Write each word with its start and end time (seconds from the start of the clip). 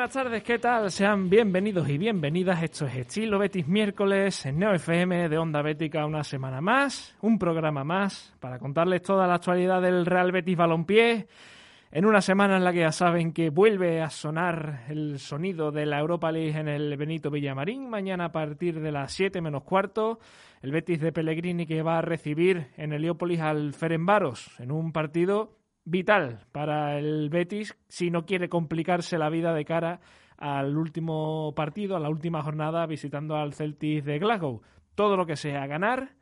buenas 0.00 0.14
tardes, 0.14 0.42
¿qué 0.42 0.58
tal? 0.58 0.90
Sean 0.90 1.28
bienvenidos 1.28 1.86
y 1.90 1.98
bienvenidas. 1.98 2.62
Esto 2.62 2.86
es 2.86 2.96
Estilo 2.96 3.38
Betis 3.38 3.68
miércoles 3.68 4.46
en 4.46 4.58
Neo 4.58 4.72
FM 4.72 5.28
de 5.28 5.36
Onda 5.36 5.60
Bética 5.60 6.06
una 6.06 6.24
semana 6.24 6.62
más, 6.62 7.14
un 7.20 7.38
programa 7.38 7.84
más 7.84 8.32
para 8.40 8.58
contarles 8.58 9.02
toda 9.02 9.26
la 9.26 9.34
actualidad 9.34 9.82
del 9.82 10.06
Real 10.06 10.32
Betis 10.32 10.56
Balompié. 10.56 11.26
En 11.92 12.06
una 12.06 12.22
semana 12.22 12.56
en 12.56 12.64
la 12.64 12.72
que 12.72 12.78
ya 12.78 12.92
saben 12.92 13.34
que 13.34 13.50
vuelve 13.50 14.00
a 14.00 14.08
sonar 14.08 14.84
el 14.88 15.18
sonido 15.18 15.70
de 15.70 15.84
la 15.84 16.00
Europa 16.00 16.32
League 16.32 16.58
en 16.58 16.68
el 16.68 16.96
Benito 16.96 17.30
Villamarín, 17.30 17.90
mañana 17.90 18.26
a 18.26 18.32
partir 18.32 18.80
de 18.80 18.92
las 18.92 19.12
7 19.12 19.42
menos 19.42 19.64
cuarto, 19.64 20.18
el 20.62 20.72
Betis 20.72 21.02
de 21.02 21.12
Pellegrini 21.12 21.66
que 21.66 21.82
va 21.82 21.98
a 21.98 22.02
recibir 22.02 22.68
en 22.78 22.94
Heliópolis 22.94 23.40
al 23.40 23.74
Ferenbaros 23.74 24.58
en 24.60 24.72
un 24.72 24.92
partido 24.92 25.59
vital 25.84 26.46
para 26.52 26.98
el 26.98 27.30
Betis 27.30 27.76
si 27.88 28.10
no 28.10 28.24
quiere 28.24 28.48
complicarse 28.48 29.18
la 29.18 29.30
vida 29.30 29.54
de 29.54 29.64
cara 29.64 30.00
al 30.36 30.76
último 30.76 31.52
partido, 31.54 31.96
a 31.96 32.00
la 32.00 32.08
última 32.08 32.42
jornada 32.42 32.86
visitando 32.86 33.36
al 33.36 33.52
Celtic 33.52 34.04
de 34.04 34.18
Glasgow. 34.18 34.62
Todo 34.94 35.16
lo 35.16 35.26
que 35.26 35.36
sea 35.36 35.66
ganar 35.66 36.14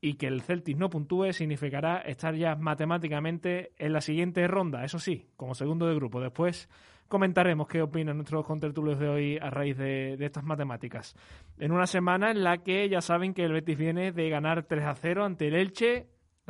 y 0.00 0.14
que 0.14 0.26
el 0.26 0.42
Celtic 0.42 0.76
no 0.76 0.90
puntúe 0.90 1.32
significará 1.32 1.98
estar 1.98 2.34
ya 2.34 2.54
matemáticamente 2.56 3.72
en 3.78 3.92
la 3.92 4.00
siguiente 4.00 4.46
ronda, 4.46 4.84
eso 4.84 4.98
sí, 4.98 5.26
como 5.36 5.54
segundo 5.54 5.86
de 5.86 5.94
grupo. 5.94 6.20
Después 6.20 6.68
comentaremos 7.08 7.66
qué 7.68 7.82
opinan 7.82 8.16
nuestros 8.16 8.44
contertulios 8.44 8.98
de 8.98 9.08
hoy 9.08 9.38
a 9.40 9.50
raíz 9.50 9.76
de, 9.76 10.16
de, 10.16 10.26
estas 10.26 10.44
matemáticas. 10.44 11.16
En 11.58 11.72
una 11.72 11.86
semana 11.86 12.30
en 12.30 12.44
la 12.44 12.58
que 12.58 12.88
ya 12.88 13.00
saben 13.00 13.34
que 13.34 13.44
el 13.44 13.52
Betis 13.52 13.78
viene 13.78 14.12
de 14.12 14.28
ganar 14.28 14.64
3 14.64 14.84
a 14.84 14.94
0 14.94 15.24
ante 15.24 15.48
el 15.48 15.54
Elche 15.54 16.06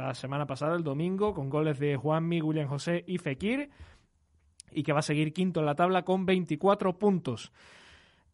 la 0.06 0.14
semana 0.14 0.46
pasada, 0.46 0.76
el 0.76 0.84
domingo, 0.84 1.34
con 1.34 1.50
goles 1.50 1.78
de 1.78 1.96
Juanmi, 1.96 2.40
William 2.40 2.68
José 2.68 3.04
y 3.06 3.18
Fekir, 3.18 3.70
y 4.70 4.82
que 4.82 4.92
va 4.92 5.00
a 5.00 5.02
seguir 5.02 5.32
quinto 5.32 5.60
en 5.60 5.66
la 5.66 5.74
tabla 5.74 6.04
con 6.04 6.26
24 6.26 6.98
puntos. 6.98 7.52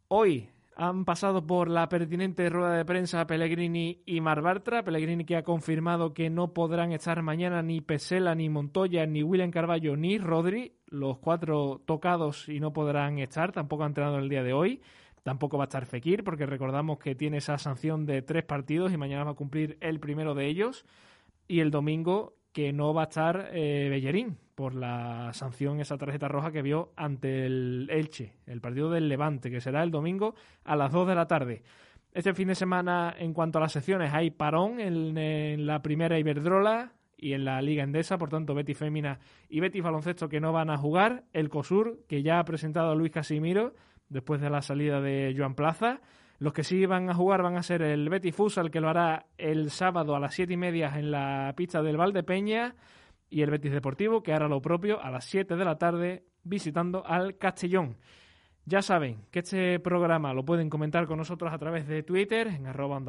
Hoy 0.08 0.48
han 0.76 1.04
pasado 1.04 1.46
por 1.46 1.68
la 1.68 1.88
pertinente 1.88 2.48
rueda 2.50 2.76
de 2.76 2.84
prensa 2.84 3.26
Pellegrini 3.26 4.02
y 4.06 4.20
Marbartra. 4.20 4.82
Pellegrini 4.82 5.24
que 5.24 5.36
ha 5.36 5.44
confirmado 5.44 6.12
que 6.12 6.30
no 6.30 6.52
podrán 6.52 6.92
estar 6.92 7.22
mañana 7.22 7.62
ni 7.62 7.80
Pesela, 7.80 8.34
ni 8.34 8.48
Montoya, 8.48 9.06
ni 9.06 9.22
William 9.22 9.50
Carballo, 9.50 9.96
ni 9.96 10.18
Rodri. 10.18 10.72
Los 10.86 11.18
cuatro 11.18 11.80
tocados 11.86 12.48
y 12.48 12.58
no 12.58 12.72
podrán 12.72 13.18
estar. 13.18 13.52
Tampoco 13.52 13.84
ha 13.84 13.86
entrenado 13.86 14.18
el 14.18 14.28
día 14.28 14.42
de 14.42 14.52
hoy. 14.52 14.82
Tampoco 15.22 15.56
va 15.56 15.64
a 15.64 15.66
estar 15.66 15.86
Fekir 15.86 16.24
porque 16.24 16.44
recordamos 16.44 16.98
que 16.98 17.14
tiene 17.14 17.38
esa 17.38 17.56
sanción 17.56 18.04
de 18.04 18.22
tres 18.22 18.44
partidos 18.44 18.92
y 18.92 18.96
mañana 18.96 19.24
va 19.24 19.30
a 19.30 19.36
cumplir 19.36 19.78
el 19.80 20.00
primero 20.00 20.34
de 20.34 20.46
ellos 20.46 20.84
y 21.48 21.60
el 21.60 21.70
domingo 21.70 22.34
que 22.52 22.72
no 22.72 22.94
va 22.94 23.02
a 23.02 23.04
estar 23.04 23.50
eh, 23.52 23.88
Bellerín 23.90 24.38
por 24.54 24.74
la 24.74 25.32
sanción, 25.32 25.80
esa 25.80 25.98
tarjeta 25.98 26.28
roja 26.28 26.52
que 26.52 26.62
vio 26.62 26.92
ante 26.96 27.46
el 27.46 27.88
Elche, 27.90 28.34
el 28.46 28.60
partido 28.60 28.90
del 28.90 29.08
Levante, 29.08 29.50
que 29.50 29.60
será 29.60 29.82
el 29.82 29.90
domingo 29.90 30.34
a 30.64 30.76
las 30.76 30.92
2 30.92 31.08
de 31.08 31.14
la 31.14 31.26
tarde. 31.26 31.62
Este 32.12 32.32
fin 32.32 32.46
de 32.46 32.54
semana, 32.54 33.12
en 33.18 33.34
cuanto 33.34 33.58
a 33.58 33.62
las 33.62 33.72
secciones, 33.72 34.14
hay 34.14 34.30
parón 34.30 34.78
en, 34.78 35.66
la 35.66 35.82
primera 35.82 36.16
Iberdrola 36.16 36.92
y 37.16 37.32
en 37.32 37.44
la 37.44 37.60
Liga 37.60 37.82
Endesa, 37.82 38.18
por 38.18 38.28
tanto, 38.28 38.54
Betis 38.54 38.78
Fémina 38.78 39.18
y 39.48 39.58
Betis 39.58 39.82
Baloncesto 39.82 40.28
que 40.28 40.40
no 40.40 40.52
van 40.52 40.70
a 40.70 40.76
jugar. 40.76 41.24
El 41.32 41.48
COSUR, 41.48 42.04
que 42.08 42.22
ya 42.22 42.38
ha 42.38 42.44
presentado 42.44 42.92
a 42.92 42.94
Luis 42.94 43.10
Casimiro 43.10 43.74
después 44.08 44.40
de 44.40 44.50
la 44.50 44.62
salida 44.62 45.00
de 45.00 45.34
Joan 45.36 45.56
Plaza. 45.56 46.00
Los 46.38 46.52
que 46.52 46.64
sí 46.64 46.84
van 46.86 47.08
a 47.08 47.14
jugar 47.14 47.42
van 47.42 47.56
a 47.56 47.62
ser 47.62 47.82
el 47.82 48.08
Betis 48.08 48.34
Futsal, 48.34 48.70
que 48.70 48.80
lo 48.80 48.88
hará 48.88 49.26
el 49.38 49.70
sábado 49.70 50.16
a 50.16 50.20
las 50.20 50.34
siete 50.34 50.54
y 50.54 50.56
media 50.56 50.92
en 50.98 51.10
la 51.10 51.52
pista 51.56 51.82
del 51.82 51.96
Valdepeña, 51.96 52.74
y 53.34 53.42
el 53.42 53.50
Betis 53.50 53.72
Deportivo, 53.72 54.22
que 54.22 54.32
hará 54.32 54.46
lo 54.46 54.62
propio 54.62 55.02
a 55.02 55.10
las 55.10 55.24
7 55.24 55.56
de 55.56 55.64
la 55.64 55.76
tarde 55.76 56.24
visitando 56.44 57.04
al 57.04 57.36
Castellón. 57.36 57.96
Ya 58.64 58.80
saben 58.80 59.26
que 59.32 59.40
este 59.40 59.80
programa 59.80 60.32
lo 60.32 60.44
pueden 60.44 60.70
comentar 60.70 61.06
con 61.06 61.18
nosotros 61.18 61.52
a 61.52 61.58
través 61.58 61.88
de 61.88 62.04
Twitter, 62.04 62.46
en 62.46 62.66
arroba 62.66 63.02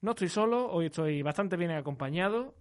No 0.00 0.12
estoy 0.12 0.28
solo, 0.28 0.70
hoy 0.70 0.86
estoy 0.86 1.22
bastante 1.22 1.56
bien 1.56 1.72
acompañado. 1.72 2.54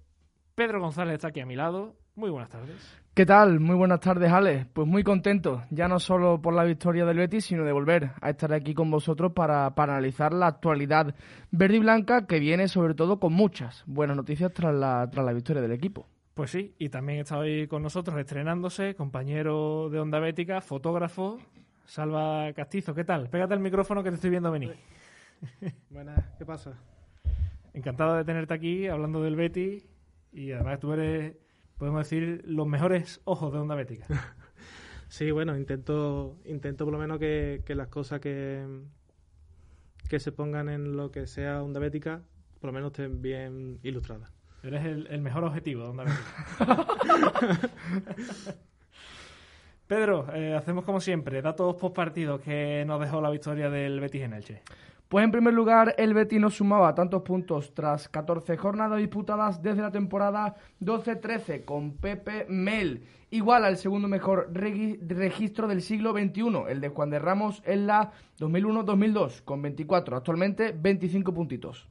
Pedro 0.55 0.81
González 0.81 1.13
está 1.13 1.27
aquí 1.27 1.41
a 1.41 1.45
mi 1.45 1.55
lado. 1.55 1.95
Muy 2.15 2.31
buenas 2.31 2.49
tardes. 2.49 3.06
¿Qué 3.17 3.25
tal? 3.25 3.59
Muy 3.59 3.75
buenas 3.75 3.99
tardes, 3.99 4.31
Ale. 4.31 4.67
Pues 4.73 4.87
muy 4.87 5.01
contento, 5.01 5.63
ya 5.71 5.87
no 5.87 5.97
solo 5.97 6.39
por 6.39 6.53
la 6.53 6.63
victoria 6.63 7.03
del 7.03 7.17
Betis, 7.17 7.45
sino 7.45 7.63
de 7.63 7.71
volver 7.71 8.11
a 8.21 8.29
estar 8.29 8.53
aquí 8.53 8.75
con 8.75 8.91
vosotros 8.91 9.31
para, 9.33 9.73
analizar 9.75 10.33
la 10.33 10.45
actualidad 10.45 11.15
verde 11.49 11.77
y 11.77 11.79
blanca, 11.79 12.27
que 12.27 12.37
viene 12.37 12.67
sobre 12.67 12.93
todo 12.93 13.19
con 13.19 13.33
muchas 13.33 13.83
buenas 13.87 14.15
noticias 14.17 14.53
tras 14.53 14.75
la, 14.75 15.09
tras 15.09 15.25
la 15.25 15.33
victoria 15.33 15.63
del 15.63 15.71
equipo. 15.71 16.05
Pues 16.35 16.51
sí, 16.51 16.75
y 16.77 16.89
también 16.89 17.21
está 17.21 17.39
hoy 17.39 17.65
con 17.67 17.81
nosotros 17.81 18.19
estrenándose, 18.19 18.93
compañero 18.93 19.89
de 19.89 19.99
Onda 19.99 20.19
Bética, 20.19 20.61
fotógrafo, 20.61 21.39
Salva 21.85 22.53
Castizo. 22.53 22.93
¿Qué 22.93 23.03
tal? 23.03 23.31
Pégate 23.31 23.55
el 23.55 23.61
micrófono 23.61 24.03
que 24.03 24.09
te 24.11 24.15
estoy 24.17 24.29
viendo 24.29 24.51
venir. 24.51 24.75
Buenas, 25.89 26.23
¿qué 26.37 26.45
pasa? 26.45 26.77
Encantado 27.73 28.15
de 28.15 28.25
tenerte 28.25 28.53
aquí 28.53 28.85
hablando 28.85 29.23
del 29.23 29.35
Betis 29.35 29.89
y 30.31 30.51
además 30.51 30.79
tú 30.79 30.93
eres 30.93 31.46
podemos 31.77 31.99
decir, 31.99 32.41
los 32.45 32.67
mejores 32.67 33.21
ojos 33.23 33.53
de 33.53 33.59
Onda 33.59 33.75
Bética. 33.75 34.05
sí, 35.07 35.31
bueno, 35.31 35.55
intento, 35.57 36.37
intento 36.45 36.85
por 36.85 36.93
lo 36.93 36.99
menos 36.99 37.19
que, 37.19 37.63
las 37.69 37.87
cosas 37.87 38.19
que, 38.19 38.65
que 40.09 40.19
se 40.19 40.31
pongan 40.31 40.69
en 40.69 40.97
lo 40.97 41.11
que 41.11 41.27
sea 41.27 41.63
Onda 41.63 41.79
Bética, 41.79 42.21
por 42.59 42.69
lo 42.69 42.73
menos 42.73 42.91
estén 42.91 43.21
bien 43.21 43.79
ilustradas. 43.83 44.33
Eres 44.63 44.83
el, 44.85 45.21
mejor 45.21 45.43
objetivo 45.43 45.83
de 45.83 45.89
Onda 45.89 46.03
Bética. 46.03 46.87
Pedro, 49.87 50.27
eh, 50.33 50.53
hacemos 50.53 50.83
como 50.83 50.99
siempre, 50.99 51.41
datos 51.41 51.75
post 51.75 51.95
partidos 51.95 52.41
que 52.41 52.83
nos 52.85 52.99
dejó 52.99 53.21
la 53.21 53.29
victoria 53.29 53.69
del 53.69 54.01
Betis 54.01 54.23
en 54.23 54.33
Elche. 54.33 54.61
Pues 55.09 55.23
en 55.23 55.31
primer 55.31 55.53
lugar, 55.53 55.95
el 55.97 56.13
Betis 56.13 56.39
no 56.39 56.49
sumaba 56.49 56.93
tantos 56.93 57.21
puntos 57.21 57.73
tras 57.73 58.09
14 58.09 58.57
jornadas 58.57 58.99
disputadas 58.99 59.61
desde 59.61 59.81
la 59.81 59.91
temporada 59.91 60.55
12-13 60.81 61.63
con 61.63 61.93
Pepe 61.93 62.45
Mel, 62.49 63.05
igual 63.31 63.63
al 63.63 63.77
segundo 63.77 64.09
mejor 64.09 64.51
registro 64.53 65.65
del 65.69 65.81
siglo 65.81 66.11
XXI, 66.11 66.63
el 66.67 66.81
de 66.81 66.89
Juan 66.89 67.09
de 67.09 67.19
Ramos 67.19 67.63
en 67.65 67.87
la 67.87 68.11
2001-2002, 68.37 69.43
con 69.43 69.61
24, 69.61 70.17
actualmente 70.17 70.73
25 70.77 71.33
puntitos. 71.33 71.87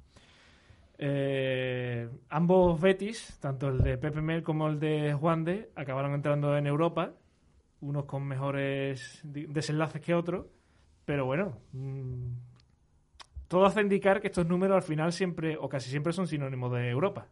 Eh, 0.98 2.10
ambos 2.28 2.78
Betis, 2.78 3.38
tanto 3.40 3.68
el 3.68 3.78
de 3.78 3.96
Pepe 3.96 4.20
Mel 4.20 4.42
como 4.42 4.68
el 4.68 4.78
de 4.78 5.14
Juan 5.14 5.42
de, 5.42 5.70
acabaron 5.74 6.12
entrando 6.12 6.54
en 6.58 6.66
Europa, 6.66 7.12
unos 7.80 8.04
con 8.04 8.24
mejores 8.24 9.20
desenlaces 9.24 10.02
que 10.02 10.14
otros, 10.14 10.46
pero 11.06 11.24
bueno, 11.24 11.56
mm, 11.72 12.45
todo 13.48 13.66
hace 13.66 13.81
indicar 13.81 14.20
que 14.20 14.28
estos 14.28 14.46
números 14.46 14.76
al 14.76 14.82
final 14.82 15.12
siempre, 15.12 15.56
o 15.56 15.69
casi 15.69 15.90
siempre, 15.90 16.12
son 16.12 16.26
sinónimos 16.26 16.72
de 16.72 16.90
Europa. 16.90 17.26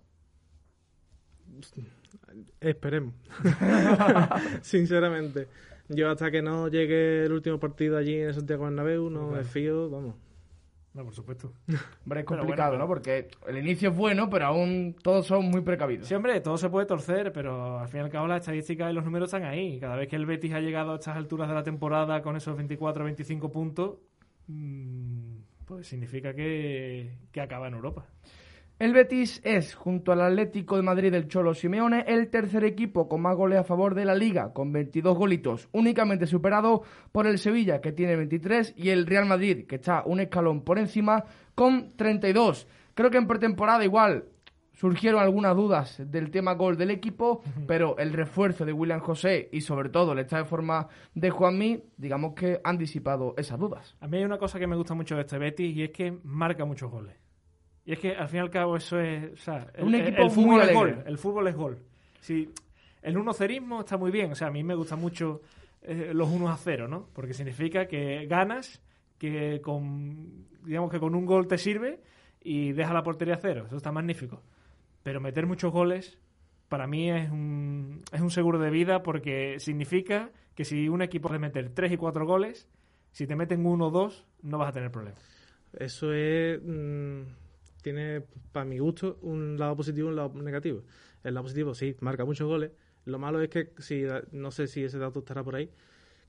Esperemos. 2.60 3.14
Sinceramente. 4.62 5.48
Yo 5.88 6.10
hasta 6.10 6.30
que 6.30 6.40
no 6.42 6.68
llegue 6.68 7.24
el 7.24 7.32
último 7.32 7.58
partido 7.58 7.98
allí 7.98 8.18
en 8.18 8.32
Santiago 8.32 8.64
Bernabéu 8.64 9.10
no 9.10 9.28
me 9.28 9.44
fío, 9.44 9.90
vamos. 9.90 10.14
No, 10.94 11.04
por 11.04 11.12
supuesto. 11.12 11.52
Hombre, 12.04 12.20
es 12.20 12.26
complicado, 12.26 12.70
bueno, 12.70 12.84
¿no? 12.84 12.88
Porque 12.88 13.28
el 13.48 13.58
inicio 13.58 13.90
es 13.90 13.96
bueno, 13.96 14.30
pero 14.30 14.46
aún 14.46 14.94
todos 15.02 15.26
son 15.26 15.46
muy 15.46 15.60
precavidos. 15.60 16.06
Sí, 16.06 16.14
hombre, 16.14 16.40
todo 16.40 16.56
se 16.56 16.70
puede 16.70 16.86
torcer, 16.86 17.32
pero 17.32 17.80
al 17.80 17.88
fin 17.88 18.00
y 18.00 18.04
al 18.04 18.10
cabo 18.10 18.28
las 18.28 18.40
estadísticas 18.42 18.92
y 18.92 18.94
los 18.94 19.04
números 19.04 19.26
están 19.26 19.42
ahí. 19.42 19.80
Cada 19.80 19.96
vez 19.96 20.08
que 20.08 20.14
el 20.14 20.24
Betis 20.24 20.52
ha 20.54 20.60
llegado 20.60 20.92
a 20.92 20.94
estas 20.94 21.16
alturas 21.16 21.48
de 21.48 21.54
la 21.54 21.64
temporada 21.64 22.22
con 22.22 22.36
esos 22.36 22.56
24 22.56 23.02
o 23.02 23.04
25 23.06 23.50
puntos, 23.50 23.96
mm, 24.46 25.33
pues 25.74 25.88
significa 25.88 26.32
que, 26.32 27.10
que 27.32 27.40
acaba 27.40 27.66
en 27.66 27.74
Europa. 27.74 28.06
El 28.78 28.92
Betis 28.92 29.40
es, 29.42 29.74
junto 29.74 30.12
al 30.12 30.20
Atlético 30.20 30.76
de 30.76 30.82
Madrid 30.82 31.10
del 31.10 31.26
Cholo 31.26 31.52
Simeone, 31.52 32.04
el 32.06 32.30
tercer 32.30 32.62
equipo 32.62 33.08
con 33.08 33.22
más 33.22 33.36
goles 33.36 33.58
a 33.58 33.64
favor 33.64 33.96
de 33.96 34.04
la 34.04 34.14
liga, 34.14 34.52
con 34.52 34.70
22 34.70 35.18
golitos, 35.18 35.68
únicamente 35.72 36.26
superado 36.26 36.82
por 37.10 37.26
el 37.26 37.38
Sevilla, 37.38 37.80
que 37.80 37.90
tiene 37.90 38.14
23, 38.14 38.74
y 38.76 38.90
el 38.90 39.06
Real 39.06 39.26
Madrid, 39.26 39.66
que 39.66 39.76
está 39.76 40.04
un 40.06 40.20
escalón 40.20 40.62
por 40.62 40.78
encima, 40.78 41.24
con 41.56 41.96
32. 41.96 42.68
Creo 42.94 43.10
que 43.10 43.18
en 43.18 43.26
pretemporada 43.26 43.84
igual 43.84 44.26
surgieron 44.74 45.20
algunas 45.20 45.56
dudas 45.56 46.02
del 46.10 46.30
tema 46.30 46.54
gol 46.54 46.76
del 46.76 46.90
equipo, 46.90 47.42
pero 47.66 47.96
el 47.98 48.12
refuerzo 48.12 48.64
de 48.64 48.72
William 48.72 49.00
José 49.00 49.48
y 49.52 49.60
sobre 49.60 49.88
todo 49.88 50.12
el 50.12 50.18
estado 50.18 50.42
de 50.42 50.48
forma 50.48 50.88
de 51.14 51.30
Juanmi, 51.30 51.82
digamos 51.96 52.34
que 52.34 52.60
han 52.62 52.76
disipado 52.76 53.34
esas 53.36 53.58
dudas. 53.58 53.96
A 54.00 54.08
mí 54.08 54.18
hay 54.18 54.24
una 54.24 54.38
cosa 54.38 54.58
que 54.58 54.66
me 54.66 54.76
gusta 54.76 54.94
mucho 54.94 55.14
de 55.14 55.22
este 55.22 55.38
Betis 55.38 55.76
y 55.76 55.84
es 55.84 55.90
que 55.90 56.12
marca 56.24 56.64
muchos 56.64 56.90
goles. 56.90 57.14
Y 57.86 57.92
es 57.92 57.98
que 57.98 58.14
al 58.14 58.28
fin 58.28 58.38
y 58.38 58.40
al 58.40 58.50
cabo 58.50 58.76
eso 58.76 58.98
es... 58.98 59.32
O 59.32 59.36
sea, 59.36 59.66
el, 59.74 59.84
Un 59.84 59.94
equipo 59.94 60.22
el 60.22 60.30
fútbol 60.30 60.54
muy 60.54 60.62
es 60.62 60.74
gol. 60.74 61.02
El 61.06 61.18
fútbol 61.18 61.48
es 61.48 61.54
gol. 61.54 61.78
Si, 62.20 62.50
el 63.02 63.18
unocerismo 63.18 63.80
está 63.80 63.96
muy 63.96 64.10
bien. 64.10 64.32
O 64.32 64.34
sea, 64.34 64.48
a 64.48 64.50
mí 64.50 64.64
me 64.64 64.74
gusta 64.74 64.96
mucho 64.96 65.42
eh, 65.82 66.10
los 66.14 66.28
unos 66.30 66.50
a 66.50 66.56
cero, 66.56 66.88
¿no? 66.88 67.08
Porque 67.12 67.34
significa 67.34 67.86
que 67.86 68.26
ganas, 68.26 68.82
que 69.18 69.60
con, 69.60 70.46
digamos 70.64 70.90
que 70.90 70.98
con 70.98 71.14
un 71.14 71.26
gol 71.26 71.46
te 71.46 71.58
sirve 71.58 72.00
y 72.42 72.72
deja 72.72 72.94
la 72.94 73.02
portería 73.02 73.34
a 73.34 73.38
cero. 73.38 73.64
Eso 73.66 73.76
está 73.76 73.92
magnífico. 73.92 74.42
Pero 75.04 75.20
meter 75.20 75.46
muchos 75.46 75.72
goles 75.72 76.18
para 76.68 76.88
mí 76.88 77.10
es 77.10 77.30
un, 77.30 78.02
es 78.10 78.20
un 78.20 78.30
seguro 78.32 78.58
de 78.58 78.70
vida 78.70 79.04
porque 79.04 79.60
significa 79.60 80.30
que 80.56 80.64
si 80.64 80.88
un 80.88 81.02
equipo 81.02 81.28
puede 81.28 81.38
meter 81.38 81.70
tres 81.70 81.92
y 81.92 81.96
cuatro 81.96 82.26
goles, 82.26 82.68
si 83.12 83.28
te 83.28 83.36
meten 83.36 83.64
uno 83.64 83.86
o 83.86 83.90
dos, 83.90 84.26
no 84.42 84.58
vas 84.58 84.70
a 84.70 84.72
tener 84.72 84.90
problemas. 84.90 85.20
Eso 85.72 86.12
es. 86.12 86.60
mm, 86.64 87.22
tiene, 87.82 88.22
para 88.50 88.64
mi 88.64 88.78
gusto, 88.78 89.18
un 89.22 89.58
lado 89.58 89.76
positivo 89.76 90.08
y 90.08 90.10
un 90.10 90.16
lado 90.16 90.42
negativo. 90.42 90.82
El 91.22 91.34
lado 91.34 91.44
positivo, 91.44 91.74
sí, 91.74 91.94
marca 92.00 92.24
muchos 92.24 92.48
goles. 92.48 92.72
Lo 93.04 93.18
malo 93.18 93.40
es 93.40 93.50
que, 93.50 93.72
si 93.78 94.04
no 94.32 94.50
sé 94.50 94.66
si 94.66 94.82
ese 94.84 94.98
dato 94.98 95.20
estará 95.20 95.44
por 95.44 95.54
ahí, 95.54 95.70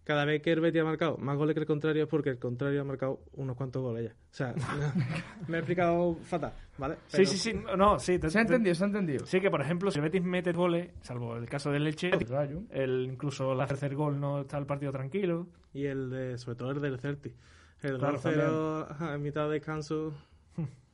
cada 0.06 0.24
vez 0.24 0.42
que 0.42 0.54
el 0.54 0.62
Betis 0.62 0.82
ha 0.82 0.86
marcado 0.86 1.18
más 1.18 1.36
goles 1.36 1.54
que 1.56 1.60
el 1.60 1.66
contrario 1.66 2.04
es 2.04 2.10
porque 2.10 2.30
el 2.30 2.40
contrario 2.40 2.80
ha 2.80 2.84
marcado 2.86 3.20
unos 3.34 3.58
cuantos 3.58 3.82
goles 3.82 4.06
ya. 4.06 4.12
O 4.14 4.34
sea, 4.34 4.54
me 5.50 5.58
he 5.58 5.60
explicado 5.60 6.16
fatal, 6.24 6.54
¿vale? 6.78 6.96
Sí, 7.08 7.18
Pero- 7.18 7.26
sí, 7.30 7.38
sí, 7.38 7.54
no, 7.78 8.00
sí. 8.00 8.18
te- 8.18 8.30
Se 8.30 8.40
ha 8.40 8.42
te- 8.46 8.48
entendido, 8.54 8.76
se 8.76 8.84
ha 8.84 8.88
entendido. 8.88 9.26
Sí, 9.26 9.42
que 9.42 9.50
por 9.52 9.60
ejemplo, 9.62 9.92
si 9.92 10.00
el 10.00 10.04
Betis 10.04 10.24
mete 10.24 10.54
goles, 10.54 10.92
salvo 11.02 11.36
el 11.36 11.50
caso 11.50 11.72
del 11.72 11.92
Rayo. 12.30 12.62
el, 12.70 13.10
incluso 13.12 13.52
el 13.60 13.68
tercer 13.68 13.94
gol 13.96 14.20
no 14.20 14.42
está 14.42 14.58
el 14.58 14.66
partido 14.66 14.92
tranquilo. 14.94 15.48
Y 15.74 15.86
el 15.88 16.10
de, 16.10 16.38
sobre 16.38 16.56
todo 16.56 16.72
el 16.72 16.80
del 16.80 16.98
Celtic. 17.00 17.34
El 17.82 17.98
Claro, 17.98 18.18
2-0 18.18 18.88
ajá, 18.92 19.16
en 19.16 19.22
mitad 19.22 19.48
de 19.48 19.54
descanso. 19.56 20.14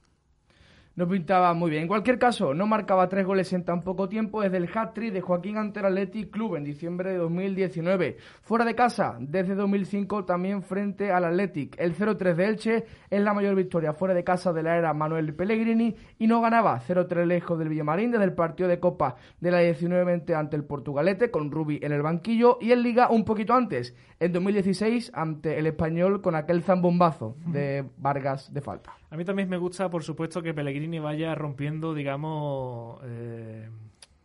No 0.94 1.08
pintaba 1.08 1.54
muy 1.54 1.70
bien. 1.70 1.84
En 1.84 1.88
cualquier 1.88 2.20
caso, 2.20 2.54
no 2.54 2.68
marcaba 2.68 3.08
tres 3.08 3.26
goles 3.26 3.54
en 3.54 3.64
tan 3.64 3.82
poco 3.82 4.10
tiempo 4.10 4.42
desde 4.42 4.58
el 4.58 4.70
hat-trick 4.74 5.14
de 5.14 5.22
Joaquín 5.22 5.58
ante 5.58 5.80
el 5.80 6.30
Club 6.30 6.58
en 6.58 6.66
diciembre 6.66 7.12
de 7.12 7.18
2019. 7.18 8.18
Fuera 8.42 8.66
de 8.66 8.76
casa, 8.76 9.16
desde 9.20 9.56
2005 9.56 10.26
también 10.26 10.64
frente 10.64 11.10
al 11.14 11.24
Athletic. 11.24 11.80
El 11.80 11.96
0-3 11.96 12.36
de 12.36 12.46
Elche 12.46 12.86
es 13.10 13.22
la 13.22 13.34
mayor 13.34 13.56
victoria 13.56 13.94
fuera 13.94 14.14
de 14.14 14.26
casa 14.26 14.52
de 14.52 14.64
la 14.64 14.78
era 14.78 14.94
Manuel 14.94 15.34
Pellegrini 15.34 15.96
y 16.20 16.28
no 16.28 16.42
ganaba 16.42 16.82
0-3 16.82 17.26
lejos 17.26 17.58
del 17.58 17.70
Villamarín 17.70 18.12
desde 18.12 18.26
el 18.26 18.34
partido 18.34 18.68
de 18.68 18.82
Copa 18.82 19.16
de 19.40 19.50
la 19.50 19.64
19-20 19.64 20.36
ante 20.36 20.58
el 20.58 20.66
Portugalete 20.66 21.32
con 21.32 21.52
Rubi 21.52 21.80
en 21.82 21.94
el 21.94 22.02
banquillo 22.02 22.58
y 22.60 22.74
en 22.74 22.84
Liga 22.84 23.10
un 23.10 23.24
poquito 23.24 23.54
antes, 23.54 23.96
en 24.20 24.34
2016 24.34 25.12
ante 25.14 25.58
el 25.58 25.68
Español 25.68 26.22
con 26.22 26.36
aquel 26.36 26.64
zambombazo 26.64 27.38
de 27.46 27.86
Vargas 27.98 28.54
de 28.54 28.60
falta. 28.60 29.01
A 29.12 29.18
mí 29.18 29.26
también 29.26 29.50
me 29.50 29.58
gusta, 29.58 29.90
por 29.90 30.04
supuesto, 30.04 30.42
que 30.42 30.54
Pellegrini 30.54 30.98
vaya 31.00 31.36
rompiendo, 31.36 31.94
digamos, 31.94 33.00
eh, 33.04 33.70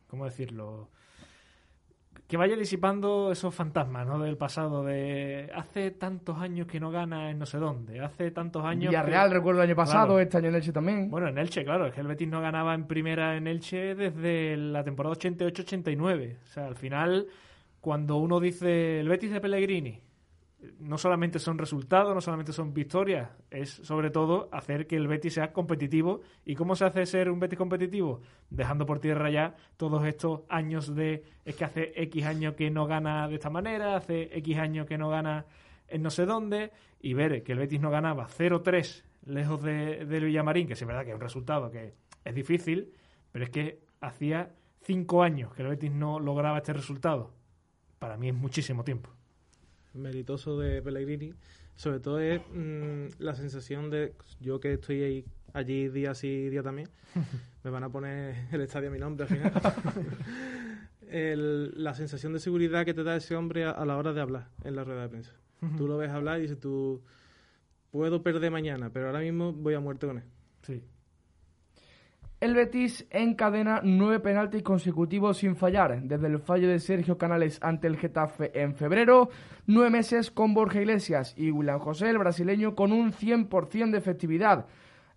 ¿cómo 0.09 0.25
decirlo? 0.25 0.88
Que 2.29 2.37
vaya 2.37 2.56
disipando 2.56 3.31
esos 3.31 3.55
fantasmas, 3.55 4.06
¿no? 4.06 4.19
Del 4.21 4.37
pasado, 4.37 4.85
de 4.85 5.50
hace 5.55 5.91
tantos 5.93 6.38
años 6.38 6.67
que 6.67 6.81
no 6.81 6.91
gana 6.91 7.31
en 7.31 7.38
no 7.38 7.47
sé 7.47 7.59
dónde, 7.59 8.00
hace 8.00 8.31
tantos 8.31 8.65
años... 8.65 8.91
Villarreal, 8.91 9.29
que... 9.29 9.35
recuerdo 9.35 9.61
el 9.62 9.69
año 9.69 9.77
pasado, 9.77 10.06
Claro. 10.06 10.21
este 10.21 10.37
año 10.38 10.49
en 10.49 10.55
Elche 10.56 10.73
también. 10.73 11.11
Bueno, 11.11 11.29
en 11.29 11.38
Elche, 11.38 11.65
claro, 11.65 11.87
es 11.87 11.93
que 11.94 12.00
el 12.00 12.06
Betis 12.09 12.29
no 12.29 12.41
ganaba 12.41 12.75
en 12.75 12.87
primera 12.87 13.37
en 13.37 13.47
Elche 13.47 13.94
desde 13.97 14.56
la 14.56 14.83
temporada 14.85 15.15
88-89. 15.17 16.37
O 16.43 16.47
sea, 16.47 16.67
al 16.67 16.75
final, 16.77 17.27
cuando 17.81 18.17
uno 18.17 18.41
dice 18.41 19.00
el 19.00 19.09
Betis 19.09 19.31
de 19.33 19.41
Pellegrini, 19.41 20.00
no 20.79 20.99
solamente 20.99 21.39
son 21.39 21.59
resultados, 21.59 22.15
no 22.15 22.21
solamente 22.21 22.53
son 22.53 22.73
victorias, 22.73 23.31
es 23.51 23.71
sobre 23.71 24.11
todo 24.11 24.49
hacer 24.53 24.87
que 24.87 24.97
el 24.97 25.09
Betis 25.09 25.35
sea 25.35 25.53
competitivo. 25.53 26.21
¿Y 26.45 26.55
cómo 26.55 26.75
se 26.77 26.85
hace 26.85 27.07
ser 27.07 27.31
un 27.31 27.41
Betis 27.41 27.59
competitivo? 27.59 28.21
Dejando 28.51 28.87
por 28.87 28.99
tierra 29.01 29.31
ya 29.31 29.55
todos 29.77 30.05
estos 30.07 30.43
años 30.49 30.95
de... 30.95 31.25
Es 31.45 31.57
que 31.57 31.65
hace 31.65 31.93
X 32.03 32.25
años 32.25 32.55
que 32.55 32.71
no 32.71 32.87
gana 32.87 33.29
de 33.29 33.35
esta 33.35 33.51
manera, 33.51 33.97
hace 33.97 34.37
X 34.39 34.59
años 34.59 34.87
que 34.87 34.99
no 34.99 35.09
gana 35.09 35.47
en 35.89 36.03
no 36.03 36.11
sé 36.11 36.27
dónde, 36.27 36.73
y 37.01 37.15
ver 37.15 37.43
que 37.43 37.53
el 37.53 37.59
Betis 37.59 37.81
no 37.81 37.91
ganaba 37.91 38.27
0-3 38.27 39.05
lejos 39.27 39.62
de, 39.62 40.05
del 40.05 40.25
Villamarín, 40.25 40.67
que 40.67 40.75
sí 40.75 40.85
es 40.85 40.89
verdad 40.89 41.05
que 41.05 41.11
es 41.11 41.15
un 41.15 41.21
resultado 41.21 41.71
que 41.71 41.95
es 42.25 42.35
difícil, 42.35 42.93
pero 43.33 43.45
es 43.45 43.51
que 43.51 43.81
hacía 44.01 44.55
cinco 44.83 45.23
años 45.23 45.53
que 45.55 45.62
el 45.62 45.69
Betis 45.69 45.93
no 45.93 46.19
lograba 46.19 46.59
este 46.59 46.73
resultado. 46.73 47.33
Para 47.99 48.17
mí 48.17 48.29
es 48.29 48.35
muchísimo 48.35 48.85
tiempo. 48.85 49.16
Meritoso 49.97 50.59
de 50.59 50.83
Pellegrini, 50.83 51.33
sobre 51.77 52.01
todo 52.01 52.19
es 52.21 52.41
mm, 52.55 53.07
la 53.19 53.35
sensación 53.35 53.91
de 53.91 54.15
yo 54.41 54.61
que 54.61 54.75
estoy 54.75 55.03
ahí, 55.03 55.25
allí 55.53 55.89
día 55.89 56.15
sí 56.15 56.49
día 56.49 56.63
también, 56.63 56.89
me 57.65 57.71
van 57.71 57.85
a 57.85 57.89
poner 57.91 58.47
el 58.53 58.61
estadio 58.61 58.89
a 58.89 58.93
mi 58.93 58.99
nombre 58.99 59.25
al 59.25 59.29
final. 59.31 59.53
El- 61.09 61.73
la 61.83 61.95
sensación 61.95 62.33
de 62.33 62.41
seguridad 62.41 62.85
que 62.85 62.93
te 62.95 63.05
da 63.05 63.17
ese 63.17 63.37
hombre 63.37 63.65
a, 63.65 63.71
a 63.71 63.85
la 63.87 63.97
hora 63.97 64.12
de 64.12 64.21
hablar 64.21 64.49
en 64.65 64.75
la 64.75 64.83
rueda 64.85 65.03
de 65.03 65.09
prensa. 65.09 65.33
Tú 65.76 65.87
lo 65.88 65.97
ves 65.97 66.11
hablar 66.11 66.38
y 66.38 66.43
dices 66.43 66.59
tú, 66.61 67.00
puedo 67.91 68.23
perder 68.23 68.50
mañana, 68.50 68.91
pero 68.91 69.07
ahora 69.07 69.21
mismo 69.21 69.53
voy 69.53 69.75
a 69.75 69.81
muerte 69.81 70.07
con 70.07 70.19
él. 70.19 70.25
Sí. 70.62 70.83
El 72.38 72.55
Betis 72.55 73.07
encadena 73.09 73.81
nueve 73.83 74.21
penaltis 74.21 74.62
consecutivos 74.62 75.38
sin 75.38 75.57
fallar, 75.57 76.02
desde 76.02 76.26
el 76.26 76.38
fallo 76.38 76.69
de 76.69 76.81
Sergio 76.81 77.16
Canales 77.16 77.59
ante 77.62 77.87
el 77.87 77.97
Getafe 77.97 78.50
en 78.61 78.75
febrero, 78.75 79.31
nueve 79.66 79.88
meses 79.88 80.31
con 80.31 80.52
Borja 80.52 80.83
Iglesias 80.83 81.33
y 81.38 81.50
William 81.50 81.78
José, 81.78 82.11
el 82.11 82.19
brasileño, 82.19 82.75
con 82.75 82.93
un 82.93 83.12
100% 83.12 83.90
de 83.90 83.97
efectividad. 83.97 84.66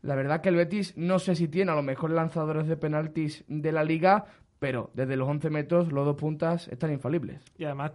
La 0.02 0.16
verdad 0.16 0.40
que 0.40 0.48
el 0.48 0.56
Betis 0.56 0.96
no 0.96 1.20
sé 1.20 1.36
si 1.36 1.50
tiene 1.50 1.74
a 1.74 1.76
los 1.76 1.84
mejores 1.84 2.16
lanzadores 2.16 2.68
de 2.68 2.78
penaltis 2.78 3.44
de 3.50 3.74
la 3.74 3.84
liga, 3.84 4.28
pero 4.58 4.90
desde 4.94 5.18
los 5.18 5.28
11 5.28 5.50
metros 5.50 5.92
los 5.92 6.06
dos 6.06 6.16
puntas 6.16 6.70
están 6.70 6.94
infalibles. 6.94 7.44
Y 7.58 7.66
además, 7.66 7.92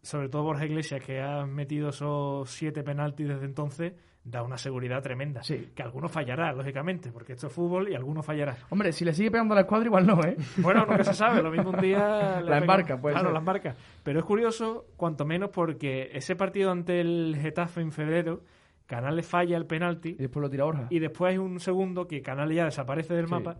sobre 0.00 0.30
todo 0.30 0.44
Borja 0.44 0.64
Iglesias, 0.64 1.04
que 1.04 1.20
ha 1.20 1.44
metido 1.44 1.90
esos 1.90 2.50
siete 2.50 2.82
penaltis 2.82 3.28
desde 3.28 3.44
entonces, 3.44 3.92
da 4.24 4.42
una 4.42 4.56
seguridad 4.56 5.02
tremenda. 5.02 5.42
Sí. 5.42 5.70
Que 5.74 5.82
alguno 5.82 6.08
fallará, 6.08 6.52
lógicamente, 6.52 7.10
porque 7.10 7.32
esto 7.32 7.48
es 7.48 7.52
fútbol 7.52 7.88
y 7.90 7.94
alguno 7.94 8.22
fallará. 8.22 8.56
Hombre, 8.70 8.92
si 8.92 9.04
le 9.04 9.12
sigue 9.14 9.30
pegando 9.32 9.54
a 9.54 9.56
la 9.56 9.62
escuadra, 9.62 9.86
igual 9.86 10.06
no, 10.06 10.22
¿eh? 10.22 10.36
Bueno, 10.58 10.86
nunca 10.86 11.02
se 11.02 11.14
sabe, 11.14 11.42
lo 11.42 11.50
mismo 11.50 11.70
un 11.70 11.80
día... 11.80 12.40
La 12.44 12.58
embarca, 12.58 13.00
puede 13.00 13.14
Claro, 13.14 13.28
ser. 13.28 13.32
la 13.32 13.38
embarca. 13.40 13.74
Pero 14.04 14.20
es 14.20 14.24
curioso, 14.24 14.86
cuanto 14.96 15.24
menos, 15.24 15.50
porque 15.50 16.10
ese 16.12 16.36
partido 16.36 16.70
ante 16.70 17.00
el 17.00 17.36
Getafe 17.40 17.80
en 17.80 17.90
febrero, 17.90 18.42
Canales 18.86 19.26
falla 19.26 19.56
el 19.56 19.64
penalti 19.66 20.10
Y 20.10 20.14
después 20.14 20.40
lo 20.42 20.50
tira 20.50 20.64
Borja. 20.64 20.86
y 20.90 20.98
después 20.98 21.30
hay 21.32 21.38
un 21.38 21.58
segundo 21.60 22.06
que 22.06 22.20
Canales 22.22 22.56
ya 22.56 22.64
desaparece 22.66 23.14
del 23.14 23.26
Sí. 23.26 23.30
mapa 23.32 23.58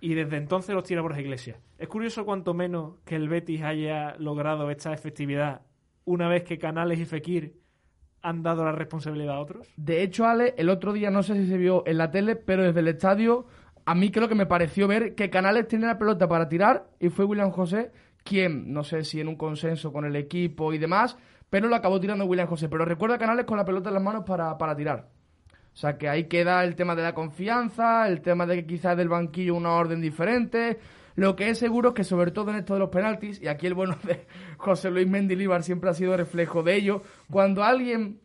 y 0.00 0.14
desde 0.14 0.36
entonces 0.36 0.74
los 0.74 0.82
tira 0.82 1.00
Borja 1.02 1.20
Iglesias. 1.20 1.58
Es 1.78 1.86
curioso 1.86 2.24
cuanto 2.24 2.54
menos 2.54 2.94
que 3.04 3.14
el 3.14 3.28
Betis 3.28 3.62
haya 3.62 4.16
logrado 4.18 4.68
esta 4.70 4.92
efectividad 4.92 5.60
una 6.04 6.26
vez 6.28 6.42
que 6.42 6.58
Canales 6.58 6.98
y 6.98 7.04
Fekir 7.04 7.54
han 8.22 8.42
dado 8.42 8.64
la 8.64 8.72
responsabilidad 8.72 9.36
a 9.36 9.40
otros. 9.40 9.68
De 9.76 10.02
hecho, 10.02 10.26
Ale, 10.26 10.54
el 10.56 10.70
otro 10.70 10.92
día 10.92 11.10
no 11.10 11.22
sé 11.22 11.34
si 11.34 11.46
se 11.46 11.56
vio 11.56 11.82
en 11.86 11.98
la 11.98 12.10
tele, 12.10 12.36
pero 12.36 12.62
desde 12.62 12.80
el 12.80 12.88
estadio, 12.88 13.46
a 13.84 13.94
mí 13.94 14.10
creo 14.10 14.28
que 14.28 14.34
me 14.34 14.46
pareció 14.46 14.86
ver 14.88 15.14
que 15.14 15.30
Canales 15.30 15.68
tenía 15.68 15.88
la 15.88 15.98
pelota 15.98 16.28
para 16.28 16.48
tirar 16.48 16.86
y 17.00 17.08
fue 17.08 17.24
William 17.24 17.50
José 17.50 17.90
quien, 18.24 18.72
no 18.72 18.84
sé 18.84 19.04
si 19.04 19.20
en 19.20 19.28
un 19.28 19.36
consenso 19.36 19.92
con 19.92 20.04
el 20.04 20.16
equipo 20.16 20.72
y 20.72 20.78
demás, 20.78 21.16
pero 21.50 21.68
lo 21.68 21.76
acabó 21.76 22.00
tirando 22.00 22.24
William 22.24 22.46
José. 22.46 22.68
Pero 22.68 22.84
recuerda 22.84 23.18
Canales 23.18 23.44
con 23.44 23.58
la 23.58 23.64
pelota 23.64 23.90
en 23.90 23.94
las 23.94 24.02
manos 24.02 24.24
para, 24.24 24.56
para 24.56 24.76
tirar. 24.76 25.08
O 25.72 25.76
sea 25.76 25.96
que 25.96 26.08
ahí 26.08 26.24
queda 26.24 26.64
el 26.64 26.74
tema 26.76 26.94
de 26.94 27.02
la 27.02 27.14
confianza, 27.14 28.06
el 28.06 28.20
tema 28.20 28.46
de 28.46 28.56
que 28.56 28.66
quizás 28.66 28.96
del 28.96 29.08
banquillo 29.08 29.54
una 29.54 29.72
orden 29.72 30.00
diferente. 30.00 30.78
Lo 31.14 31.36
que 31.36 31.50
es 31.50 31.58
seguro 31.58 31.90
es 31.90 31.94
que 31.94 32.04
sobre 32.04 32.30
todo 32.30 32.50
en 32.50 32.56
esto 32.56 32.74
de 32.74 32.80
los 32.80 32.90
penaltis, 32.90 33.40
y 33.40 33.48
aquí 33.48 33.66
el 33.66 33.74
bueno 33.74 33.96
de 34.02 34.26
José 34.56 34.90
Luis 34.90 35.08
Mendilibar 35.08 35.62
siempre 35.62 35.90
ha 35.90 35.94
sido 35.94 36.16
reflejo 36.16 36.62
de 36.62 36.76
ello, 36.76 37.02
cuando 37.30 37.64
alguien 37.64 38.20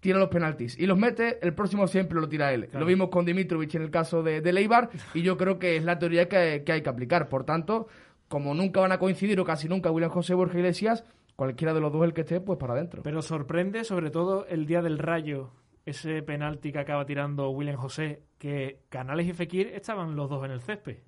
tira 0.00 0.18
los 0.18 0.28
penaltis 0.28 0.78
y 0.78 0.86
los 0.86 0.98
mete, 0.98 1.38
el 1.46 1.54
próximo 1.54 1.86
siempre 1.86 2.20
lo 2.20 2.28
tira 2.28 2.52
él. 2.52 2.68
Lo 2.72 2.84
vimos 2.84 3.08
con 3.08 3.24
Dimitrovic 3.24 3.76
en 3.76 3.82
el 3.82 3.90
caso 3.90 4.22
de, 4.22 4.40
de 4.40 4.52
Leibar 4.52 4.90
y 5.14 5.22
yo 5.22 5.36
creo 5.36 5.60
que 5.60 5.76
es 5.76 5.84
la 5.84 5.98
teoría 5.98 6.28
que, 6.28 6.64
que 6.66 6.72
hay 6.72 6.82
que 6.82 6.90
aplicar. 6.90 7.28
Por 7.28 7.44
tanto, 7.44 7.86
como 8.26 8.52
nunca 8.52 8.80
van 8.80 8.90
a 8.90 8.98
coincidir 8.98 9.38
o 9.38 9.44
casi 9.44 9.68
nunca 9.68 9.92
William 9.92 10.10
José 10.10 10.34
Borja 10.34 10.58
Iglesias, 10.58 11.04
cualquiera 11.36 11.72
de 11.72 11.80
los 11.80 11.92
dos 11.92 12.04
el 12.04 12.14
que 12.14 12.22
esté, 12.22 12.40
pues 12.40 12.58
para 12.58 12.74
adentro. 12.74 13.02
Pero 13.04 13.22
sorprende 13.22 13.84
sobre 13.84 14.10
todo 14.10 14.44
el 14.46 14.66
día 14.66 14.82
del 14.82 14.98
rayo, 14.98 15.52
ese 15.86 16.20
penalti 16.22 16.72
que 16.72 16.80
acaba 16.80 17.06
tirando 17.06 17.50
William 17.50 17.76
José, 17.76 18.22
que 18.38 18.80
Canales 18.88 19.28
y 19.28 19.32
Fekir 19.34 19.68
estaban 19.68 20.16
los 20.16 20.28
dos 20.28 20.44
en 20.44 20.50
el 20.50 20.60
césped 20.60 20.98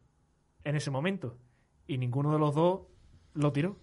en 0.64 0.76
ese 0.76 0.90
momento 0.90 1.36
y 1.86 1.98
ninguno 1.98 2.32
de 2.32 2.38
los 2.38 2.54
dos 2.54 2.82
lo 3.34 3.52
tiró. 3.52 3.76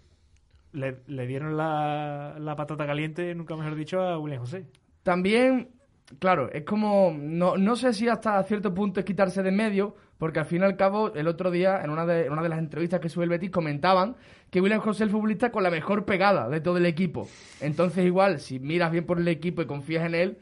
Le, 0.74 1.28
dieron 1.28 1.58
la, 1.58 2.38
la 2.40 2.56
patata 2.56 2.86
caliente, 2.86 3.36
nunca 3.36 3.56
mejor 3.56 3.76
dicho, 3.76 4.02
a 4.02 4.18
William 4.18 4.40
José. 4.40 4.66
También, 5.04 5.70
claro, 6.18 6.50
es 6.52 6.64
como, 6.64 7.14
no, 7.14 7.58
no 7.58 7.76
sé 7.76 7.94
si 7.94 8.08
hasta 8.08 8.42
cierto 8.44 8.74
punto 8.74 9.02
es 9.02 9.06
quitarse 9.06 9.44
de 9.44 9.52
medio, 9.52 9.96
porque 10.18 10.40
al 10.40 10.46
fin 10.46 10.62
y 10.62 10.66
al 10.66 10.78
cabo, 10.78 11.14
el 11.14 11.28
otro 11.28 11.52
día, 11.52 11.82
en 11.84 11.90
una 11.90 12.06
de, 12.06 12.30
una 12.30 12.42
de 12.42 12.48
las 12.48 12.60
entrevistas 12.60 13.02
que 13.02 13.10
sube 13.10 13.26
el 13.26 13.30
Betis, 13.30 13.52
comentaban 13.52 14.16
que 14.50 14.62
William 14.62 14.80
José 14.80 15.04
es 15.04 15.08
el 15.08 15.10
futbolista 15.10 15.52
con 15.52 15.64
la 15.64 15.72
mejor 15.72 16.06
pegada 16.06 16.48
de 16.48 16.62
todo 16.62 16.78
el 16.78 16.86
equipo. 16.86 17.28
Entonces, 17.60 18.06
igual, 18.06 18.40
si 18.40 18.60
miras 18.60 18.92
bien 18.92 19.06
por 19.06 19.20
el 19.20 19.28
equipo 19.28 19.62
y 19.62 19.66
confías 19.66 20.06
en 20.06 20.16
él, 20.16 20.38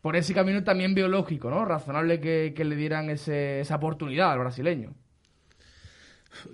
por 0.00 0.16
ese 0.16 0.34
camino 0.34 0.64
también 0.64 0.94
biológico, 0.94 1.50
¿no? 1.50 1.64
Razonable 1.64 2.18
que, 2.18 2.52
que 2.56 2.64
le 2.64 2.74
dieran 2.74 3.10
ese, 3.10 3.60
esa 3.60 3.76
oportunidad 3.76 4.32
al 4.32 4.40
brasileño. 4.40 4.94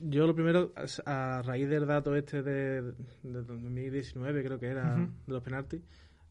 Yo 0.03 0.27
lo 0.27 0.35
primero, 0.35 0.73
a 1.07 1.43
raíz 1.45 1.69
del 1.69 1.87
dato 1.87 2.15
este 2.17 2.43
de, 2.43 2.83
de 3.23 3.43
2019, 3.43 4.43
creo 4.45 4.59
que 4.59 4.67
era, 4.67 4.97
de 4.97 5.33
los 5.33 5.43
penaltis, 5.43 5.81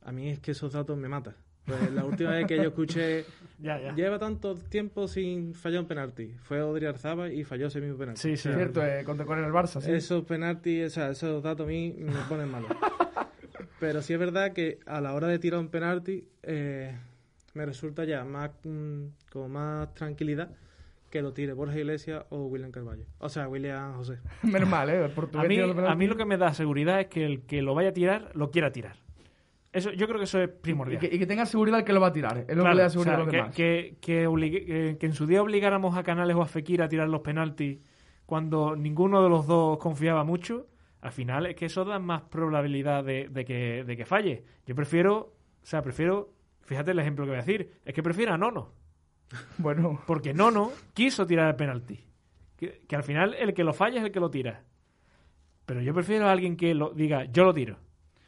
a 0.02 0.12
mí 0.12 0.30
es 0.30 0.40
que 0.40 0.52
esos 0.52 0.74
datos 0.74 0.98
me 0.98 1.08
matan. 1.08 1.36
Pues 1.66 1.92
la 1.92 2.06
última 2.06 2.32
vez 2.32 2.48
que 2.48 2.56
yo 2.56 2.64
escuché, 2.64 3.26
Ya, 3.60 3.80
ya. 3.82 3.94
lleva 3.94 4.18
tanto 4.20 4.56
tiempo 4.56 5.08
sin 5.08 5.54
fallar 5.54 5.82
un 5.82 5.88
penalti, 5.88 6.34
fue 6.44 6.62
Odri 6.62 6.86
Arzaba 6.86 7.30
y 7.30 7.44
falló 7.44 7.68
ese 7.68 7.82
mismo 7.82 7.98
penalti. 7.98 8.22
Sí, 8.22 8.38
sí. 8.38 8.48
O 8.48 8.52
sea, 8.52 8.56
Cierto, 8.56 8.86
eh, 8.86 9.04
contra 9.04 9.26
con 9.26 9.38
el 9.44 9.52
Barça, 9.52 9.82
sí. 9.82 9.92
Esos 9.92 10.24
penaltis, 10.26 10.86
o 10.86 10.90
sea, 10.90 11.10
esos 11.10 11.44
datos 11.44 11.66
a 11.66 11.70
mí 11.70 11.94
me 12.00 12.14
ponen 12.30 12.50
malo. 12.50 12.68
Pero 13.80 14.02
sí 14.02 14.14
es 14.14 14.20
verdad 14.20 14.54
que 14.54 14.80
a 14.86 15.02
la 15.02 15.14
hora 15.14 15.28
de 15.28 15.40
tirar 15.40 15.60
un 15.60 15.68
penalti 15.70 16.28
eh, 16.44 16.96
me 17.54 17.66
resulta 17.66 18.06
ya 18.06 18.24
más 18.24 18.52
mm, 18.64 19.04
como 19.32 19.50
más 19.50 19.94
tranquilidad 19.94 20.50
que 21.18 21.22
lo 21.24 21.34
tire 21.34 21.54
Borja 21.54 21.78
Iglesias 21.78 22.26
o 22.30 22.46
William 22.46 22.72
Carvalho. 22.72 23.06
O 23.20 23.30
sea, 23.30 23.48
William 23.48 23.94
José. 23.96 24.20
Menos 24.44 24.70
mal, 24.70 24.90
¿eh? 24.90 25.06
El 25.06 25.40
A 25.40 25.44
mí, 25.44 25.60
a 25.60 25.96
mí 25.96 26.08
lo 26.08 26.16
que 26.16 26.26
me 26.26 26.38
da 26.38 26.54
seguridad 26.54 27.00
es 27.02 27.08
que 27.08 27.26
el 27.26 27.42
que 27.42 27.62
lo 27.62 27.74
vaya 27.76 27.90
a 27.90 27.94
tirar, 27.94 28.32
lo 28.34 28.50
quiera 28.52 28.72
tirar. 28.72 28.96
Eso, 29.74 29.92
yo 29.92 30.08
creo 30.08 30.18
que 30.18 30.24
eso 30.24 30.42
es 30.42 30.50
Y 30.50 30.54
primordial. 30.62 31.00
que, 31.00 31.08
y 31.14 31.20
que 31.20 31.28
tenga 31.28 31.46
seguridad 31.46 31.84
que 31.84 31.94
lo 31.94 32.00
va 32.02 32.08
a 32.08 32.14
tirar. 32.14 32.38
Es 32.48 32.56
lo 32.56 32.64
Claro, 32.64 32.70
que 32.70 32.76
le 32.76 32.82
da 32.82 32.88
o 32.88 32.90
seguridad 32.90 33.14
sea, 33.14 33.16
a 33.16 33.20
los 33.26 33.30
que, 33.30 33.38
demás. 33.38 33.56
que- 33.56 33.98
que 34.02 34.28
obligue- 34.28 34.66
que- 34.66 34.98
que 35.00 35.06
en 35.06 35.14
su 35.14 35.28
día 35.28 35.42
obligáramos 35.42 35.96
a 35.98 36.04
Canales 36.04 36.36
o 36.36 36.42
a 36.42 36.46
Fekir 36.48 36.82
a 36.82 36.88
tirar 36.88 37.10
los 37.10 37.22
penaltis 37.22 37.80
cuando 38.26 38.76
ninguno 38.76 39.22
de 39.24 39.30
los 39.30 39.46
dos 39.46 39.78
confiaba 39.78 40.24
mucho, 40.24 40.68
al 41.02 41.12
final 41.12 41.46
es 41.46 41.56
que 41.56 41.66
eso 41.66 41.86
da 41.86 42.00
más 42.00 42.24
probabilidad 42.24 43.04
de, 43.04 43.28
de 43.30 43.46
que, 43.46 43.84
de 43.86 43.98
que 43.98 44.06
falle. 44.06 44.44
Yo 44.66 44.74
prefiero, 44.74 45.18
o 45.18 45.66
sea, 45.66 45.82
prefiero, 45.82 46.34
fíjate 46.62 46.92
el 46.92 47.00
ejemplo 47.00 47.26
que 47.26 47.30
voy 47.32 47.38
a 47.40 47.44
decir, 47.44 47.72
es 47.86 47.94
que 47.94 48.02
prefiero 48.02 48.34
a 48.34 48.38
Nono, 48.38 48.74
Bueno, 49.58 50.00
porque 50.08 50.34
Nono 50.34 50.72
quiso 50.94 51.26
tirar 51.26 51.50
el 51.50 51.56
penalti. 51.56 52.00
Que, 52.56 52.82
que 52.88 52.96
al 52.96 53.04
final 53.04 53.34
el 53.36 53.54
que 53.54 53.64
lo 53.64 53.74
falla 53.74 54.00
es 54.00 54.06
el 54.06 54.12
que 54.12 54.20
lo 54.20 54.30
tira. 54.32 54.64
Pero 55.66 55.82
yo 55.82 55.94
prefiero 55.94 56.28
a 56.28 56.32
alguien 56.32 56.56
que 56.56 56.74
lo 56.74 56.92
diga, 56.92 57.26
yo 57.26 57.44
lo 57.44 57.54
tiro. 57.54 57.78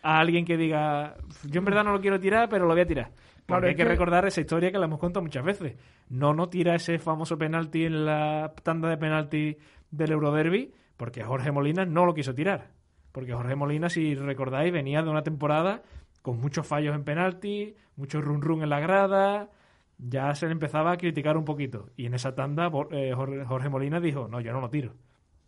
A 0.03 0.19
alguien 0.19 0.45
que 0.45 0.57
diga, 0.57 1.15
yo 1.49 1.59
en 1.59 1.65
verdad 1.65 1.83
no 1.83 1.91
lo 1.93 2.01
quiero 2.01 2.19
tirar, 2.19 2.47
pero 2.49 2.65
lo 2.67 2.73
voy 2.73 2.81
a 2.81 2.85
tirar. 2.85 3.11
Porque 3.45 3.67
hay 3.69 3.75
que, 3.75 3.83
que- 3.83 3.89
recordar 3.89 4.25
esa 4.27 4.41
historia 4.41 4.71
que 4.71 4.77
la 4.77 4.85
hemos 4.85 4.99
contado 4.99 5.23
muchas 5.23 5.43
veces. 5.43 5.75
No 6.09 6.33
no 6.33 6.49
tira 6.49 6.75
ese 6.75 6.99
famoso 6.99 7.37
penalti 7.37 7.85
en 7.85 8.05
la 8.05 8.53
tanda 8.63 8.89
de 8.89 8.97
penalti 8.97 9.57
del 9.89 10.11
Euroderby 10.11 10.71
porque 10.97 11.23
Jorge 11.23 11.51
Molina 11.51 11.85
no 11.85 12.05
lo 12.05 12.13
quiso 12.13 12.35
tirar. 12.35 12.67
Porque 13.11 13.33
Jorge 13.33 13.55
Molina, 13.55 13.89
si 13.89 14.13
recordáis, 14.15 14.71
venía 14.71 15.01
de 15.01 15.09
una 15.09 15.23
temporada 15.23 15.81
con 16.21 16.39
muchos 16.39 16.67
fallos 16.67 16.93
en 16.93 17.03
penalti, 17.03 17.75
mucho 17.95 18.21
run 18.21 18.41
run 18.41 18.61
en 18.61 18.69
la 18.69 18.79
grada, 18.79 19.49
ya 19.99 20.33
se 20.33 20.45
le 20.45 20.53
empezaba 20.53 20.91
a 20.91 20.97
criticar 20.97 21.37
un 21.37 21.45
poquito. 21.45 21.89
Y 21.97 22.05
en 22.05 22.13
esa 22.13 22.33
tanda 22.33 22.71
eh, 22.91 23.13
Jorge 23.13 23.69
Molina 23.69 23.99
dijo, 23.99 24.27
no, 24.27 24.39
yo 24.39 24.53
no 24.53 24.61
lo 24.61 24.69
tiro. 24.69 24.93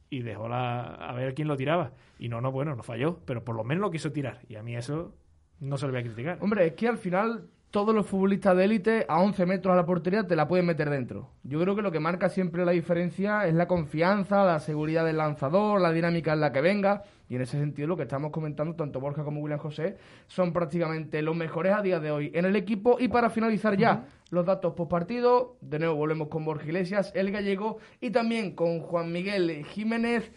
Y 0.10 0.22
dejó 0.22 0.50
la, 0.50 0.82
a 0.96 1.14
ver 1.14 1.34
quién 1.34 1.48
lo 1.48 1.56
tiraba. 1.56 1.94
Y 2.20 2.28
no, 2.28 2.42
no, 2.42 2.52
bueno, 2.52 2.76
no 2.76 2.84
falló, 2.84 3.20
pero 3.26 3.44
por 3.44 3.56
lo 3.56 3.64
menos 3.64 3.82
lo 3.82 3.92
quiso 3.92 4.12
tirar. 4.12 4.42
Y 4.50 4.56
a 4.56 4.64
mí 4.64 4.76
eso 4.76 5.16
no 5.60 5.78
se 5.78 5.86
lo 5.86 5.94
voy 5.94 6.02
a 6.02 6.04
criticar. 6.04 6.38
hombre, 6.42 6.68
es 6.68 6.74
que 6.74 6.88
al 6.88 6.98
final 6.98 7.48
todos 7.72 7.96
los 7.96 8.06
futbolistas 8.06 8.56
de 8.58 8.66
élite 8.66 9.06
a 9.08 9.22
11 9.22 9.46
metros 9.46 9.72
a 9.72 9.78
la 9.78 9.86
portería 9.86 10.28
te 10.28 10.36
la 10.36 10.48
pueden 10.48 10.66
meter 10.66 10.90
dentro. 10.90 11.30
Yo 11.44 11.60
creo 11.62 11.74
que 11.74 11.82
lo 11.82 11.92
que 11.92 12.02
marca 12.02 12.28
siempre 12.28 12.66
la 12.66 12.74
diferencia 12.74 13.48
es 13.48 13.54
la 13.54 13.68
confianza, 13.68 14.44
la 14.44 14.60
seguridad 14.60 15.06
del 15.06 15.18
lanzador, 15.18 15.80
la 15.80 15.94
dinámica 15.94 16.34
en 16.34 16.42
la 16.42 16.52
que 16.52 16.60
venga. 16.60 17.04
Y 17.30 17.36
en 17.36 17.42
ese 17.42 17.58
sentido 17.58 17.88
lo 17.88 17.96
que 17.96 18.04
estamos 18.04 18.32
comentando, 18.32 18.76
tanto 18.76 19.00
Borja 19.00 19.24
como 19.24 19.40
William 19.40 19.58
José, 19.58 19.96
son 20.28 20.52
prácticamente 20.52 21.22
los 21.22 21.34
mejores 21.34 21.74
a 21.74 21.82
día 21.82 22.02
de 22.02 22.12
hoy 22.12 22.30
en 22.36 22.44
el 22.44 22.58
equipo. 22.58 22.98
Y 23.00 23.08
para 23.08 23.30
finalizar 23.30 23.78
ya 23.78 24.06
los 24.32 24.46
datos 24.46 24.74
post 24.74 24.92
partido, 24.92 25.56
de 25.62 25.80
nuevo 25.80 25.96
volvemos 25.96 26.28
con 26.28 26.44
Borja 26.44 26.66
Iglesias, 26.66 27.14
el 27.16 27.32
gallego, 27.32 27.78
y 28.02 28.10
también 28.10 28.54
con 28.54 28.82
Juan 28.82 29.14
Miguel 29.14 29.64
Jiménez 29.64 30.30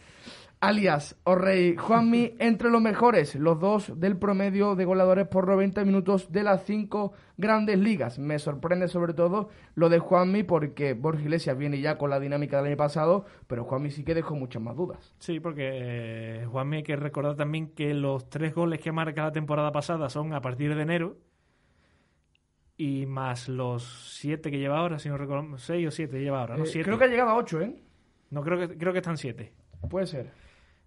alias 0.60 1.16
Orrey 1.24 1.76
Juanmi, 1.76 2.34
entre 2.38 2.70
los 2.70 2.80
mejores, 2.80 3.34
los 3.34 3.60
dos 3.60 4.00
del 4.00 4.16
promedio 4.16 4.74
de 4.74 4.84
goleadores 4.84 5.28
por 5.28 5.46
90 5.46 5.84
minutos 5.84 6.32
de 6.32 6.42
las 6.42 6.64
cinco 6.64 7.12
grandes 7.36 7.78
ligas. 7.78 8.18
Me 8.18 8.38
sorprende 8.38 8.88
sobre 8.88 9.12
todo 9.12 9.50
lo 9.74 9.88
de 9.88 9.98
Juanmi 9.98 10.42
porque 10.42 10.94
Borja 10.94 11.20
Iglesias 11.22 11.58
viene 11.58 11.80
ya 11.80 11.98
con 11.98 12.10
la 12.10 12.18
dinámica 12.20 12.56
del 12.56 12.66
año 12.66 12.76
pasado, 12.76 13.26
pero 13.46 13.64
Juanmi 13.64 13.90
sí 13.90 14.04
que 14.04 14.14
dejó 14.14 14.36
muchas 14.36 14.62
más 14.62 14.76
dudas. 14.76 15.14
Sí, 15.18 15.40
porque 15.40 15.70
eh, 15.72 16.46
Juanmi 16.50 16.78
hay 16.78 16.82
que 16.82 16.96
recordar 16.96 17.36
también 17.36 17.68
que 17.68 17.92
los 17.92 18.30
tres 18.30 18.54
goles 18.54 18.80
que 18.80 18.92
marca 18.92 19.24
la 19.24 19.32
temporada 19.32 19.70
pasada 19.72 20.08
son 20.08 20.32
a 20.32 20.40
partir 20.40 20.74
de 20.74 20.82
enero 20.82 21.18
y 22.76 23.06
más 23.06 23.48
los 23.48 24.16
siete 24.18 24.50
que 24.50 24.58
lleva 24.58 24.78
ahora, 24.78 24.98
si 24.98 25.08
no 25.08 25.16
recuerdo, 25.16 25.58
seis 25.58 25.86
o 25.86 25.90
siete 25.90 26.20
lleva 26.20 26.40
ahora, 26.40 26.56
¿no? 26.56 26.64
Eh, 26.64 26.66
Siete. 26.66 26.86
creo 26.86 26.98
que 26.98 27.04
ha 27.04 27.08
llegado 27.08 27.30
a 27.30 27.36
8, 27.36 27.60
¿eh? 27.60 27.76
No, 28.30 28.42
creo 28.42 28.58
que, 28.58 28.76
creo 28.76 28.92
que 28.92 28.98
están 28.98 29.16
siete. 29.16 29.52
Puede 29.88 30.06
ser. 30.06 30.43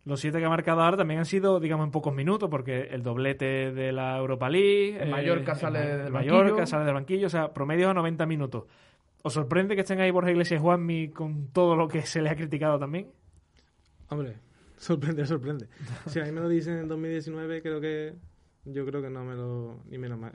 Los 0.07 0.21
siete 0.21 0.39
que 0.39 0.45
ha 0.45 0.49
marcado 0.49 0.81
ahora 0.81 0.95
también 0.97 1.19
han 1.19 1.25
sido, 1.25 1.59
digamos, 1.59 1.85
en 1.85 1.91
pocos 1.91 2.13
minutos, 2.15 2.49
porque 2.49 2.83
el 2.91 3.03
doblete 3.03 3.71
de 3.73 3.91
la 3.91 4.17
Europa 4.17 4.49
League. 4.49 4.97
El 5.01 5.09
Mallorca 5.09 5.51
el 5.51 5.57
sale 5.57 5.79
Ma- 5.79 5.85
del 5.85 6.05
el 6.07 6.11
Mallorca 6.13 6.43
banquillo. 6.51 6.65
sale 6.67 6.85
del 6.85 6.93
banquillo, 6.93 7.27
o 7.27 7.29
sea, 7.29 7.53
promedio 7.53 7.89
a 7.89 7.93
90 7.93 8.25
minutos. 8.25 8.63
¿Os 9.23 9.33
sorprende 9.33 9.75
que 9.75 9.81
estén 9.81 9.99
ahí 9.99 10.09
Borja 10.11 10.31
Iglesias 10.31 10.59
y 10.59 10.63
Juanmi 10.63 11.09
con 11.09 11.47
todo 11.49 11.75
lo 11.75 11.87
que 11.89 12.03
se 12.03 12.21
les 12.21 12.31
ha 12.31 12.35
criticado 12.37 12.79
también? 12.79 13.07
Hombre, 14.09 14.37
sorprende, 14.77 15.25
sorprende. 15.25 15.67
Si 16.05 16.19
a 16.19 16.23
mí 16.23 16.31
me 16.31 16.39
lo 16.39 16.47
dicen 16.47 16.77
en 16.77 16.87
2019, 16.87 17.61
creo 17.61 17.81
que. 17.81 18.13
Yo 18.65 18.85
creo 18.85 19.01
que 19.01 19.09
no 19.09 19.23
me 19.25 19.35
lo. 19.35 19.81
Ni 19.89 19.97
me 19.97 20.07
lo, 20.09 20.15
no, 20.17 20.31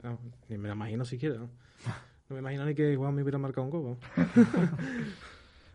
ni 0.49 0.57
me 0.57 0.67
lo 0.67 0.73
imagino 0.75 1.03
siquiera. 1.05 1.35
¿no? 1.37 1.49
No 2.29 2.35
me 2.35 2.39
imagino 2.39 2.65
ni 2.65 2.73
que 2.73 2.95
Juan 2.95 3.13
me 3.13 3.21
hubiera 3.21 3.37
marcado 3.37 3.65
un 3.65 3.69
gol. 3.71 3.97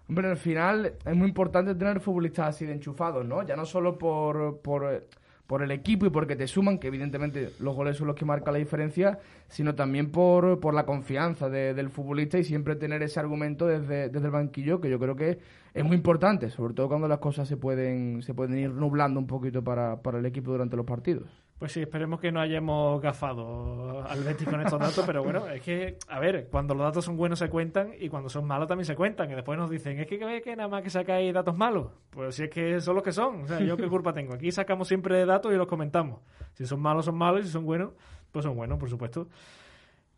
Hombre, 0.08 0.28
al 0.28 0.36
final 0.38 0.94
es 1.04 1.16
muy 1.16 1.28
importante 1.28 1.74
tener 1.74 2.00
futbolistas 2.00 2.48
así 2.48 2.64
de 2.64 2.72
enchufados, 2.72 3.26
¿no? 3.26 3.42
Ya 3.42 3.56
no 3.56 3.66
solo 3.66 3.98
por, 3.98 4.60
por, 4.62 4.90
eh, 4.92 5.02
por 5.46 5.62
el 5.62 5.70
equipo 5.70 6.06
y 6.06 6.10
porque 6.10 6.34
te 6.34 6.46
suman, 6.46 6.78
que 6.78 6.86
evidentemente 6.88 7.50
los 7.60 7.76
goles 7.76 7.98
son 7.98 8.06
los 8.06 8.16
que 8.16 8.24
marcan 8.24 8.54
la 8.54 8.58
diferencia, 8.58 9.18
sino 9.48 9.74
también 9.74 10.10
por, 10.10 10.60
por 10.60 10.72
la 10.72 10.86
confianza 10.86 11.50
de- 11.50 11.74
del 11.74 11.90
futbolista 11.90 12.38
y 12.38 12.44
siempre 12.44 12.74
tener 12.76 13.02
ese 13.02 13.20
argumento 13.20 13.66
desde, 13.66 14.08
desde 14.08 14.26
el 14.26 14.32
banquillo, 14.32 14.80
que 14.80 14.88
yo 14.88 14.98
creo 14.98 15.14
que 15.14 15.38
es 15.74 15.84
muy 15.84 15.96
importante, 15.96 16.48
sobre 16.50 16.72
todo 16.74 16.88
cuando 16.88 17.06
las 17.06 17.18
cosas 17.18 17.46
se 17.46 17.58
pueden, 17.58 18.22
se 18.22 18.32
pueden 18.32 18.58
ir 18.58 18.70
nublando 18.72 19.20
un 19.20 19.26
poquito 19.26 19.62
para, 19.62 20.00
para 20.02 20.18
el 20.18 20.26
equipo 20.26 20.50
durante 20.52 20.76
los 20.76 20.86
partidos. 20.86 21.28
Pues 21.58 21.72
sí, 21.72 21.80
esperemos 21.80 22.20
que 22.20 22.30
no 22.30 22.40
hayamos 22.40 23.02
gafado 23.02 24.06
al 24.08 24.22
Betis 24.22 24.46
con 24.48 24.60
estos 24.60 24.78
datos, 24.78 25.04
pero 25.04 25.24
bueno, 25.24 25.48
es 25.48 25.60
que, 25.60 25.96
a 26.06 26.20
ver, 26.20 26.46
cuando 26.48 26.72
los 26.72 26.84
datos 26.84 27.04
son 27.04 27.16
buenos 27.16 27.40
se 27.40 27.48
cuentan 27.48 27.94
y 27.98 28.08
cuando 28.08 28.28
son 28.28 28.46
malos 28.46 28.68
también 28.68 28.84
se 28.84 28.94
cuentan. 28.94 29.28
Y 29.28 29.34
después 29.34 29.58
nos 29.58 29.68
dicen, 29.68 29.98
es 29.98 30.06
que, 30.06 30.20
que, 30.20 30.40
que 30.40 30.54
nada 30.54 30.68
más 30.68 30.84
que 30.84 30.90
sacáis 30.90 31.34
datos 31.34 31.56
malos. 31.56 31.88
Pues 32.10 32.36
si 32.36 32.44
es 32.44 32.50
que 32.50 32.80
son 32.80 32.94
los 32.94 33.02
que 33.02 33.10
son, 33.10 33.42
o 33.42 33.48
sea, 33.48 33.58
yo 33.58 33.76
qué 33.76 33.88
culpa 33.88 34.12
tengo. 34.12 34.34
Aquí 34.34 34.52
sacamos 34.52 34.86
siempre 34.86 35.26
datos 35.26 35.52
y 35.52 35.56
los 35.56 35.66
comentamos. 35.66 36.20
Si 36.54 36.64
son 36.64 36.80
malos, 36.80 37.06
son 37.06 37.16
malos, 37.16 37.40
y 37.40 37.46
si 37.46 37.50
son 37.50 37.64
buenos, 37.64 37.90
pues 38.30 38.44
son 38.44 38.54
buenos, 38.54 38.78
por 38.78 38.88
supuesto. 38.88 39.26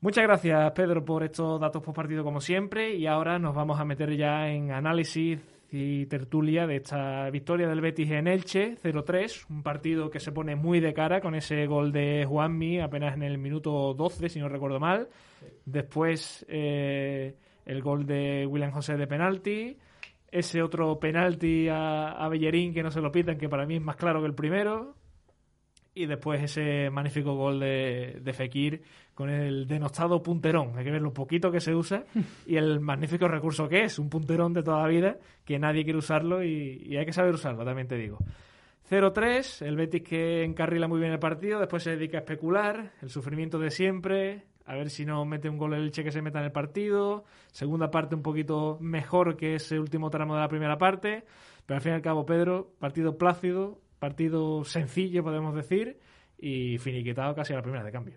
Muchas 0.03 0.25
gracias, 0.25 0.73
Pedro, 0.73 1.05
por 1.07 1.23
estos 1.23 1.59
datos 1.59 1.83
post 1.83 1.97
partido 1.97 2.23
como 2.23 2.43
siempre. 2.43 2.95
Y 2.97 3.07
ahora 3.07 3.39
nos 3.39 3.55
vamos 3.55 3.81
a 3.81 3.87
meter 3.87 4.15
ya 4.15 4.49
en 4.49 4.73
análisis 4.73 5.41
y 5.73 6.07
tertulia 6.07 6.67
de 6.67 6.77
esta 6.77 7.31
victoria 7.31 7.69
del 7.69 7.81
Betis 7.81 8.11
en 8.11 8.27
Elche, 8.27 8.77
0-3. 8.83 9.47
Un 9.51 9.63
partido 9.63 10.11
que 10.11 10.21
se 10.21 10.33
pone 10.33 10.57
muy 10.57 10.81
de 10.81 10.93
cara 10.93 11.21
con 11.21 11.35
ese 11.35 11.67
gol 11.67 11.93
de 11.93 12.25
Juanmi 12.29 12.81
apenas 12.81 13.15
en 13.15 13.23
el 13.23 13.39
minuto 13.39 13.95
12, 13.95 14.29
si 14.29 14.41
no 14.41 14.49
recuerdo 14.49 14.81
mal. 14.81 15.09
Después 15.65 16.45
eh, 16.49 17.37
el 17.67 17.83
gol 17.83 18.07
de 18.07 18.47
William 18.47 18.73
José 18.73 18.97
de 18.97 19.07
penalti. 19.07 19.77
Ese 20.31 20.63
otro 20.63 20.99
penalti 20.99 21.69
a, 21.69 22.13
a 22.13 22.29
Bellerín 22.29 22.73
que 22.73 22.83
no 22.83 22.91
se 22.91 23.01
lo 23.01 23.11
pitan, 23.11 23.39
que 23.39 23.49
para 23.49 23.67
mí 23.67 23.77
es 23.77 23.83
más 23.83 23.97
claro 23.97 24.21
que 24.21 24.27
el 24.27 24.35
primero. 24.35 24.95
Y 25.95 26.07
después 26.07 26.43
ese 26.43 26.91
magnífico 26.91 27.35
gol 27.35 27.61
de, 27.61 28.21
de 28.23 28.33
Fekir 28.33 28.83
con 29.15 29.29
el 29.29 29.67
denostado 29.67 30.23
punterón. 30.23 30.77
Hay 30.77 30.85
que 30.85 30.91
ver 30.91 31.03
lo 31.03 31.13
poquito 31.13 31.51
que 31.51 31.61
se 31.61 31.75
usa 31.75 32.05
y 32.47 32.57
el 32.57 32.81
magnífico 32.81 33.29
recurso 33.29 33.69
que 33.69 33.85
es, 33.85 33.99
un 33.99 34.09
punterón 34.09 34.53
de 34.53 34.63
toda 34.63 34.83
la 34.83 34.89
vida, 34.89 35.19
que 35.45 35.59
nadie 35.59 35.85
quiere 35.85 35.99
usarlo 35.99 36.43
y, 36.43 36.83
y 36.85 36.97
hay 36.97 37.05
que 37.05 37.13
saber 37.13 37.35
usarlo, 37.35 37.65
también 37.65 37.89
te 37.89 37.97
digo. 37.97 38.19
0-3, 38.91 39.67
el 39.67 39.77
Betis 39.77 40.03
que 40.03 40.43
encarrila 40.43 40.89
muy 40.89 40.99
bien 40.99 41.13
el 41.13 41.19
partido, 41.19 41.61
después 41.61 41.83
se 41.83 41.91
dedica 41.91 42.19
a 42.19 42.21
especular, 42.21 42.93
el 43.03 43.09
sufrimiento 43.09 43.59
de 43.59 43.71
siempre, 43.71 44.47
a 44.71 44.75
ver 44.75 44.89
si 44.89 45.05
no 45.05 45.25
mete 45.25 45.49
un 45.49 45.59
gol 45.59 45.75
el 45.75 45.85
Elche 45.85 46.05
que 46.05 46.13
se 46.13 46.23
meta 46.23 46.39
en 46.39 46.45
el 46.45 46.53
partido. 46.53 47.25
Segunda 47.51 47.91
parte 47.91 48.15
un 48.15 48.23
poquito 48.23 48.79
mejor 48.81 49.37
que 49.37 49.57
ese 49.57 49.81
último 49.81 50.11
tramo 50.11 50.35
de 50.35 50.41
la 50.43 50.49
primera 50.49 50.79
parte, 50.79 51.25
pero 51.67 51.77
al 51.77 51.83
fin 51.83 51.91
y 51.91 51.95
al 51.97 52.03
cabo, 52.03 52.25
Pedro, 52.25 52.73
partido 52.79 53.19
plácido, 53.19 53.81
partido 54.01 54.65
sencillo, 54.65 55.23
podemos 55.23 55.55
decir, 55.55 55.99
y 56.39 56.79
finiquitado 56.79 57.35
casi 57.37 57.53
a 57.53 57.57
la 57.57 57.63
primera 57.63 57.85
de 57.85 57.93
cambio. 57.93 58.15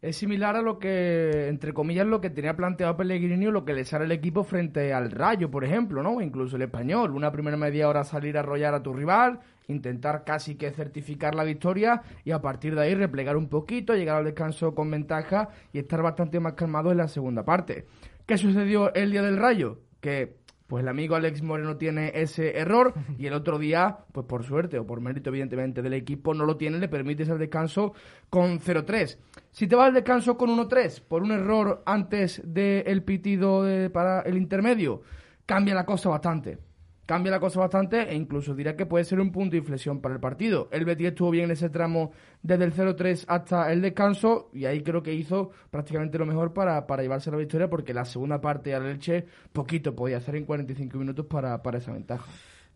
Es 0.00 0.16
similar 0.18 0.56
a 0.56 0.62
lo 0.62 0.78
que, 0.78 1.48
entre 1.48 1.72
comillas, 1.72 2.06
lo 2.06 2.20
que 2.20 2.30
tenía 2.30 2.54
planteado 2.54 2.96
Pellegrini 2.96 3.46
o 3.46 3.50
lo 3.50 3.64
que 3.64 3.72
le 3.72 3.84
sale 3.84 4.04
el 4.04 4.12
equipo 4.12 4.44
frente 4.44 4.92
al 4.92 5.10
Rayo, 5.10 5.50
por 5.50 5.64
ejemplo, 5.64 6.02
¿no? 6.02 6.20
Incluso 6.20 6.56
el 6.56 6.62
español. 6.62 7.12
Una 7.12 7.32
primera 7.32 7.56
media 7.56 7.88
hora 7.88 8.04
salir 8.04 8.36
a 8.36 8.40
arrollar 8.40 8.74
a 8.74 8.82
tu 8.82 8.92
rival, 8.92 9.40
intentar 9.68 10.22
casi 10.24 10.56
que 10.56 10.70
certificar 10.70 11.34
la 11.34 11.44
victoria 11.44 12.02
y 12.24 12.32
a 12.32 12.40
partir 12.40 12.74
de 12.74 12.82
ahí 12.82 12.94
replegar 12.94 13.36
un 13.36 13.48
poquito, 13.48 13.94
llegar 13.94 14.18
al 14.18 14.24
descanso 14.24 14.74
con 14.74 14.90
ventaja 14.90 15.48
y 15.72 15.78
estar 15.78 16.02
bastante 16.02 16.40
más 16.40 16.52
calmado 16.52 16.92
en 16.92 16.98
la 16.98 17.08
segunda 17.08 17.44
parte. 17.44 17.86
¿Qué 18.26 18.36
sucedió 18.36 18.92
el 18.94 19.10
día 19.10 19.22
del 19.22 19.38
Rayo? 19.38 19.80
Que 20.00 20.36
pues 20.66 20.82
el 20.82 20.88
amigo 20.88 21.14
Alex 21.14 21.42
Moreno 21.42 21.76
tiene 21.76 22.12
ese 22.14 22.58
error 22.58 22.94
y 23.18 23.26
el 23.26 23.32
otro 23.34 23.58
día, 23.58 23.98
pues 24.12 24.26
por 24.26 24.44
suerte 24.44 24.78
o 24.78 24.86
por 24.86 25.00
mérito 25.00 25.30
evidentemente 25.30 25.82
del 25.82 25.94
equipo, 25.94 26.34
no 26.34 26.44
lo 26.44 26.56
tiene, 26.56 26.78
le 26.78 26.88
permite 26.88 27.22
el 27.22 27.38
descanso 27.38 27.94
con 28.28 28.58
0-3. 28.58 29.18
Si 29.50 29.66
te 29.66 29.76
vas 29.76 29.88
al 29.88 29.94
descanso 29.94 30.36
con 30.36 30.50
1-3 30.50 31.02
por 31.06 31.22
un 31.22 31.32
error 31.32 31.82
antes 31.86 32.42
del 32.44 33.02
pitido 33.02 33.64
para 33.92 34.22
el 34.22 34.36
intermedio, 34.36 35.02
cambia 35.46 35.74
la 35.74 35.86
cosa 35.86 36.08
bastante 36.08 36.65
cambia 37.06 37.30
la 37.30 37.40
cosa 37.40 37.60
bastante 37.60 38.10
e 38.10 38.14
incluso 38.14 38.54
diría 38.54 38.76
que 38.76 38.84
puede 38.84 39.04
ser 39.04 39.20
un 39.20 39.30
punto 39.30 39.52
de 39.52 39.58
inflexión 39.58 40.00
para 40.00 40.14
el 40.14 40.20
partido. 40.20 40.68
El 40.72 40.84
Betis 40.84 41.08
estuvo 41.08 41.30
bien 41.30 41.44
en 41.44 41.52
ese 41.52 41.70
tramo 41.70 42.10
desde 42.42 42.64
el 42.64 42.74
0-3 42.74 43.24
hasta 43.28 43.72
el 43.72 43.80
descanso 43.80 44.50
y 44.52 44.66
ahí 44.66 44.82
creo 44.82 45.02
que 45.02 45.14
hizo 45.14 45.50
prácticamente 45.70 46.18
lo 46.18 46.26
mejor 46.26 46.52
para, 46.52 46.86
para 46.86 47.02
llevarse 47.02 47.30
la 47.30 47.36
victoria 47.36 47.70
porque 47.70 47.94
la 47.94 48.04
segunda 48.04 48.40
parte 48.40 48.74
al 48.74 48.86
Elche 48.86 49.26
poquito 49.52 49.94
podía 49.94 50.18
hacer 50.18 50.36
en 50.36 50.44
45 50.44 50.98
minutos 50.98 51.26
para, 51.26 51.62
para 51.62 51.78
esa 51.78 51.92
ventaja. 51.92 52.26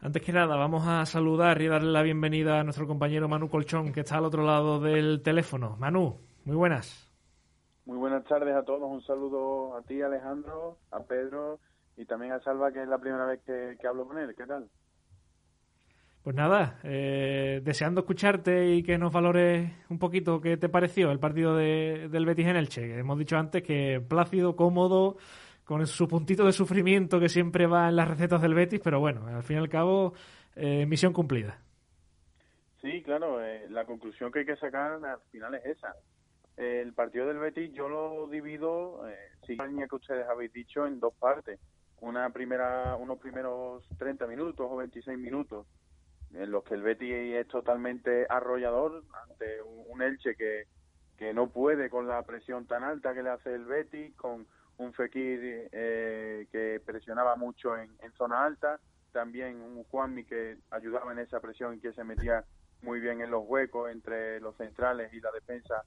Antes 0.01 0.23
que 0.23 0.33
nada, 0.33 0.57
vamos 0.57 0.87
a 0.87 1.05
saludar 1.05 1.61
y 1.61 1.67
darle 1.67 1.91
la 1.91 2.03
bienvenida 2.03 2.59
a 2.59 2.65
nuestro 2.65 2.87
compañero 2.87 3.29
Manu 3.29 3.51
Colchón, 3.51 3.93
que 3.93 4.01
está 4.01 4.17
al 4.17 4.25
otro 4.25 4.45
lado 4.45 4.81
del 4.81 5.21
teléfono. 5.23 5.77
Manu, 5.79 6.17
muy 6.47 6.57
buenas. 6.57 7.11
Muy 7.85 7.99
buenas 7.99 8.25
tardes 8.25 8.55
a 8.55 8.63
todos. 8.63 8.91
Un 8.91 9.03
saludo 9.03 9.77
a 9.77 9.83
ti, 9.83 10.01
Alejandro, 10.01 10.79
a 10.91 11.01
Pedro 11.01 11.59
y 11.97 12.05
también 12.05 12.33
a 12.33 12.41
Salva, 12.41 12.73
que 12.73 12.83
es 12.83 12.89
la 12.89 12.99
primera 12.99 13.27
vez 13.27 13.41
que, 13.45 13.87
hablo 13.87 14.07
con 14.07 14.19
él. 14.19 14.35
¿Qué 14.37 14.47
tal? 14.47 14.69
Pues 16.23 16.37
nada, 16.37 16.79
eh, 16.83 17.61
deseando 17.65 18.01
escucharte 18.01 18.75
y 18.75 18.83
que 18.83 18.99
nos 18.99 19.13
valores 19.13 19.71
un 19.89 19.99
poquito 19.99 20.41
qué 20.41 20.57
te 20.57 20.69
pareció 20.69 21.11
el 21.11 21.19
partido 21.19 21.57
de, 21.57 22.09
del 22.11 22.27
Betis 22.27 22.47
en 22.47 22.57
Elche. 22.57 22.99
Hemos 22.99 23.19
dicho 23.19 23.39
antes 23.39 23.63
que 23.63 24.01
plácido, 24.07 24.55
cómodo, 24.55 25.17
con 25.65 25.87
su 25.87 26.09
puntito 26.09 26.45
de 26.45 26.53
sufrimiento 26.53 27.21
que 27.21 27.29
siempre 27.29 27.67
va 27.67 27.89
en 27.89 27.97
las 27.97 28.09
recetas 28.09 28.43
del 28.43 28.55
Betis, 28.55 28.81
pero 28.83 28.99
bueno, 28.99 29.27
al 29.27 29.45
fin 29.45 29.57
y 29.57 29.61
al 29.61 29.69
cabo, 29.69 30.15
eh, 30.57 30.85
misión 30.85 31.13
cumplida. 31.13 31.59
Sí, 32.81 33.03
claro, 33.03 33.41
eh, 33.41 33.67
la 33.71 33.85
conclusión 33.85 34.33
que 34.33 34.41
hay 34.41 34.47
que 34.47 34.57
sacar 34.57 34.93
al 35.05 35.21
final 35.31 35.55
es 35.55 35.65
esa. 35.65 35.95
El 36.57 36.93
partido 36.93 37.27
del 37.27 37.39
Betis 37.39 37.73
yo 37.73 37.89
lo 37.89 38.27
divido, 38.27 39.09
eh, 39.09 39.17
sí, 39.47 39.57
que 39.57 39.95
ustedes 39.95 40.27
habéis 40.29 40.53
dicho, 40.53 40.87
en 40.87 40.99
dos 40.99 41.15
partes 41.15 41.61
una 42.01 42.31
primera, 42.31 42.97
unos 42.97 43.19
primeros 43.19 43.85
30 43.99 44.27
minutos 44.27 44.67
o 44.69 44.77
26 44.77 45.19
minutos 45.19 45.67
en 46.35 46.51
los 46.51 46.65
que 46.65 46.75
el 46.75 46.83
Betis 46.83 47.13
es 47.13 47.49
totalmente 47.49 48.27
arrollador 48.29 49.03
ante 49.29 49.63
un, 49.63 50.01
Elche 50.01 50.37
que, 50.37 50.67
que 51.19 51.35
no 51.35 51.49
puede 51.49 51.91
con 51.91 52.07
la 52.07 52.23
presión 52.23 52.67
tan 52.67 52.85
alta 52.85 53.15
que 53.15 53.23
le 53.23 53.31
hace 53.31 53.55
el 53.55 53.65
Betis, 53.65 54.15
con 54.17 54.47
un 54.79 54.95
Fekir 54.95 55.69
eh, 55.73 56.47
que 56.51 56.81
presionaba 56.85 57.37
mucho 57.37 57.77
en, 57.77 57.91
zona 58.17 58.45
alta, 58.45 58.81
también 59.13 59.61
un 59.61 59.85
Juanmi 59.85 60.25
que 60.25 60.57
ayudaba 60.71 61.13
en 61.13 61.19
esa 61.19 61.41
presión 61.41 61.75
y 61.75 61.81
que 61.81 61.93
se 61.93 62.05
metía 62.05 62.45
muy 62.83 63.01
bien 63.01 63.21
en 63.21 63.31
los 63.31 63.45
huecos 63.47 63.91
entre 63.91 64.41
los 64.41 64.57
centrales 64.57 65.13
y 65.13 65.21
la 65.21 65.31
defensa 65.33 65.85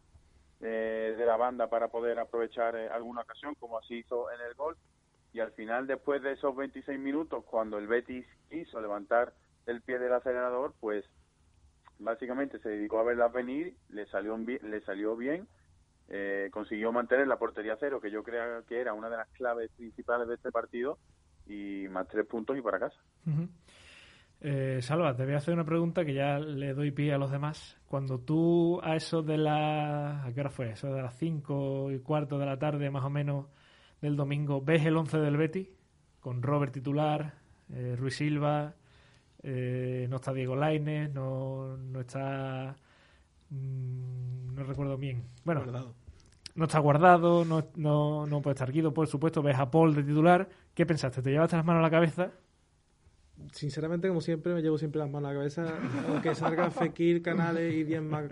eh, 0.61 1.15
de 1.17 1.25
la 1.25 1.37
banda 1.37 1.67
para 1.67 1.87
poder 1.87 2.19
aprovechar 2.19 2.75
eh, 2.75 2.87
alguna 2.89 3.21
ocasión, 3.21 3.55
como 3.55 3.79
así 3.79 3.95
hizo 3.95 4.31
en 4.31 4.41
el 4.41 4.53
gol 4.53 4.77
y 5.33 5.39
al 5.39 5.51
final, 5.51 5.87
después 5.87 6.21
de 6.21 6.33
esos 6.33 6.55
26 6.55 6.99
minutos, 6.99 7.43
cuando 7.45 7.79
el 7.79 7.87
Betis 7.87 8.25
quiso 8.49 8.79
levantar 8.79 9.33
el 9.65 9.81
pie 9.81 9.97
del 9.97 10.13
acelerador, 10.13 10.75
pues 10.79 11.03
básicamente 11.97 12.59
se 12.59 12.69
dedicó 12.69 12.99
a 12.99 13.03
verlas 13.03 13.33
venir, 13.33 13.75
le 13.89 14.05
salió, 14.05 14.37
le 14.37 14.81
salió 14.81 15.17
bien, 15.17 15.47
eh, 16.09 16.49
consiguió 16.51 16.91
mantener 16.91 17.27
la 17.27 17.37
portería 17.37 17.77
cero, 17.79 17.99
que 17.99 18.11
yo 18.11 18.21
creo 18.23 18.63
que 18.65 18.79
era 18.79 18.93
una 18.93 19.09
de 19.09 19.17
las 19.17 19.27
claves 19.29 19.71
principales 19.75 20.27
de 20.27 20.35
este 20.35 20.51
partido, 20.51 20.99
y 21.47 21.87
más 21.89 22.07
tres 22.07 22.27
puntos 22.27 22.55
y 22.55 22.61
para 22.61 22.79
casa. 22.79 22.99
Eh, 24.39 24.79
Salva, 24.81 25.15
te 25.15 25.25
voy 25.25 25.33
a 25.33 25.37
hacer 25.37 25.53
una 25.53 25.65
pregunta 25.65 26.05
que 26.05 26.13
ya 26.13 26.37
le 26.37 26.75
doy 26.75 26.91
pie 26.91 27.11
a 27.11 27.17
los 27.17 27.31
demás. 27.31 27.81
Cuando 27.87 28.19
tú 28.19 28.79
a 28.83 28.95
eso 28.95 29.23
de 29.23 29.37
la... 29.37 30.23
¿A 30.23 30.31
qué 30.33 30.41
hora 30.41 30.49
fue? 30.49 30.71
Eso 30.71 30.93
de 30.93 31.01
las 31.01 31.17
cinco 31.17 31.91
y 31.91 31.99
cuarto 31.99 32.37
de 32.37 32.45
la 32.45 32.59
tarde 32.59 32.89
más 32.91 33.03
o 33.03 33.09
menos 33.09 33.47
del 34.03 34.17
domingo, 34.17 34.61
ves 34.61 34.85
el 34.85 34.97
11 34.97 35.17
del 35.17 35.37
Betty 35.37 35.69
con 36.19 36.41
Robert 36.41 36.73
titular, 36.73 37.35
eh, 37.73 37.95
Ruiz 37.97 38.17
Silva, 38.17 38.75
eh, 39.41 40.07
no 40.09 40.17
está 40.17 40.33
Diego 40.33 40.57
Lainez, 40.57 41.13
no, 41.13 41.77
no 41.77 42.01
está. 42.01 42.75
Mm, 43.49 44.55
no 44.55 44.63
recuerdo 44.63 44.97
bien. 44.97 45.23
Bueno, 45.45 45.63
no 46.55 46.65
está 46.65 46.79
guardado, 46.79 47.45
no, 47.45 47.65
no, 47.75 48.27
no 48.27 48.41
puede 48.41 48.55
estar 48.55 48.71
Guido, 48.73 48.93
por 48.93 49.07
supuesto. 49.07 49.41
Ves 49.41 49.57
a 49.57 49.71
Paul 49.71 49.95
de 49.95 50.03
titular. 50.03 50.49
¿Qué 50.73 50.85
pensaste? 50.85 51.21
¿Te 51.21 51.31
llevaste 51.31 51.55
las 51.55 51.65
manos 51.65 51.79
a 51.79 51.83
la 51.83 51.91
cabeza? 51.91 52.31
Sinceramente, 53.53 54.09
como 54.09 54.19
siempre, 54.19 54.53
me 54.53 54.61
llevo 54.61 54.77
siempre 54.77 54.99
las 54.99 55.09
manos 55.09 55.29
a 55.29 55.33
la 55.33 55.39
cabeza, 55.39 55.79
aunque 56.09 56.35
salga 56.35 56.69
Fekir, 56.71 57.21
Canales 57.21 57.73
y 57.73 57.83
10 57.85 58.01
más. 58.01 58.25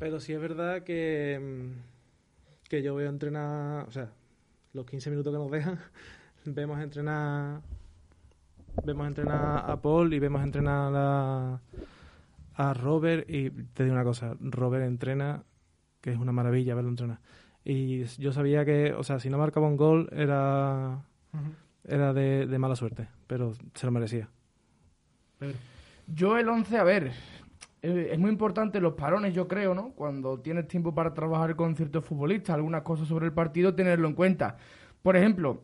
Pero 0.00 0.18
sí 0.18 0.32
es 0.32 0.40
verdad 0.40 0.82
que, 0.82 1.40
mm, 1.40 2.68
que 2.68 2.82
yo 2.82 2.94
voy 2.94 3.04
a 3.04 3.08
entrenar, 3.08 3.86
o 3.88 3.90
sea, 3.92 4.10
los 4.74 4.84
15 4.84 5.10
minutos 5.10 5.32
que 5.32 5.38
nos 5.38 5.50
dejan, 5.50 5.78
vemos 6.44 6.78
entrenar 6.80 7.62
vemos 8.84 9.06
entrenar 9.06 9.70
a 9.70 9.80
Paul 9.80 10.12
y 10.12 10.18
vemos 10.18 10.42
entrenar 10.42 10.92
a, 10.96 11.60
a 12.56 12.74
Robert 12.74 13.30
y 13.30 13.50
te 13.50 13.84
digo 13.84 13.94
una 13.94 14.04
cosa, 14.04 14.36
Robert 14.40 14.84
entrena 14.84 15.44
que 16.00 16.10
es 16.10 16.18
una 16.18 16.32
maravilla 16.32 16.74
verlo 16.74 16.90
entrenar. 16.90 17.20
Y 17.64 18.04
yo 18.04 18.32
sabía 18.32 18.66
que, 18.66 18.92
o 18.92 19.02
sea, 19.04 19.20
si 19.20 19.30
no 19.30 19.38
marcaba 19.38 19.68
un 19.68 19.78
gol 19.78 20.10
era 20.12 21.02
era 21.86 22.12
de, 22.12 22.46
de, 22.46 22.58
mala 22.58 22.76
suerte, 22.76 23.08
pero 23.26 23.52
se 23.74 23.86
lo 23.86 23.92
merecía. 23.92 24.28
Yo 26.06 26.36
el 26.36 26.48
11, 26.48 26.76
a 26.76 26.84
ver, 26.84 27.12
eh, 27.86 28.08
es 28.12 28.18
muy 28.18 28.30
importante 28.30 28.80
los 28.80 28.94
parones, 28.94 29.34
yo 29.34 29.46
creo, 29.46 29.74
¿no? 29.74 29.90
Cuando 29.90 30.40
tienes 30.40 30.66
tiempo 30.66 30.94
para 30.94 31.12
trabajar 31.12 31.54
con 31.54 31.76
ciertos 31.76 32.02
futbolistas, 32.02 32.54
algunas 32.54 32.80
cosas 32.80 33.06
sobre 33.06 33.26
el 33.26 33.34
partido, 33.34 33.74
tenerlo 33.74 34.08
en 34.08 34.14
cuenta. 34.14 34.56
Por 35.02 35.18
ejemplo, 35.18 35.60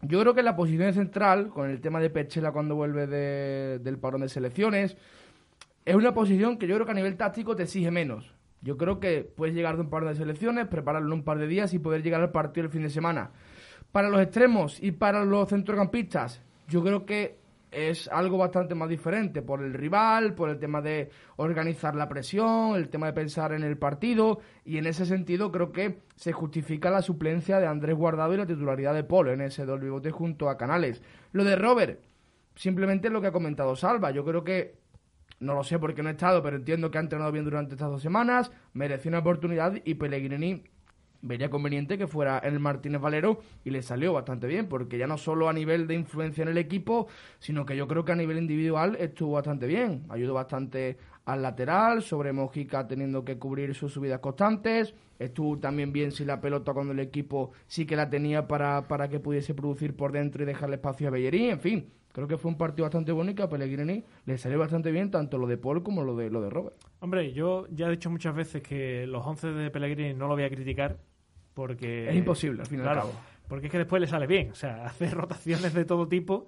yo 0.00 0.18
creo 0.18 0.32
que 0.32 0.42
la 0.42 0.56
posición 0.56 0.94
central, 0.94 1.48
con 1.50 1.68
el 1.68 1.82
tema 1.82 2.00
de 2.00 2.08
Pechela 2.08 2.52
cuando 2.52 2.74
vuelve 2.74 3.06
del 3.06 3.98
parón 3.98 4.22
de 4.22 4.30
selecciones, 4.30 4.96
es 5.84 5.94
una 5.94 6.14
posición 6.14 6.56
que 6.56 6.66
yo 6.66 6.74
creo 6.76 6.86
que 6.86 6.92
a 6.92 6.94
nivel 6.94 7.18
táctico 7.18 7.54
te 7.54 7.64
exige 7.64 7.90
menos. 7.90 8.34
Yo 8.62 8.78
creo 8.78 8.98
que 8.98 9.30
puedes 9.36 9.54
llegar 9.54 9.76
de 9.76 9.82
un 9.82 9.90
par 9.90 10.06
de 10.06 10.14
selecciones, 10.14 10.68
prepararlo 10.68 11.08
en 11.08 11.18
un 11.18 11.22
par 11.22 11.38
de 11.38 11.48
días 11.48 11.74
y 11.74 11.78
poder 11.78 12.02
llegar 12.02 12.22
al 12.22 12.32
partido 12.32 12.64
el 12.64 12.72
fin 12.72 12.82
de 12.82 12.88
semana. 12.88 13.32
Para 13.92 14.08
los 14.08 14.22
extremos 14.22 14.82
y 14.82 14.92
para 14.92 15.22
los 15.26 15.50
centrocampistas, 15.50 16.40
yo 16.66 16.82
creo 16.82 17.04
que 17.04 17.36
es 17.70 18.08
algo 18.08 18.38
bastante 18.38 18.74
más 18.74 18.88
diferente 18.88 19.42
por 19.42 19.62
el 19.62 19.74
rival, 19.74 20.34
por 20.34 20.50
el 20.50 20.58
tema 20.58 20.80
de 20.80 21.10
organizar 21.36 21.94
la 21.94 22.08
presión, 22.08 22.76
el 22.76 22.88
tema 22.88 23.06
de 23.06 23.12
pensar 23.12 23.52
en 23.52 23.62
el 23.62 23.76
partido 23.76 24.40
y 24.64 24.78
en 24.78 24.86
ese 24.86 25.06
sentido 25.06 25.52
creo 25.52 25.72
que 25.72 26.00
se 26.16 26.32
justifica 26.32 26.90
la 26.90 27.02
suplencia 27.02 27.58
de 27.58 27.66
Andrés 27.66 27.96
Guardado 27.96 28.34
y 28.34 28.38
la 28.38 28.46
titularidad 28.46 28.94
de 28.94 29.04
Paul 29.04 29.28
en 29.28 29.42
ese 29.42 29.66
doble 29.66 29.90
bote 29.90 30.10
junto 30.10 30.48
a 30.48 30.56
Canales. 30.56 31.02
Lo 31.32 31.44
de 31.44 31.56
Robert, 31.56 32.00
simplemente 32.54 33.10
lo 33.10 33.20
que 33.20 33.28
ha 33.28 33.32
comentado 33.32 33.76
Salva, 33.76 34.10
yo 34.10 34.24
creo 34.24 34.44
que 34.44 34.78
no 35.40 35.54
lo 35.54 35.62
sé 35.62 35.78
porque 35.78 36.02
no 36.02 36.08
he 36.08 36.12
estado, 36.12 36.42
pero 36.42 36.56
entiendo 36.56 36.90
que 36.90 36.98
ha 36.98 37.02
entrenado 37.02 37.30
bien 37.30 37.44
durante 37.44 37.74
estas 37.74 37.90
dos 37.90 38.02
semanas, 38.02 38.50
mereció 38.72 39.10
una 39.10 39.20
oportunidad 39.20 39.74
y 39.84 39.94
Pellegrini 39.94 40.64
vería 41.22 41.50
conveniente 41.50 41.98
que 41.98 42.06
fuera 42.06 42.38
el 42.38 42.60
Martínez 42.60 43.00
Valero 43.00 43.40
y 43.64 43.70
le 43.70 43.82
salió 43.82 44.12
bastante 44.12 44.46
bien, 44.46 44.68
porque 44.68 44.98
ya 44.98 45.06
no 45.06 45.18
solo 45.18 45.48
a 45.48 45.52
nivel 45.52 45.86
de 45.86 45.94
influencia 45.94 46.42
en 46.42 46.48
el 46.48 46.58
equipo, 46.58 47.08
sino 47.38 47.66
que 47.66 47.76
yo 47.76 47.88
creo 47.88 48.04
que 48.04 48.12
a 48.12 48.16
nivel 48.16 48.38
individual 48.38 48.96
estuvo 48.96 49.32
bastante 49.32 49.66
bien. 49.66 50.04
Ayudó 50.08 50.34
bastante 50.34 50.98
al 51.24 51.42
lateral, 51.42 52.02
sobre 52.02 52.32
Mojica 52.32 52.86
teniendo 52.86 53.24
que 53.24 53.38
cubrir 53.38 53.74
sus 53.74 53.92
subidas 53.92 54.20
constantes. 54.20 54.94
Estuvo 55.18 55.58
también 55.58 55.92
bien 55.92 56.12
si 56.12 56.24
la 56.24 56.40
pelota 56.40 56.72
cuando 56.72 56.92
el 56.92 57.00
equipo 57.00 57.52
sí 57.66 57.84
que 57.84 57.96
la 57.96 58.08
tenía 58.08 58.46
para, 58.48 58.88
para 58.88 59.08
que 59.08 59.20
pudiese 59.20 59.54
producir 59.54 59.94
por 59.94 60.12
dentro 60.12 60.42
y 60.42 60.46
dejarle 60.46 60.76
espacio 60.76 61.08
a 61.08 61.10
Bellerín. 61.10 61.50
En 61.50 61.60
fin, 61.60 61.90
creo 62.12 62.28
que 62.28 62.38
fue 62.38 62.50
un 62.50 62.56
partido 62.56 62.84
bastante 62.84 63.12
que 63.34 63.42
a 63.42 63.48
Pellegrini 63.48 64.04
le 64.24 64.38
salió 64.38 64.58
bastante 64.58 64.90
bien 64.90 65.10
tanto 65.10 65.38
lo 65.38 65.46
de 65.46 65.56
Paul 65.58 65.82
como 65.82 66.02
lo 66.02 66.16
de, 66.16 66.30
lo 66.30 66.40
de 66.40 66.50
Robert. 66.50 66.76
Hombre, 67.00 67.32
yo 67.32 67.66
ya 67.70 67.88
he 67.88 67.90
dicho 67.90 68.10
muchas 68.10 68.34
veces 68.34 68.62
que 68.62 69.06
los 69.06 69.26
11 69.26 69.48
de 69.48 69.70
Pellegrini 69.70 70.14
no 70.14 70.28
lo 70.28 70.34
voy 70.34 70.44
a 70.44 70.50
criticar 70.50 70.98
porque... 71.58 72.08
Es 72.08 72.14
imposible, 72.14 72.60
al 72.60 72.68
fin 72.68 72.78
y 72.78 72.82
al 72.82 72.94
cabo. 72.94 73.12
Porque 73.48 73.66
es 73.66 73.72
que 73.72 73.78
después 73.78 74.00
le 74.00 74.06
sale 74.06 74.28
bien. 74.28 74.52
O 74.52 74.54
sea, 74.54 74.84
hace 74.86 75.10
rotaciones 75.10 75.74
de 75.74 75.84
todo 75.84 76.06
tipo 76.06 76.46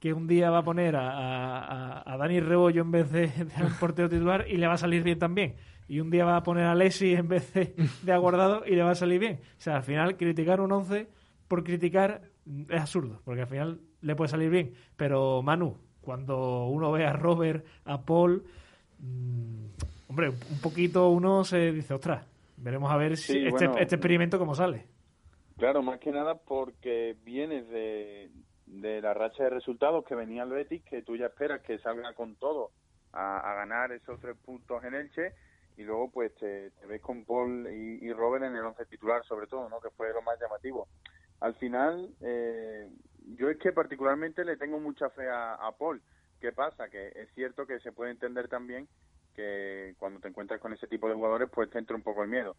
que 0.00 0.12
un 0.12 0.26
día 0.26 0.50
va 0.50 0.58
a 0.58 0.62
poner 0.64 0.96
a, 0.96 2.02
a, 2.04 2.16
Dani 2.16 2.40
Rebollo 2.40 2.82
en 2.82 2.90
vez 2.90 3.08
de, 3.12 3.28
de 3.28 3.64
un 3.64 3.72
portero 3.78 4.08
titular 4.08 4.46
y 4.48 4.56
le 4.56 4.66
va 4.66 4.72
a 4.72 4.78
salir 4.78 5.04
bien 5.04 5.16
también. 5.16 5.54
Y 5.86 6.00
un 6.00 6.10
día 6.10 6.24
va 6.24 6.36
a 6.36 6.42
poner 6.42 6.64
a 6.64 6.74
Lesi 6.74 7.14
en 7.14 7.28
vez 7.28 7.52
de, 7.54 7.72
de 8.02 8.12
Aguardado 8.12 8.64
y 8.66 8.74
le 8.74 8.82
va 8.82 8.90
a 8.90 8.96
salir 8.96 9.20
bien. 9.20 9.38
O 9.58 9.60
sea, 9.60 9.76
al 9.76 9.84
final 9.84 10.16
criticar 10.16 10.60
un 10.60 10.72
11 10.72 11.06
por 11.46 11.62
criticar 11.62 12.22
es 12.68 12.80
absurdo, 12.80 13.22
porque 13.24 13.42
al 13.42 13.48
final 13.48 13.80
le 14.00 14.16
puede 14.16 14.28
salir 14.28 14.50
bien. 14.50 14.72
Pero 14.96 15.40
Manu, 15.40 15.76
cuando 16.00 16.66
uno 16.66 16.90
ve 16.90 17.06
a 17.06 17.12
Robert, 17.12 17.64
a 17.84 18.02
Paul, 18.02 18.42
mmm, 18.98 19.66
hombre, 20.08 20.30
un 20.30 20.58
poquito 20.60 21.10
uno 21.10 21.44
se 21.44 21.70
dice, 21.70 21.94
ostras, 21.94 22.26
veremos 22.58 22.90
a 22.90 22.96
ver 22.96 23.16
si 23.16 23.32
Sí, 23.32 23.38
este, 23.46 23.66
bueno, 23.66 23.80
este 23.80 23.96
experimento 23.96 24.38
cómo 24.38 24.54
sale. 24.54 24.86
Claro, 25.56 25.82
más 25.82 25.98
que 25.98 26.12
nada 26.12 26.36
porque 26.36 27.16
vienes 27.24 27.68
de, 27.68 28.30
de 28.66 29.00
la 29.00 29.14
racha 29.14 29.44
de 29.44 29.50
resultados 29.50 30.04
que 30.04 30.14
venía 30.14 30.44
el 30.44 30.50
Betis, 30.50 30.82
que 30.84 31.02
tú 31.02 31.16
ya 31.16 31.26
esperas 31.26 31.62
que 31.62 31.78
salga 31.78 32.12
con 32.14 32.36
todo 32.36 32.70
a, 33.12 33.38
a 33.38 33.54
ganar 33.54 33.92
esos 33.92 34.20
tres 34.20 34.36
puntos 34.44 34.82
en 34.84 34.94
Elche 34.94 35.32
y 35.76 35.82
luego 35.82 36.10
pues 36.10 36.34
te, 36.36 36.70
te 36.72 36.86
ves 36.86 37.00
con 37.00 37.24
Paul 37.24 37.68
y, 37.72 38.04
y 38.04 38.12
Robert 38.12 38.44
en 38.44 38.56
el 38.56 38.64
once 38.64 38.84
titular 38.86 39.24
sobre 39.24 39.46
todo, 39.46 39.68
¿no? 39.68 39.80
Que 39.80 39.90
fue 39.90 40.12
lo 40.12 40.22
más 40.22 40.38
llamativo. 40.40 40.88
Al 41.40 41.54
final, 41.54 42.10
eh, 42.20 42.88
yo 43.36 43.48
es 43.48 43.58
que 43.58 43.72
particularmente 43.72 44.44
le 44.44 44.56
tengo 44.56 44.80
mucha 44.80 45.08
fe 45.10 45.28
a, 45.28 45.54
a 45.54 45.72
Paul. 45.72 46.02
¿Qué 46.40 46.52
pasa? 46.52 46.88
Que 46.88 47.08
es 47.08 47.32
cierto 47.34 47.66
que 47.66 47.80
se 47.80 47.92
puede 47.92 48.10
entender 48.10 48.48
también 48.48 48.88
que 49.38 49.94
cuando 49.98 50.18
te 50.18 50.26
encuentras 50.26 50.60
con 50.60 50.72
ese 50.72 50.88
tipo 50.88 51.08
de 51.08 51.14
jugadores, 51.14 51.48
pues 51.54 51.70
te 51.70 51.78
entra 51.78 51.94
un 51.94 52.02
poco 52.02 52.24
el 52.24 52.28
miedo. 52.28 52.56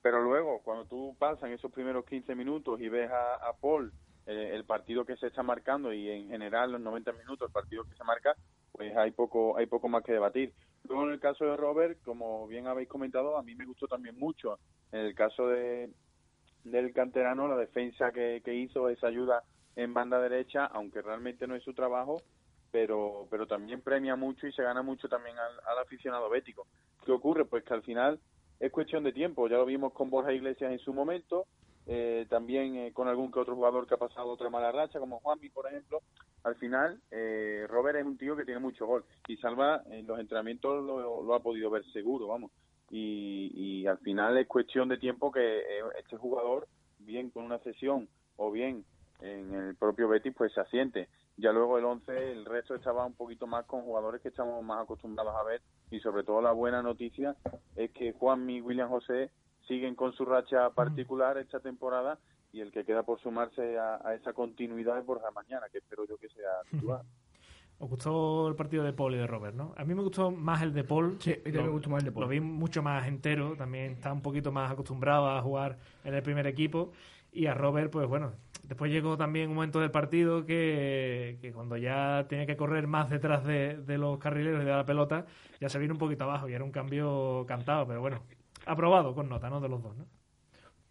Pero 0.00 0.22
luego, 0.22 0.62
cuando 0.62 0.86
tú 0.86 1.14
pasas 1.18 1.50
esos 1.50 1.70
primeros 1.70 2.06
15 2.06 2.34
minutos 2.34 2.80
y 2.80 2.88
ves 2.88 3.10
a, 3.10 3.52
Paul 3.60 3.92
eh, 4.24 4.52
el 4.54 4.64
partido 4.64 5.04
que 5.04 5.18
se 5.18 5.26
está 5.26 5.42
marcando 5.42 5.92
y 5.92 6.08
en 6.08 6.28
general 6.28 6.72
los 6.72 6.80
90 6.80 7.12
minutos 7.12 7.48
el 7.48 7.52
partido 7.52 7.84
que 7.84 7.94
se 7.94 8.04
marca, 8.04 8.34
pues 8.72 8.96
hay 8.96 9.10
poco 9.10 9.58
hay 9.58 9.66
poco 9.66 9.90
más 9.90 10.02
que 10.04 10.12
debatir. 10.12 10.54
Luego 10.84 11.04
en 11.04 11.12
el 11.12 11.20
caso 11.20 11.44
de 11.44 11.54
Robert, 11.54 11.98
como 12.02 12.46
bien 12.46 12.66
habéis 12.66 12.88
comentado, 12.88 13.36
a 13.36 13.42
mí 13.42 13.54
me 13.54 13.66
gustó 13.66 13.86
también 13.86 14.18
mucho. 14.18 14.58
En 14.92 15.00
el 15.00 15.14
caso 15.14 15.48
de 15.48 15.90
del 16.64 16.94
canterano, 16.94 17.46
la 17.46 17.56
defensa 17.56 18.10
que 18.10 18.54
hizo, 18.54 18.88
esa 18.88 19.08
ayuda 19.08 19.42
en 19.76 19.92
banda 19.92 20.18
derecha, 20.18 20.64
aunque 20.64 21.02
realmente 21.02 21.46
no 21.46 21.56
es 21.56 21.62
su 21.62 21.74
trabajo, 21.74 22.22
pero 22.76 23.26
pero 23.30 23.46
también 23.46 23.80
premia 23.80 24.16
mucho 24.16 24.46
y 24.46 24.52
se 24.52 24.62
gana 24.62 24.82
mucho 24.82 25.08
también 25.08 25.34
al, 25.38 25.78
aficionado 25.78 26.28
bético. 26.28 26.66
¿Qué 27.06 27.10
ocurre? 27.10 27.46
Pues 27.46 27.64
que 27.64 27.72
al 27.72 27.82
final 27.82 28.20
es 28.60 28.70
cuestión 28.70 29.02
de 29.02 29.14
tiempo. 29.14 29.48
Ya 29.48 29.56
lo 29.56 29.64
vimos 29.64 29.94
con 29.94 30.10
Borja 30.10 30.34
Iglesias 30.34 30.70
en 30.70 30.78
su 30.80 30.92
momento, 30.92 31.46
eh, 31.86 32.26
también 32.28 32.76
eh, 32.76 32.92
con 32.92 33.08
algún 33.08 33.32
que 33.32 33.38
otro 33.38 33.54
jugador 33.54 33.86
que 33.86 33.94
ha 33.94 33.96
pasado 33.96 34.28
otra 34.28 34.50
mala 34.50 34.72
racha, 34.72 34.98
como 34.98 35.20
Juanmi, 35.20 35.48
por 35.48 35.66
ejemplo. 35.66 36.02
Al 36.44 36.56
final, 36.56 37.00
eh, 37.10 37.64
Robert 37.66 37.98
es 37.98 38.04
un 38.04 38.18
tío 38.18 38.36
que 38.36 38.44
tiene 38.44 38.60
mucho 38.60 38.84
gol 38.86 39.06
y 39.26 39.38
Salva 39.38 39.82
en 39.90 40.06
los 40.06 40.20
entrenamientos 40.20 40.84
lo, 40.84 41.34
ha 41.34 41.40
podido 41.40 41.70
ver 41.70 41.82
seguro, 41.94 42.26
vamos. 42.26 42.50
Y, 42.90 43.52
y 43.54 43.86
al 43.86 43.98
final 43.98 44.36
es 44.36 44.46
cuestión 44.46 44.90
de 44.90 44.98
tiempo 44.98 45.32
que 45.32 45.60
eh, 45.60 45.82
este 45.98 46.18
jugador, 46.18 46.68
bien 46.98 47.30
con 47.30 47.42
una 47.44 47.58
cesión 47.60 48.06
o 48.36 48.50
bien 48.50 48.84
en 49.22 49.54
el 49.54 49.76
propio 49.76 50.08
Betis, 50.08 50.34
pues 50.36 50.52
se 50.52 50.60
asiente. 50.60 51.08
Ya 51.36 51.52
luego 51.52 51.78
el 51.78 51.84
11, 51.84 52.32
el 52.32 52.44
resto 52.44 52.74
estaba 52.74 53.04
un 53.04 53.14
poquito 53.14 53.46
más 53.46 53.66
con 53.66 53.82
jugadores 53.82 54.22
que 54.22 54.28
estamos 54.28 54.62
más 54.64 54.82
acostumbrados 54.82 55.34
a 55.34 55.42
ver 55.42 55.60
y 55.90 56.00
sobre 56.00 56.24
todo 56.24 56.40
la 56.40 56.52
buena 56.52 56.82
noticia 56.82 57.36
es 57.74 57.90
que 57.90 58.12
Juanmi 58.12 58.56
y 58.56 58.60
William 58.62 58.88
José 58.88 59.30
siguen 59.68 59.94
con 59.94 60.12
su 60.12 60.24
racha 60.24 60.70
particular 60.70 61.36
esta 61.36 61.60
temporada 61.60 62.18
y 62.52 62.60
el 62.60 62.72
que 62.72 62.84
queda 62.84 63.02
por 63.02 63.20
sumarse 63.20 63.78
a, 63.78 64.00
a 64.02 64.14
esa 64.14 64.32
continuidad 64.32 64.98
es 64.98 65.04
Borja 65.04 65.30
Mañana, 65.30 65.66
que 65.70 65.78
espero 65.78 66.06
yo 66.06 66.16
que 66.16 66.28
sea 66.28 66.62
titular. 66.70 67.02
Os 67.78 67.90
gustó 67.90 68.48
el 68.48 68.54
partido 68.54 68.84
de 68.84 68.94
Paul 68.94 69.14
y 69.14 69.18
de 69.18 69.26
Robert, 69.26 69.54
¿no? 69.54 69.74
A 69.76 69.84
mí 69.84 69.94
me 69.94 70.02
gustó 70.02 70.30
más 70.30 70.62
el 70.62 70.72
de 70.72 70.82
Paul. 70.82 71.18
Sí, 71.20 71.32
a 71.32 71.36
mí 71.36 71.42
también 71.42 71.66
me 71.66 71.72
gustó 71.72 71.90
más 71.90 72.02
el 72.02 72.06
de 72.06 72.12
Paul. 72.12 72.24
Lo 72.24 72.28
vi 72.28 72.40
mucho 72.40 72.82
más 72.82 73.06
entero, 73.06 73.54
también 73.54 73.92
está 73.92 74.10
un 74.10 74.22
poquito 74.22 74.50
más 74.50 74.70
acostumbrado 74.70 75.28
a 75.28 75.42
jugar 75.42 75.76
en 76.02 76.14
el 76.14 76.22
primer 76.22 76.46
equipo. 76.46 76.92
Y 77.32 77.46
a 77.46 77.52
Robert, 77.52 77.92
pues 77.92 78.08
bueno, 78.08 78.32
después 78.64 78.90
llegó 78.90 79.16
también 79.16 79.48
un 79.48 79.54
momento 79.54 79.80
del 79.80 79.90
partido 79.90 80.44
que, 80.46 81.50
cuando 81.54 81.76
ya 81.76 82.26
tenía 82.28 82.46
que 82.46 82.56
correr 82.56 82.86
más 82.86 83.10
detrás 83.10 83.44
de, 83.44 83.76
de 83.78 83.98
los 83.98 84.18
carrileros 84.18 84.62
y 84.62 84.64
de 84.64 84.70
la 84.70 84.84
pelota, 84.84 85.26
ya 85.60 85.68
se 85.68 85.78
vino 85.78 85.94
un 85.94 85.98
poquito 85.98 86.24
abajo 86.24 86.48
y 86.48 86.54
era 86.54 86.64
un 86.64 86.72
cambio 86.72 87.44
cantado, 87.46 87.86
pero 87.86 88.00
bueno, 88.00 88.22
aprobado 88.66 89.14
con 89.14 89.28
nota, 89.28 89.48
¿no? 89.50 89.60
De 89.60 89.68
los 89.68 89.82
dos, 89.82 89.96
¿no? 89.96 90.06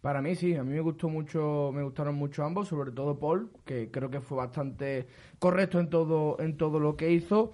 Para 0.00 0.22
mí 0.22 0.36
sí, 0.36 0.54
a 0.54 0.62
mí 0.62 0.72
me 0.72 0.80
gustó 0.80 1.08
mucho, 1.08 1.72
me 1.74 1.82
gustaron 1.82 2.14
mucho 2.14 2.44
ambos, 2.44 2.68
sobre 2.68 2.92
todo 2.92 3.18
Paul, 3.18 3.50
que 3.64 3.90
creo 3.90 4.08
que 4.08 4.20
fue 4.20 4.38
bastante 4.38 5.08
correcto 5.40 5.80
en 5.80 5.90
todo, 5.90 6.36
en 6.38 6.56
todo 6.56 6.78
lo 6.78 6.96
que 6.96 7.10
hizo 7.10 7.52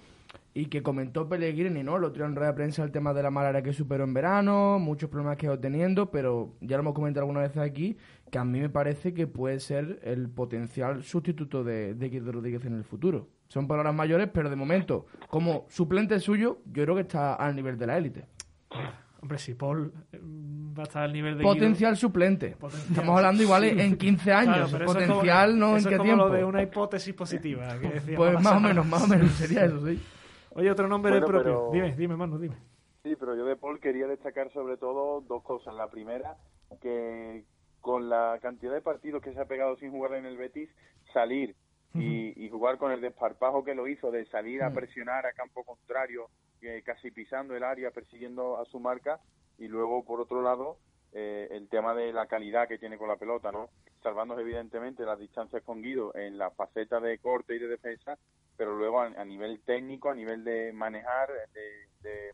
y 0.55 0.67
que 0.67 0.83
comentó 0.83 1.27
Pellegrini, 1.27 1.81
¿no? 1.83 1.97
Lo 1.97 2.11
tiró 2.11 2.25
en 2.25 2.35
rueda 2.35 2.49
de 2.51 2.55
prensa 2.55 2.83
el 2.83 2.91
tema 2.91 3.13
de 3.13 3.23
la 3.23 3.31
malaria 3.31 3.63
que 3.63 3.73
superó 3.73 4.03
en 4.03 4.13
verano, 4.13 4.77
muchos 4.79 5.09
problemas 5.09 5.37
que 5.37 5.47
ha 5.47 5.49
ido 5.49 5.59
teniendo, 5.59 6.11
pero 6.11 6.53
ya 6.61 6.77
lo 6.77 6.81
hemos 6.83 6.93
comentado 6.93 7.23
alguna 7.23 7.41
vez 7.41 7.57
aquí, 7.57 7.97
que 8.29 8.37
a 8.37 8.43
mí 8.45 8.59
me 8.59 8.69
parece 8.69 9.13
que 9.15 9.25
puede 9.25 9.59
ser 9.59 9.99
el 10.03 10.29
potencial 10.29 11.03
sustituto 11.03 11.63
de, 11.63 11.95
de 11.95 12.09
Guido 12.09 12.31
Rodríguez 12.31 12.63
en 12.65 12.73
el 12.75 12.83
futuro. 12.83 13.29
Son 13.47 13.67
palabras 13.67 13.93
mayores, 13.95 14.29
pero 14.33 14.49
de 14.49 14.55
momento, 14.55 15.05
como 15.27 15.65
suplente 15.69 16.19
suyo, 16.19 16.59
yo 16.71 16.83
creo 16.83 16.95
que 16.95 17.01
está 17.01 17.33
al 17.35 17.55
nivel 17.55 17.77
de 17.77 17.87
la 17.87 17.97
élite. 17.97 18.25
Hombre, 19.21 19.37
si 19.37 19.53
Paul 19.53 19.93
eh, 20.11 20.19
va 20.77 20.83
a 20.83 20.85
estar 20.85 21.03
al 21.03 21.13
nivel 21.13 21.37
de 21.37 21.43
Guido- 21.43 21.53
Potencial 21.53 21.95
suplente. 21.95 22.55
Potencial. 22.59 22.91
Estamos 22.91 23.15
hablando 23.17 23.41
igual 23.43 23.63
en 23.63 23.95
15 23.95 24.33
años. 24.33 24.69
Claro, 24.69 24.83
es 24.85 24.91
Potencial 24.93 25.49
como- 25.51 25.59
no 25.59 25.71
en 25.71 25.77
eso 25.77 25.89
qué 25.89 25.95
es 25.95 25.99
como 25.99 26.07
tiempo. 26.09 26.27
lo 26.27 26.33
de 26.33 26.43
una 26.43 26.61
hipótesis 26.61 27.13
positiva. 27.13 27.79
Que 27.79 27.89
decía 27.89 28.17
Pues 28.17 28.33
más 28.41 28.53
o 28.57 28.59
menos, 28.59 28.85
más 28.85 29.03
o 29.03 29.07
menos 29.07 29.31
sería 29.31 29.65
eso, 29.65 29.85
sí. 29.87 29.99
Oye, 30.55 30.69
otro 30.71 30.87
nombre 30.87 31.11
Bueno, 31.11 31.27
propio. 31.27 31.43
pero- 31.43 31.69
Dime, 31.71 31.95
dime, 31.95 32.15
Manu, 32.15 32.37
dime. 32.37 32.55
Sí, 33.03 33.15
pero 33.17 33.35
yo 33.35 33.45
de 33.45 33.55
Paul 33.55 33.79
quería 33.79 34.07
destacar 34.07 34.51
sobre 34.53 34.77
todo 34.77 35.21
dos 35.21 35.43
cosas. 35.43 35.73
La 35.75 35.89
primera, 35.89 36.37
que 36.81 37.43
con 37.81 38.07
la 38.09 38.39
cantidad 38.41 38.73
de 38.73 38.81
partidos 38.81 39.21
que 39.21 39.33
se 39.33 39.39
ha 39.41 39.45
pegado 39.45 39.75
sin 39.77 39.91
jugar 39.91 40.13
en 40.13 40.25
el 40.25 40.37
Betis, 40.37 40.69
salir 41.11 41.55
y, 41.95 42.33
y 42.43 42.49
jugar 42.49 42.77
con 42.77 42.91
el 42.91 43.01
desparpajo 43.01 43.63
que 43.63 43.75
lo 43.75 43.87
hizo, 43.87 44.09
de 44.09 44.25
salir 44.27 44.63
a 44.63 44.71
presionar 44.71 45.25
a 45.27 45.33
campo 45.33 45.63
contrario, 45.63 46.27
eh, 46.61 46.81
casi 46.83 47.11
pisando 47.11 47.55
el 47.55 47.63
área, 47.63 47.91
persiguiendo 47.91 48.57
a 48.57 48.65
su 48.65 48.79
marca, 48.79 49.19
y 49.59 49.67
luego, 49.67 50.03
por 50.03 50.19
otro 50.21 50.41
lado, 50.41 50.77
eh, 51.11 51.49
el 51.51 51.67
tema 51.69 51.93
de 51.93 52.11
la 52.13 52.25
calidad 52.25 52.67
que 52.67 52.79
tiene 52.79 52.97
con 52.97 53.09
la 53.09 53.17
pelota, 53.17 53.51
¿no? 53.51 53.69
Salvándose 54.01 54.41
evidentemente 54.41 55.03
las 55.05 55.19
distancias 55.19 55.61
con 55.63 55.81
Guido 55.83 56.15
en 56.15 56.37
la 56.39 56.49
faceta 56.51 56.99
de 56.99 57.19
corte 57.19 57.55
y 57.55 57.59
de 57.59 57.67
defensa, 57.67 58.17
pero 58.57 58.77
luego 58.77 59.01
a, 59.01 59.07
a 59.07 59.25
nivel 59.25 59.61
técnico, 59.61 60.09
a 60.09 60.15
nivel 60.15 60.43
de 60.43 60.71
manejar, 60.73 61.29
de, 61.53 62.09
de 62.09 62.31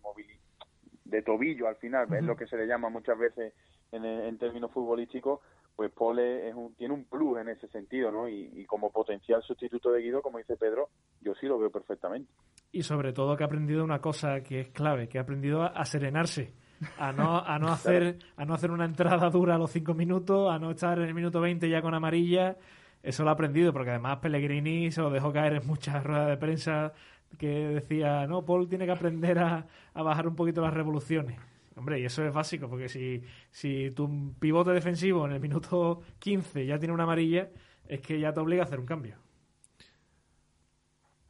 de 1.09 1.21
tobillo 1.23 1.67
al 1.67 1.75
final, 1.77 2.07
es 2.13 2.23
lo 2.23 2.35
que 2.35 2.47
se 2.47 2.55
le 2.55 2.67
llama 2.67 2.89
muchas 2.89 3.17
veces 3.17 3.53
en, 3.91 4.05
en 4.05 4.37
términos 4.37 4.71
futbolísticos, 4.71 5.39
pues 5.75 5.91
Paul 5.91 6.19
es 6.19 6.53
un, 6.53 6.75
tiene 6.75 6.93
un 6.93 7.05
plus 7.05 7.39
en 7.39 7.49
ese 7.49 7.67
sentido, 7.69 8.11
¿no? 8.11 8.27
Y, 8.27 8.51
y 8.53 8.65
como 8.65 8.91
potencial 8.91 9.41
sustituto 9.41 9.91
de 9.91 10.01
Guido, 10.01 10.21
como 10.21 10.37
dice 10.37 10.57
Pedro, 10.57 10.89
yo 11.21 11.33
sí 11.35 11.47
lo 11.47 11.57
veo 11.57 11.71
perfectamente. 11.71 12.29
Y 12.71 12.83
sobre 12.83 13.13
todo 13.13 13.35
que 13.35 13.43
ha 13.43 13.47
aprendido 13.47 13.83
una 13.83 13.99
cosa 13.99 14.41
que 14.41 14.59
es 14.59 14.69
clave, 14.69 15.07
que 15.07 15.17
ha 15.17 15.21
aprendido 15.21 15.63
a, 15.63 15.67
a 15.67 15.85
serenarse, 15.85 16.53
a 16.97 17.11
no, 17.11 17.39
a 17.39 17.57
no 17.59 17.67
hacer, 17.71 18.17
a 18.35 18.45
no 18.45 18.53
hacer 18.53 18.71
una 18.71 18.85
entrada 18.85 19.29
dura 19.29 19.55
a 19.55 19.57
los 19.57 19.71
cinco 19.71 19.93
minutos, 19.93 20.51
a 20.51 20.59
no 20.59 20.71
estar 20.71 20.99
en 20.99 21.05
el 21.05 21.13
minuto 21.13 21.39
20 21.39 21.69
ya 21.69 21.81
con 21.81 21.93
amarilla. 21.93 22.57
Eso 23.03 23.23
lo 23.23 23.29
ha 23.29 23.33
aprendido, 23.33 23.71
porque 23.73 23.91
además 23.91 24.17
Pellegrini 24.17 24.91
se 24.91 25.01
lo 25.01 25.09
dejó 25.09 25.31
caer 25.31 25.53
en 25.53 25.67
muchas 25.67 26.03
ruedas 26.03 26.27
de 26.27 26.37
prensa 26.37 26.93
que 27.37 27.47
decía, 27.69 28.27
no, 28.27 28.43
Paul 28.45 28.67
tiene 28.67 28.85
que 28.85 28.91
aprender 28.91 29.39
a, 29.39 29.67
a 29.93 30.03
bajar 30.03 30.27
un 30.27 30.35
poquito 30.35 30.61
las 30.61 30.73
revoluciones. 30.73 31.39
Hombre, 31.75 31.99
y 31.99 32.05
eso 32.05 32.25
es 32.25 32.33
básico, 32.33 32.67
porque 32.67 32.89
si, 32.89 33.23
si 33.51 33.91
tu 33.91 34.33
pivote 34.39 34.71
defensivo 34.71 35.25
en 35.25 35.31
el 35.33 35.39
minuto 35.39 36.01
15 36.19 36.65
ya 36.65 36.77
tiene 36.77 36.93
una 36.93 37.03
amarilla, 37.03 37.49
es 37.87 38.01
que 38.01 38.19
ya 38.19 38.33
te 38.33 38.39
obliga 38.41 38.63
a 38.63 38.65
hacer 38.65 38.79
un 38.79 38.85
cambio. 38.85 39.15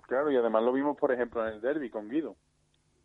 Claro, 0.08 0.32
y 0.32 0.36
además 0.38 0.64
lo 0.64 0.74
vimos, 0.74 0.98
por 0.98 1.12
ejemplo, 1.12 1.46
en 1.48 1.54
el 1.56 1.62
derby 1.62 1.90
con 1.90 2.10
Guido. 2.10 2.36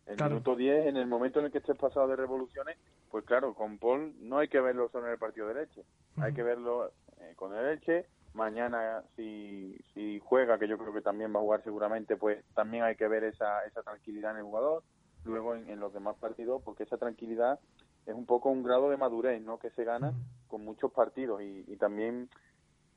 El 0.07 0.15
Claro. 0.15 0.31
minuto 0.35 0.55
10, 0.55 0.87
en 0.87 0.97
el 0.97 1.07
momento 1.07 1.39
en 1.39 1.45
el 1.45 1.51
que 1.51 1.59
estés 1.59 1.77
pasado 1.77 2.07
de 2.07 2.15
revoluciones, 2.15 2.77
pues 3.09 3.25
claro, 3.25 3.53
con 3.53 3.77
Paul 3.77 4.13
no 4.21 4.39
hay 4.39 4.47
que 4.47 4.59
verlo 4.59 4.89
solo 4.89 5.05
en 5.07 5.13
el 5.13 5.17
partido 5.19 5.47
de 5.47 5.55
leche. 5.55 5.83
Hay 6.17 6.33
que 6.33 6.43
verlo 6.43 6.91
eh, 7.19 7.33
con 7.35 7.55
el 7.55 7.65
leche. 7.75 8.05
Mañana, 8.35 9.01
si, 9.15 9.75
si 9.93 10.19
juega, 10.19 10.59
que 10.59 10.67
yo 10.67 10.77
creo 10.77 10.93
que 10.93 11.01
también 11.01 11.33
va 11.33 11.39
a 11.39 11.43
jugar 11.43 11.63
seguramente, 11.63 12.17
pues 12.17 12.43
también 12.53 12.83
hay 12.83 12.95
que 12.95 13.07
ver 13.07 13.23
esa, 13.23 13.63
esa 13.65 13.81
tranquilidad 13.81 14.31
en 14.31 14.37
el 14.37 14.43
jugador. 14.43 14.83
Luego 15.23 15.55
en, 15.55 15.67
en 15.69 15.79
los 15.79 15.91
demás 15.93 16.15
partidos, 16.19 16.61
porque 16.63 16.83
esa 16.83 16.97
tranquilidad 16.97 17.59
es 18.05 18.13
un 18.13 18.25
poco 18.25 18.49
un 18.49 18.61
grado 18.61 18.89
de 18.89 18.97
madurez, 18.97 19.41
¿no? 19.41 19.57
Que 19.57 19.71
se 19.71 19.83
gana 19.83 20.13
con 20.47 20.63
muchos 20.63 20.91
partidos 20.91 21.41
y, 21.41 21.63
y 21.67 21.77
también 21.77 22.29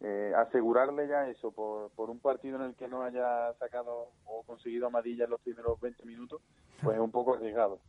eh, 0.01 0.33
asegurarle 0.37 1.09
ya 1.09 1.29
eso 1.29 1.51
por, 1.51 1.91
por 1.91 2.11
un 2.11 2.21
partido 2.21 2.57
en 2.57 2.63
el 2.63 2.75
que 2.75 2.89
no 2.89 3.03
haya 3.03 3.53
sacado 3.59 4.11
o 4.27 4.43
conseguido 4.45 4.87
amarilla 4.87 5.25
en 5.25 5.31
los 5.31 5.41
primeros 5.41 5.81
20 5.81 6.05
minutos, 6.05 6.41
pues 6.83 6.97
es 6.97 7.03
un 7.03 7.11
poco 7.11 7.35
arriesgado. 7.35 7.81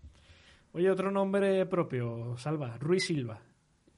Oye, 0.74 0.90
otro 0.90 1.12
nombre 1.12 1.66
propio, 1.66 2.38
Salva, 2.38 2.78
Ruiz 2.80 3.06
Silva. 3.06 3.40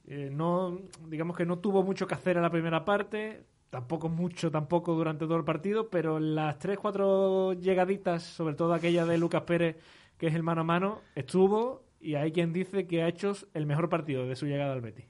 Eh, 0.08 0.30
no, 0.32 0.80
digamos 1.08 1.38
que 1.38 1.46
no 1.46 1.60
tuvo 1.60 1.84
mucho 1.84 2.08
que 2.08 2.16
hacer 2.16 2.36
en 2.38 2.44
la 2.44 2.50
primera 2.50 2.84
parte, 2.84 3.44
tampoco 3.70 4.10
mucho 4.10 4.52
tampoco 4.52 4.94
durante 4.96 5.26
todo 5.26 5.38
el 5.38 5.44
partido, 5.46 5.90
pero 5.90 6.20
las 6.20 6.58
tres, 6.60 6.78
cuatro 6.80 7.54
llegaditas, 7.54 8.24
sobre 8.24 8.56
todo 8.56 8.74
aquella 8.74 9.06
de 9.06 9.18
Lucas 9.18 9.44
Pérez, 9.44 9.78
que 10.18 10.28
es 10.28 10.36
el 10.36 10.44
mano 10.44 10.62
a 10.62 10.64
mano, 10.66 11.00
estuvo 11.16 11.84
y 12.02 12.16
hay 12.16 12.32
quien 12.32 12.52
dice 12.52 12.88
que 12.88 13.04
ha 13.04 13.08
hecho 13.08 13.34
el 13.54 13.66
mejor 13.66 13.88
partido 13.90 14.26
de 14.28 14.36
su 14.36 14.46
llegada 14.48 14.74
al 14.74 14.82
Betis. 14.82 15.06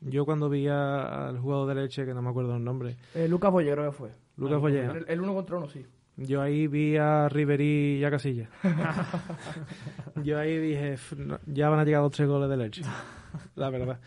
Yo 0.00 0.24
cuando 0.24 0.48
vi 0.48 0.66
a- 0.68 1.28
al 1.28 1.38
jugador 1.40 1.68
de 1.68 1.74
leche, 1.82 2.06
que 2.06 2.14
no 2.14 2.22
me 2.22 2.30
acuerdo 2.30 2.56
el 2.56 2.64
nombre, 2.64 2.96
Eh, 3.14 3.28
Lucas 3.28 3.50
Boyer 3.52 3.74
creo 3.74 3.90
que 3.90 3.96
fue. 3.96 4.10
Lucas 4.38 4.58
Boyer, 4.60 4.86
¿no? 4.86 4.92
El, 4.94 5.04
el 5.08 5.20
uno 5.20 5.34
contra 5.34 5.58
uno, 5.58 5.68
sí. 5.68 5.84
yo 6.16 6.40
ahí 6.40 6.66
vi 6.68 6.96
a 6.96 7.28
Riverí 7.28 7.98
y 7.98 8.04
a 8.04 8.10
Casilla. 8.10 8.48
yo 10.24 10.38
ahí 10.38 10.56
dije, 10.58 10.94
"F, 10.94 11.16
no, 11.16 11.38
ya 11.46 11.68
van 11.68 11.80
a 11.80 11.84
llegar 11.84 12.00
dos 12.02 12.12
tres 12.12 12.28
goles 12.28 12.48
de 12.48 12.56
leche, 12.56 12.82
la 13.54 13.70
verdad. 13.70 14.00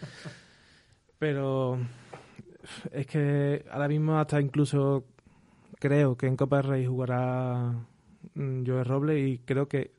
Pero 1.19 1.77
es 2.91 3.07
que 3.07 3.65
ahora 3.71 3.87
mismo 3.87 4.17
hasta 4.17 4.41
incluso 4.41 5.05
creo 5.79 6.15
que 6.17 6.27
en 6.27 6.35
Copa 6.37 6.57
del 6.57 6.65
Rey 6.67 6.85
jugará 6.85 7.73
mm, 8.35 8.63
Joe 8.65 8.83
Robles 8.83 9.27
y 9.27 9.39
creo 9.39 9.67
que 9.67 9.91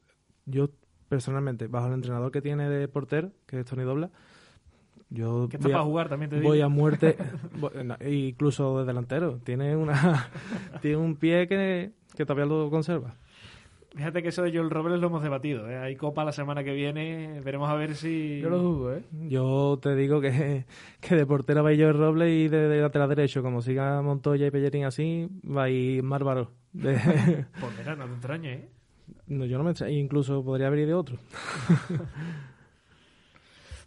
yo 0.47 0.69
personalmente, 1.09 1.67
bajo 1.69 1.87
el 1.89 1.95
entrenador 1.95 2.31
que 2.33 2.43
tiene 2.43 2.69
de 2.69 2.89
portero, 2.89 3.31
que 3.47 3.61
es 3.61 3.67
Tony 3.67 3.83
Dobla, 3.85 4.11
yo 5.11 5.49
Que 5.49 5.57
está 5.57 5.69
voy 5.69 5.73
a- 5.73 5.77
para 5.77 5.85
jugar, 5.85 6.09
también 6.09 6.31
te 6.31 6.37
digo. 6.37 6.49
voy 6.49 6.61
a 6.61 6.69
muerte 6.69 7.17
voy- 7.59 7.85
no, 7.85 7.97
incluso 8.07 8.81
de 8.81 8.85
delantero 8.87 9.39
tiene 9.45 9.77
una 9.77 10.29
tiene 10.83 10.97
un 10.97 11.17
pie 11.17 11.47
que, 11.47 11.93
que 12.17 12.25
todavía 12.27 12.47
lo 12.47 12.69
conserva 12.71 13.15
Fíjate 13.95 14.23
que 14.23 14.31
eso 14.31 14.43
de 14.43 14.51
Joel 14.53 14.71
Robles 14.71 15.01
lo 15.01 15.07
hemos 15.07 15.23
debatido. 15.23 15.71
¿eh? 15.71 15.77
Hay 15.79 15.95
Copa 15.95 16.25
la 16.25 16.33
semana 16.33 16.65
que 16.65 16.73
viene, 16.73 17.41
veremos 17.45 17.69
a 17.71 17.75
ver 17.75 17.95
si... 17.95 18.41
Yo 18.41 18.51
lo 18.51 18.59
dudo, 18.59 18.97
¿eh? 18.97 19.03
yo 19.29 19.79
te 19.81 19.95
digo 19.95 20.21
que, 20.21 20.65
que 21.01 21.15
de 21.15 21.25
portero 21.27 21.63
va 21.63 21.69
a 21.69 21.73
ir 21.73 21.81
Joel 21.83 21.97
Robles 21.99 22.29
y 22.31 22.49
de, 22.49 22.69
de 22.69 22.81
lateral 22.81 23.09
derecho 23.09 23.41
como 23.43 23.63
siga 23.63 24.03
Montoya 24.03 24.47
y 24.47 24.51
Pellerín 24.51 24.85
así 24.85 25.29
va 25.49 25.65
a 25.65 25.71
ir 25.71 26.03
Márvaro 26.03 26.51
De- 26.73 26.95
Pues 27.61 27.73
mira, 27.79 27.95
no 27.95 28.07
te 28.07 28.13
extrañe, 28.15 28.53
¿eh? 28.53 28.69
no, 29.29 29.45
yo 29.45 29.59
no 29.59 29.65
me 29.65 29.71
extra- 29.71 29.89
incluso 29.91 30.45
podría 30.45 30.67
haber 30.67 30.81
ido 30.81 30.89
de 30.89 30.95
otro 30.95 31.17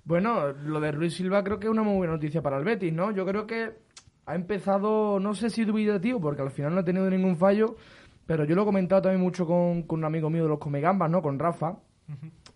Bueno, 0.05 0.53
lo 0.53 0.79
de 0.79 0.91
Ruiz 0.93 1.15
Silva 1.15 1.43
creo 1.43 1.59
que 1.59 1.67
es 1.67 1.71
una 1.71 1.83
muy 1.83 1.97
buena 1.97 2.13
noticia 2.13 2.41
para 2.41 2.57
el 2.57 2.63
Betis, 2.63 2.93
¿no? 2.93 3.11
Yo 3.11 3.25
creo 3.25 3.45
que 3.45 3.71
ha 4.25 4.35
empezado, 4.35 5.19
no 5.19 5.33
sé 5.33 5.49
si 5.49 5.65
dubitativo, 5.65 6.21
porque 6.21 6.41
al 6.41 6.51
final 6.51 6.73
no 6.73 6.79
ha 6.79 6.85
tenido 6.85 7.09
ningún 7.09 7.35
fallo, 7.35 7.75
pero 8.27 8.43
yo 8.45 8.53
lo 8.55 8.61
he 8.61 8.65
comentado 8.65 9.01
también 9.01 9.21
mucho 9.21 9.47
con, 9.47 9.81
con 9.83 9.99
un 9.99 10.05
amigo 10.05 10.29
mío 10.29 10.43
de 10.43 10.49
los 10.49 10.59
Comegambas, 10.59 11.09
¿no? 11.09 11.21
Con 11.23 11.39
Rafa. 11.39 11.77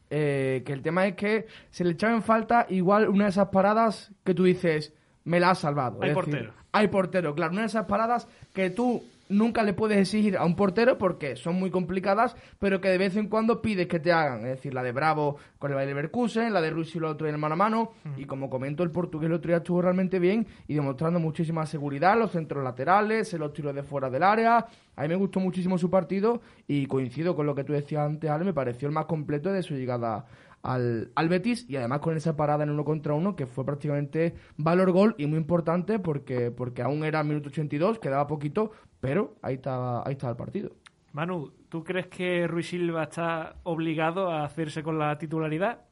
eh, 0.09 0.61
que 0.65 0.73
el 0.73 0.81
tema 0.81 1.07
es 1.07 1.15
que 1.15 1.47
se 1.71 1.83
le 1.83 1.91
echaba 1.91 2.13
en 2.13 2.21
falta 2.21 2.65
igual 2.69 3.07
una 3.09 3.25
de 3.25 3.29
esas 3.31 3.47
paradas 3.49 4.11
que 4.23 4.33
tú 4.33 4.43
dices, 4.43 4.93
me 5.23 5.39
la 5.39 5.51
has 5.51 5.59
salvado. 5.59 5.99
Hay 6.01 6.09
Es 6.11 6.15
decir, 6.15 6.31
portero. 6.33 6.53
hay 6.73 6.87
portero, 6.89 7.35
claro. 7.35 7.51
Una 7.53 7.61
de 7.61 7.67
esas 7.67 7.85
paradas 7.85 8.27
que 8.53 8.69
tú 8.69 9.03
nunca 9.31 9.63
le 9.63 9.73
puedes 9.73 9.97
exigir 9.97 10.37
a 10.37 10.45
un 10.45 10.55
portero 10.55 10.97
porque 10.97 11.35
son 11.35 11.55
muy 11.55 11.71
complicadas, 11.71 12.35
pero 12.59 12.81
que 12.81 12.89
de 12.89 12.97
vez 12.97 13.15
en 13.15 13.27
cuando 13.27 13.61
pides 13.61 13.87
que 13.87 13.99
te 13.99 14.11
hagan. 14.11 14.41
Es 14.41 14.57
decir, 14.57 14.73
la 14.73 14.83
de 14.83 14.91
Bravo 14.91 15.37
con 15.57 15.71
el 15.71 15.75
Bayer 15.75 15.95
Leverkusen, 15.95 16.53
la 16.53 16.61
de 16.61 16.69
Ruiz 16.69 16.93
y 16.93 16.97
el 16.97 17.05
otro 17.05 17.27
en 17.27 17.35
el 17.35 17.39
mano 17.39 17.53
a 17.53 17.57
mano. 17.57 17.91
Y 18.17 18.25
como 18.25 18.49
comento, 18.49 18.83
el 18.83 18.91
portugués 18.91 19.27
el 19.27 19.33
otro 19.33 19.49
día 19.49 19.57
estuvo 19.57 19.81
realmente 19.81 20.19
bien 20.19 20.45
y 20.67 20.75
demostrando 20.75 21.19
muchísima 21.19 21.65
seguridad, 21.65 22.17
los 22.17 22.31
centros 22.31 22.63
laterales, 22.63 23.33
los 23.33 23.53
tiros 23.53 23.73
de 23.73 23.83
fuera 23.83 24.09
del 24.09 24.23
área. 24.23 24.65
A 24.95 25.01
mí 25.03 25.07
me 25.07 25.15
gustó 25.15 25.39
muchísimo 25.39 25.77
su 25.77 25.89
partido 25.89 26.41
y 26.67 26.85
coincido 26.85 27.35
con 27.35 27.45
lo 27.45 27.55
que 27.55 27.63
tú 27.63 27.73
decías 27.73 28.05
antes, 28.05 28.29
Ale, 28.29 28.45
me 28.45 28.53
pareció 28.53 28.87
el 28.87 28.93
más 28.93 29.05
completo 29.05 29.51
de 29.51 29.63
su 29.63 29.73
llegada 29.75 30.25
al, 30.63 31.11
al 31.15 31.29
Betis 31.29 31.69
y 31.69 31.75
además 31.75 31.99
con 31.99 32.15
esa 32.15 32.35
parada 32.35 32.63
en 32.63 32.69
uno 32.69 32.83
contra 32.83 33.13
uno 33.13 33.35
que 33.35 33.45
fue 33.45 33.65
prácticamente 33.65 34.35
valor 34.57 34.91
gol 34.91 35.15
y 35.17 35.25
muy 35.25 35.37
importante 35.37 35.99
porque, 35.99 36.51
porque 36.51 36.81
aún 36.81 37.03
era 37.03 37.23
minuto 37.23 37.49
82, 37.49 37.99
quedaba 37.99 38.27
poquito, 38.27 38.71
pero 38.99 39.35
ahí 39.41 39.55
estaba, 39.55 40.03
ahí 40.05 40.13
estaba 40.13 40.31
el 40.31 40.37
partido. 40.37 40.71
Manu, 41.13 41.51
¿tú 41.69 41.83
crees 41.83 42.07
que 42.07 42.47
Ruiz 42.47 42.69
Silva 42.69 43.03
está 43.03 43.55
obligado 43.63 44.29
a 44.29 44.45
hacerse 44.45 44.81
con 44.81 44.97
la 44.97 45.17
titularidad? 45.17 45.85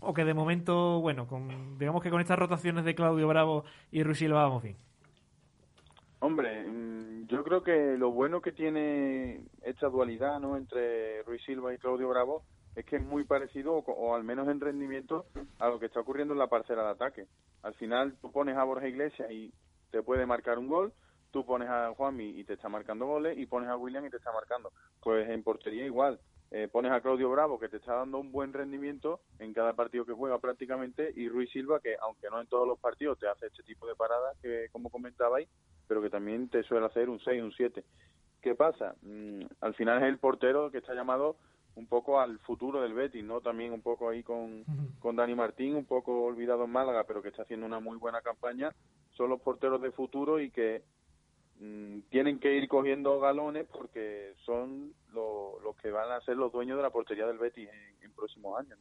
¿O 0.00 0.14
que 0.14 0.24
de 0.24 0.34
momento, 0.34 1.00
bueno, 1.00 1.26
con, 1.26 1.78
digamos 1.78 2.02
que 2.02 2.10
con 2.10 2.20
estas 2.20 2.38
rotaciones 2.38 2.84
de 2.84 2.94
Claudio 2.94 3.26
Bravo 3.26 3.64
y 3.90 4.02
Ruiz 4.02 4.18
Silva 4.18 4.42
vamos 4.42 4.62
bien? 4.62 4.76
Hombre, 6.20 6.68
mm, 6.68 7.26
yo 7.28 7.42
creo 7.44 7.62
que 7.62 7.96
lo 7.96 8.10
bueno 8.10 8.40
que 8.40 8.52
tiene 8.52 9.40
esta 9.62 9.88
dualidad 9.88 10.38
¿no? 10.40 10.56
entre 10.56 11.22
Ruiz 11.22 11.42
Silva 11.44 11.72
y 11.72 11.78
Claudio 11.78 12.08
Bravo 12.08 12.44
es 12.78 12.84
que 12.84 12.96
es 12.96 13.02
muy 13.02 13.24
parecido, 13.24 13.74
o, 13.74 14.14
al 14.14 14.22
menos 14.22 14.48
en 14.48 14.60
rendimiento, 14.60 15.26
a 15.58 15.68
lo 15.68 15.80
que 15.80 15.86
está 15.86 15.98
ocurriendo 15.98 16.32
en 16.32 16.38
la 16.38 16.46
parcela 16.46 16.84
de 16.84 16.90
ataque. 16.90 17.26
Al 17.62 17.74
final 17.74 18.16
tú 18.20 18.30
pones 18.30 18.56
a 18.56 18.62
Borja 18.62 18.86
Iglesias 18.86 19.28
y 19.32 19.52
te 19.90 20.00
puede 20.04 20.26
marcar 20.26 20.58
un 20.58 20.68
gol, 20.68 20.92
tú 21.32 21.44
pones 21.44 21.68
a 21.68 21.92
Juanmi 21.96 22.38
y 22.38 22.44
te 22.44 22.52
está 22.52 22.68
marcando 22.68 23.06
goles, 23.06 23.36
y 23.36 23.46
pones 23.46 23.68
a 23.68 23.76
William 23.76 24.06
y 24.06 24.10
te 24.10 24.18
está 24.18 24.30
marcando. 24.30 24.70
Pues 25.02 25.28
en 25.28 25.42
portería 25.42 25.86
igual. 25.86 26.20
Eh, 26.52 26.68
pones 26.70 26.92
a 26.92 27.00
Claudio 27.00 27.28
Bravo, 27.30 27.58
que 27.58 27.68
te 27.68 27.78
está 27.78 27.94
dando 27.94 28.18
un 28.18 28.30
buen 28.30 28.52
rendimiento 28.52 29.20
en 29.40 29.52
cada 29.52 29.72
partido 29.72 30.06
que 30.06 30.12
juega 30.12 30.38
prácticamente, 30.38 31.12
y 31.16 31.28
Ruiz 31.28 31.50
Silva, 31.50 31.80
que 31.80 31.96
aunque 32.00 32.30
no 32.30 32.40
en 32.40 32.46
todos 32.46 32.66
los 32.66 32.78
partidos 32.78 33.18
te 33.18 33.26
hace 33.26 33.46
este 33.46 33.64
tipo 33.64 33.88
de 33.88 33.96
paradas, 33.96 34.36
que 34.40 34.68
como 34.70 34.88
comentabais, 34.88 35.48
pero 35.88 36.00
que 36.00 36.10
también 36.10 36.48
te 36.48 36.62
suele 36.62 36.86
hacer 36.86 37.10
un 37.10 37.18
6, 37.18 37.42
un 37.42 37.52
7. 37.52 37.84
¿Qué 38.40 38.54
pasa? 38.54 38.94
Mm, 39.02 39.42
al 39.62 39.74
final 39.74 40.00
es 40.00 40.08
el 40.08 40.18
portero 40.18 40.70
que 40.70 40.78
está 40.78 40.94
llamado 40.94 41.36
un 41.78 41.86
poco 41.86 42.20
al 42.20 42.38
futuro 42.40 42.80
del 42.82 42.92
Betis, 42.92 43.24
¿no? 43.24 43.40
También 43.40 43.72
un 43.72 43.80
poco 43.82 44.08
ahí 44.08 44.22
con, 44.22 44.64
con 44.98 45.16
Dani 45.16 45.34
Martín, 45.34 45.76
un 45.76 45.84
poco 45.84 46.24
olvidado 46.24 46.64
en 46.64 46.70
Málaga, 46.70 47.04
pero 47.04 47.22
que 47.22 47.28
está 47.28 47.42
haciendo 47.42 47.66
una 47.66 47.80
muy 47.80 47.96
buena 47.98 48.20
campaña. 48.20 48.70
Son 49.16 49.30
los 49.30 49.40
porteros 49.40 49.80
de 49.80 49.90
futuro 49.92 50.40
y 50.40 50.50
que 50.50 50.82
mm, 51.60 52.00
tienen 52.10 52.38
que 52.40 52.54
ir 52.56 52.68
cogiendo 52.68 53.18
galones 53.20 53.66
porque 53.72 54.34
son 54.44 54.92
lo- 55.12 55.58
los 55.62 55.76
que 55.76 55.90
van 55.90 56.10
a 56.12 56.20
ser 56.22 56.36
los 56.36 56.52
dueños 56.52 56.76
de 56.76 56.82
la 56.82 56.90
portería 56.90 57.26
del 57.26 57.38
Betis 57.38 57.68
en, 57.68 58.04
en 58.04 58.12
próximos 58.12 58.58
años. 58.60 58.78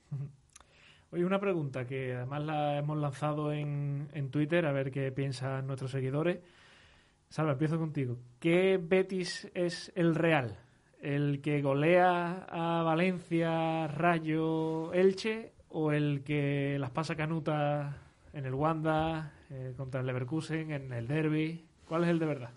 Oye, 1.12 1.24
una 1.24 1.40
pregunta 1.40 1.86
que 1.88 2.14
además 2.16 2.44
la 2.44 2.78
hemos 2.80 2.98
lanzado 2.98 3.54
en, 3.54 4.10
en 4.14 4.30
Twitter, 4.30 4.66
a 4.66 4.72
ver 4.74 4.92
qué 4.92 5.12
piensan 5.12 5.66
nuestros 5.66 5.92
seguidores. 5.92 6.40
Salva, 7.30 7.54
empiezo 7.54 7.78
contigo. 7.78 8.18
¿Qué 8.40 8.78
Betis 8.82 9.50
es 9.54 9.92
el 9.96 10.16
real? 10.16 10.58
¿El 11.08 11.40
que 11.40 11.62
golea 11.62 12.46
a 12.50 12.84
Valencia, 12.84 13.88
Rayo, 13.88 14.92
Elche? 14.92 15.54
¿O 15.70 15.94
el 15.94 16.22
que 16.26 16.76
las 16.82 16.92
pasa 16.92 17.16
canutas 17.16 17.96
en 18.34 18.46
el 18.46 18.54
Wanda, 18.54 19.32
eh, 19.50 19.74
contra 19.78 20.02
el 20.02 20.06
Leverkusen, 20.06 20.72
en 20.72 20.92
el 20.92 21.08
Derby? 21.08 21.64
¿Cuál 21.88 22.04
es 22.04 22.10
el 22.10 22.20
de 22.20 22.26
verdad? 22.26 22.50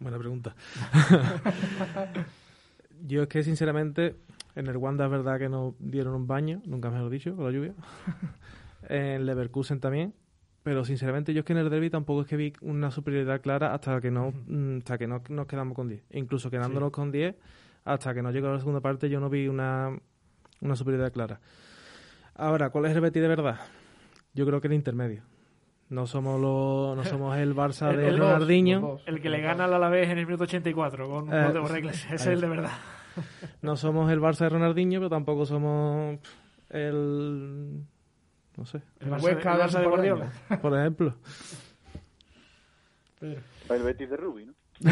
Buena 0.00 0.18
pregunta. 0.18 0.56
Yo 3.06 3.22
es 3.22 3.28
que 3.28 3.44
sinceramente 3.44 4.16
en 4.56 4.66
el 4.66 4.76
Wanda 4.76 5.04
es 5.04 5.12
verdad 5.12 5.38
que 5.38 5.48
nos 5.48 5.74
dieron 5.78 6.14
un 6.14 6.26
baño, 6.26 6.60
nunca 6.66 6.90
mejor 6.90 7.08
dicho, 7.08 7.36
con 7.36 7.44
la 7.44 7.52
lluvia. 7.52 7.74
en 8.88 9.26
Leverkusen 9.26 9.78
también. 9.78 10.12
Pero 10.64 10.84
sinceramente 10.84 11.32
yo 11.32 11.40
es 11.40 11.44
que 11.44 11.52
en 11.52 11.58
el 11.60 11.70
derby 11.70 11.90
tampoco 11.90 12.22
es 12.22 12.26
que 12.26 12.36
vi 12.36 12.52
una 12.62 12.90
superioridad 12.90 13.40
clara 13.40 13.72
hasta 13.74 14.00
que 14.00 14.10
no 14.10 14.32
mm, 14.46 14.78
hasta 14.78 14.98
que 14.98 15.06
no 15.06 15.22
nos 15.28 15.46
quedamos 15.46 15.76
con 15.76 15.88
10. 15.88 16.02
Incluso 16.12 16.50
quedándonos 16.50 16.90
con 16.90 17.12
10, 17.12 17.36
hasta 17.84 18.12
que 18.14 18.22
no 18.22 18.32
llegó 18.32 18.48
a 18.48 18.54
la 18.54 18.58
segunda 18.58 18.80
parte 18.80 19.08
yo 19.08 19.20
no 19.20 19.28
vi 19.30 19.46
una, 19.46 19.96
una 20.62 20.74
superioridad 20.74 21.12
clara. 21.12 21.38
Ahora, 22.34 22.70
¿cuál 22.70 22.86
es 22.86 22.94
el 22.96 23.00
Betis 23.02 23.22
de 23.22 23.28
verdad? 23.28 23.60
Yo 24.32 24.44
creo 24.46 24.60
que 24.60 24.66
el 24.66 24.72
intermedio. 24.74 25.22
No 25.90 26.06
somos 26.06 26.40
los, 26.40 26.96
no 26.96 27.04
somos 27.10 27.36
el 27.36 27.54
Barça 27.54 27.90
El- 27.90 27.96
de 27.98 28.08
el 28.08 28.18
Ronaldinho. 28.18 28.80
dos. 28.80 29.02
El 29.06 29.20
que 29.20 29.28
le 29.28 29.40
gana 29.42 29.66
al 29.66 29.74
Alavés 29.74 30.08
en 30.08 30.18
el 30.18 30.24
minuto 30.26 30.44
84 30.44 31.08
con 31.08 31.28
un 31.28 31.34
Eh, 31.34 31.52
gol 31.52 31.72
de. 31.82 31.88
Ese 31.90 32.14
es 32.14 32.26
el 32.26 32.40
de 32.40 32.48
verdad. 32.48 32.72
No 33.60 33.76
somos 33.76 34.10
el 34.10 34.18
Barça 34.18 34.38
de 34.44 34.48
Ronaldinho, 34.48 34.98
pero 34.98 35.10
tampoco 35.10 35.44
somos 35.44 36.18
el. 36.70 37.84
No 38.56 38.64
sé, 38.66 38.80
El 39.00 39.10
Barça, 39.10 39.22
Huesca 39.24 39.52
el 39.52 39.58
de 39.58 39.64
Barça 39.64 39.80
de 39.80 39.86
Guardiola. 39.86 40.32
por 40.62 40.78
ejemplo. 40.78 41.14
Pedro. 43.18 43.40
El 43.70 43.82
Betis 43.82 44.10
de 44.10 44.16
Rubi, 44.16 44.46
¿no? 44.46 44.54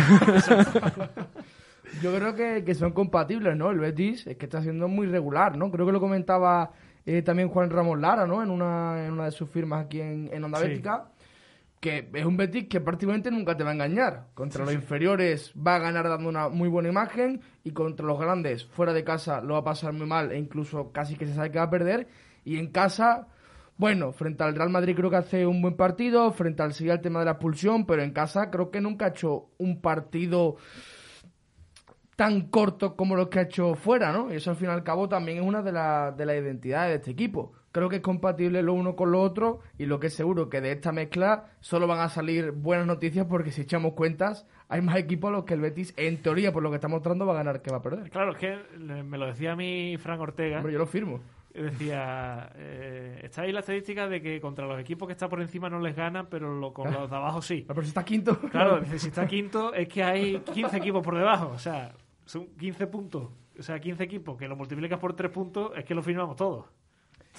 Yo 2.02 2.14
creo 2.16 2.34
que, 2.34 2.64
que 2.64 2.74
son 2.74 2.92
compatibles, 2.92 3.56
¿no? 3.56 3.70
El 3.70 3.78
Betis 3.78 4.26
es 4.26 4.36
que 4.36 4.46
está 4.46 4.62
siendo 4.62 4.88
muy 4.88 5.06
regular, 5.06 5.56
¿no? 5.56 5.70
Creo 5.70 5.84
que 5.86 5.92
lo 5.92 6.00
comentaba 6.00 6.72
eh, 7.04 7.22
también 7.22 7.48
Juan 7.48 7.70
Ramos 7.70 7.98
Lara, 8.00 8.26
¿no? 8.26 8.42
En 8.42 8.50
una, 8.50 9.04
en 9.04 9.12
una 9.12 9.26
de 9.26 9.30
sus 9.32 9.48
firmas 9.50 9.84
aquí 9.84 10.00
en, 10.00 10.30
en 10.32 10.42
Onda 10.44 10.58
Sí. 10.58 10.68
Bética, 10.68 11.08
que 11.80 12.08
es 12.14 12.24
un 12.24 12.36
Betis 12.36 12.68
que 12.68 12.80
prácticamente 12.80 13.30
nunca 13.30 13.56
te 13.56 13.64
va 13.64 13.70
a 13.70 13.74
engañar. 13.74 14.28
Contra 14.34 14.64
los 14.64 14.72
inferiores 14.72 15.52
va 15.54 15.74
a 15.76 15.80
ganar 15.80 16.08
dando 16.08 16.28
una 16.28 16.48
muy 16.48 16.68
buena 16.68 16.88
imagen 16.88 17.42
y 17.64 17.72
contra 17.72 18.06
los 18.06 18.18
grandes, 18.18 18.64
fuera 18.64 18.92
de 18.92 19.04
casa, 19.04 19.40
lo 19.42 19.54
va 19.54 19.60
a 19.60 19.64
pasar 19.64 19.92
muy 19.92 20.06
mal 20.06 20.32
e 20.32 20.38
incluso 20.38 20.92
casi 20.92 21.16
que 21.16 21.26
se 21.26 21.34
sabe 21.34 21.50
que 21.50 21.58
va 21.58 21.64
a 21.64 21.70
perder. 21.70 22.06
Y 22.44 22.56
en 22.56 22.68
casa, 22.68 23.26
bueno, 23.82 24.12
frente 24.12 24.44
al 24.44 24.54
Real 24.54 24.70
Madrid 24.70 24.94
creo 24.94 25.10
que 25.10 25.16
hace 25.16 25.44
un 25.44 25.60
buen 25.60 25.74
partido, 25.74 26.30
frente 26.30 26.62
al 26.62 26.72
Sevilla 26.72 26.94
el 26.94 27.00
tema 27.00 27.18
de 27.18 27.24
la 27.24 27.32
expulsión, 27.32 27.84
pero 27.84 28.00
en 28.02 28.12
casa 28.12 28.48
creo 28.48 28.70
que 28.70 28.80
nunca 28.80 29.06
ha 29.06 29.08
hecho 29.08 29.48
un 29.58 29.80
partido 29.80 30.54
tan 32.14 32.42
corto 32.42 32.94
como 32.94 33.16
los 33.16 33.26
que 33.28 33.40
ha 33.40 33.42
hecho 33.42 33.74
fuera, 33.74 34.12
¿no? 34.12 34.32
Y 34.32 34.36
eso 34.36 34.50
al 34.50 34.56
fin 34.56 34.68
y 34.68 34.70
al 34.70 34.84
cabo 34.84 35.08
también 35.08 35.38
es 35.38 35.44
una 35.44 35.62
de, 35.62 35.72
la- 35.72 36.12
de 36.12 36.26
las 36.26 36.36
identidades 36.36 36.90
de 36.90 36.96
este 36.96 37.10
equipo. 37.10 37.54
Creo 37.72 37.88
que 37.88 37.96
es 37.96 38.02
compatible 38.02 38.62
lo 38.62 38.74
uno 38.74 38.94
con 38.94 39.10
lo 39.10 39.20
otro 39.20 39.60
y 39.78 39.86
lo 39.86 39.98
que 39.98 40.06
es 40.08 40.14
seguro 40.14 40.48
que 40.48 40.60
de 40.60 40.70
esta 40.72 40.92
mezcla 40.92 41.46
solo 41.60 41.86
van 41.88 42.00
a 42.00 42.08
salir 42.08 42.52
buenas 42.52 42.86
noticias 42.86 43.26
porque 43.28 43.50
si 43.50 43.62
echamos 43.62 43.94
cuentas 43.94 44.46
hay 44.68 44.80
más 44.82 44.96
equipos 44.96 45.28
a 45.28 45.32
los 45.32 45.44
que 45.44 45.54
el 45.54 45.60
Betis, 45.60 45.92
en 45.96 46.22
teoría, 46.22 46.52
por 46.52 46.62
lo 46.62 46.70
que 46.70 46.76
está 46.76 46.86
mostrando, 46.88 47.26
va 47.26 47.32
a 47.32 47.36
ganar 47.36 47.62
que 47.62 47.70
va 47.72 47.78
a 47.78 47.82
perder. 47.82 48.10
Claro, 48.10 48.32
es 48.32 48.38
que 48.38 48.56
me 48.78 49.18
lo 49.18 49.26
decía 49.26 49.52
a 49.52 49.56
mí 49.56 49.96
Frank 49.98 50.20
Ortega. 50.20 50.58
Hombre, 50.58 50.72
yo 50.72 50.78
lo 50.78 50.86
firmo. 50.86 51.20
Decía, 51.54 52.50
eh, 52.56 53.20
está 53.24 53.42
ahí 53.42 53.52
la 53.52 53.60
estadística 53.60 54.08
de 54.08 54.22
que 54.22 54.40
contra 54.40 54.66
los 54.66 54.80
equipos 54.80 55.06
que 55.06 55.12
está 55.12 55.28
por 55.28 55.40
encima 55.42 55.68
no 55.68 55.80
les 55.80 55.94
ganan, 55.94 56.26
pero 56.30 56.54
lo- 56.58 56.72
con 56.72 56.90
los 56.92 57.10
de 57.10 57.16
abajo 57.16 57.42
sí. 57.42 57.64
Pero 57.68 57.82
si 57.82 57.88
está 57.88 58.04
quinto. 58.04 58.38
Claro, 58.50 58.82
si 58.96 59.08
está 59.08 59.26
quinto 59.26 59.74
es 59.74 59.86
que 59.88 60.02
hay 60.02 60.38
15 60.40 60.76
equipos 60.78 61.02
por 61.02 61.16
debajo. 61.16 61.48
O 61.54 61.58
sea, 61.58 61.92
son 62.24 62.46
15 62.58 62.86
puntos. 62.86 63.28
O 63.58 63.62
sea, 63.62 63.78
15 63.78 64.02
equipos 64.04 64.36
que 64.38 64.48
lo 64.48 64.56
multiplicas 64.56 64.98
por 64.98 65.14
3 65.14 65.30
puntos 65.30 65.72
es 65.76 65.84
que 65.84 65.94
lo 65.94 66.02
firmamos 66.02 66.36
todos. 66.36 66.64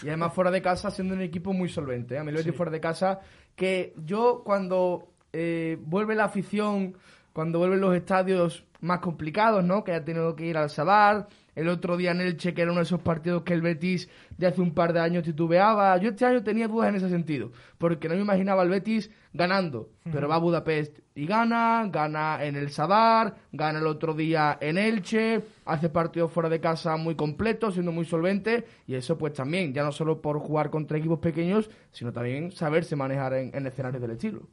Y 0.03 0.07
además 0.07 0.33
fuera 0.33 0.51
de 0.51 0.61
casa 0.61 0.89
siendo 0.91 1.13
un 1.15 1.21
equipo 1.21 1.53
muy 1.53 1.69
solvente. 1.69 2.15
¿eh? 2.15 2.19
A 2.19 2.23
mí 2.23 2.31
Betis 2.31 2.45
Sí. 2.45 2.51
fuera 2.51 2.71
de 2.71 2.79
casa, 2.79 3.19
que 3.55 3.93
yo 4.05 4.41
cuando 4.43 5.07
eh, 5.31 5.77
vuelve 5.81 6.13
la 6.15 6.25
afición, 6.25 6.95
cuando 7.31 7.57
vuelven 7.59 7.81
los 7.81 7.95
estadios 7.95 8.63
más 8.81 8.99
complicados, 8.99 9.63
¿no? 9.63 9.83
Que 9.83 9.93
ha 9.93 10.03
tenido 10.03 10.35
que 10.35 10.45
ir 10.45 10.57
al 10.57 10.69
Sadar, 10.69 11.27
el 11.55 11.67
otro 11.67 11.97
día 11.97 12.11
en 12.11 12.21
Elche, 12.21 12.53
que 12.53 12.61
era 12.61 12.71
uno 12.71 12.79
de 12.79 12.85
esos 12.85 13.01
partidos 13.01 13.43
que 13.43 13.53
el 13.53 13.61
Betis 13.61 14.09
de 14.37 14.47
hace 14.47 14.61
un 14.61 14.73
par 14.73 14.93
de 14.93 14.99
años 14.99 15.23
titubeaba. 15.23 15.97
Yo 15.97 16.09
este 16.09 16.25
año 16.25 16.43
tenía 16.43 16.67
dudas 16.67 16.89
en 16.89 16.95
ese 16.95 17.09
sentido, 17.09 17.51
porque 17.77 18.09
no 18.09 18.15
me 18.15 18.21
imaginaba 18.21 18.61
al 18.61 18.69
Betis 18.69 19.11
ganando, 19.33 19.89
pero 20.11 20.27
va 20.27 20.35
a 20.35 20.39
Budapest 20.39 20.99
y 21.15 21.25
gana, 21.25 21.87
gana 21.91 22.43
en 22.43 22.55
el 22.55 22.69
Sadar, 22.69 23.35
gana 23.51 23.79
el 23.79 23.87
otro 23.87 24.13
día 24.13 24.57
en 24.61 24.77
Elche, 24.77 25.43
hace 25.65 25.89
partidos 25.89 26.31
fuera 26.31 26.49
de 26.49 26.59
casa 26.59 26.97
muy 26.97 27.15
completos, 27.15 27.75
siendo 27.75 27.91
muy 27.91 28.05
solvente, 28.05 28.65
y 28.87 28.95
eso 28.95 29.17
pues 29.17 29.33
también, 29.33 29.73
ya 29.73 29.83
no 29.83 29.91
solo 29.91 30.21
por 30.21 30.39
jugar 30.39 30.69
contra 30.69 30.97
equipos 30.97 31.19
pequeños, 31.19 31.69
sino 31.91 32.11
también 32.11 32.51
saberse 32.51 32.95
manejar 32.95 33.33
en, 33.33 33.55
en 33.55 33.67
escenarios 33.67 34.01
del 34.01 34.11
estilo. 34.11 34.47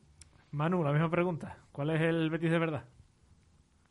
Manu, 0.52 0.82
la 0.82 0.92
misma 0.92 1.10
pregunta. 1.10 1.58
¿Cuál 1.72 1.90
es 1.90 2.00
el 2.00 2.28
Betis 2.28 2.50
de 2.50 2.58
verdad? 2.58 2.84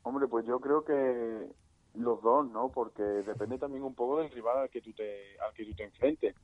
Hombre, 0.03 0.27
pues 0.27 0.45
yo 0.45 0.59
creo 0.59 0.83
que 0.83 1.47
los 1.95 2.21
dos, 2.21 2.49
¿no? 2.49 2.69
Porque 2.69 3.03
depende 3.03 3.57
también 3.57 3.83
un 3.83 3.95
poco 3.95 4.19
del 4.19 4.31
rival 4.31 4.57
al 4.59 4.69
que 4.69 4.81
tú 4.81 4.93
te, 4.93 5.39
al 5.39 5.53
que 5.53 5.65
tú 5.65 5.73
te 5.73 5.83
enfrentes. 5.83 6.35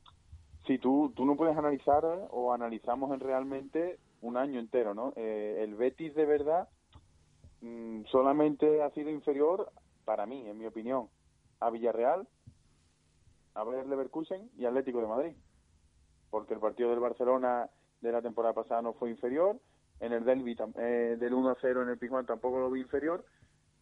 Si 0.66 0.78
tú, 0.78 1.12
tú 1.14 1.24
no 1.24 1.36
puedes 1.36 1.56
analizar 1.56 2.04
o 2.30 2.52
analizamos 2.52 3.12
en 3.12 3.20
realmente 3.20 3.98
un 4.20 4.36
año 4.36 4.58
entero, 4.58 4.94
¿no? 4.94 5.12
Eh, 5.16 5.60
el 5.62 5.76
Betis 5.76 6.14
de 6.14 6.26
verdad 6.26 6.68
mm, 7.60 8.04
solamente 8.06 8.82
ha 8.82 8.90
sido 8.90 9.10
inferior, 9.10 9.70
para 10.04 10.26
mí, 10.26 10.48
en 10.48 10.58
mi 10.58 10.66
opinión, 10.66 11.08
a 11.60 11.70
Villarreal, 11.70 12.26
a 13.54 13.64
Bayer 13.64 13.86
Leverkusen 13.86 14.50
y 14.58 14.66
Atlético 14.66 15.00
de 15.00 15.06
Madrid. 15.06 15.36
Porque 16.30 16.54
el 16.54 16.60
partido 16.60 16.90
del 16.90 17.00
Barcelona 17.00 17.70
de 18.00 18.12
la 18.12 18.22
temporada 18.22 18.54
pasada 18.54 18.82
no 18.82 18.92
fue 18.92 19.10
inferior, 19.10 19.58
en 20.00 20.12
el 20.12 20.24
derby 20.24 20.56
eh, 20.76 21.16
del 21.18 21.32
1-0 21.32 21.82
en 21.82 21.88
el 21.88 21.98
Pizjuán 21.98 22.26
tampoco 22.26 22.58
lo 22.58 22.70
vi 22.70 22.80
inferior, 22.80 23.24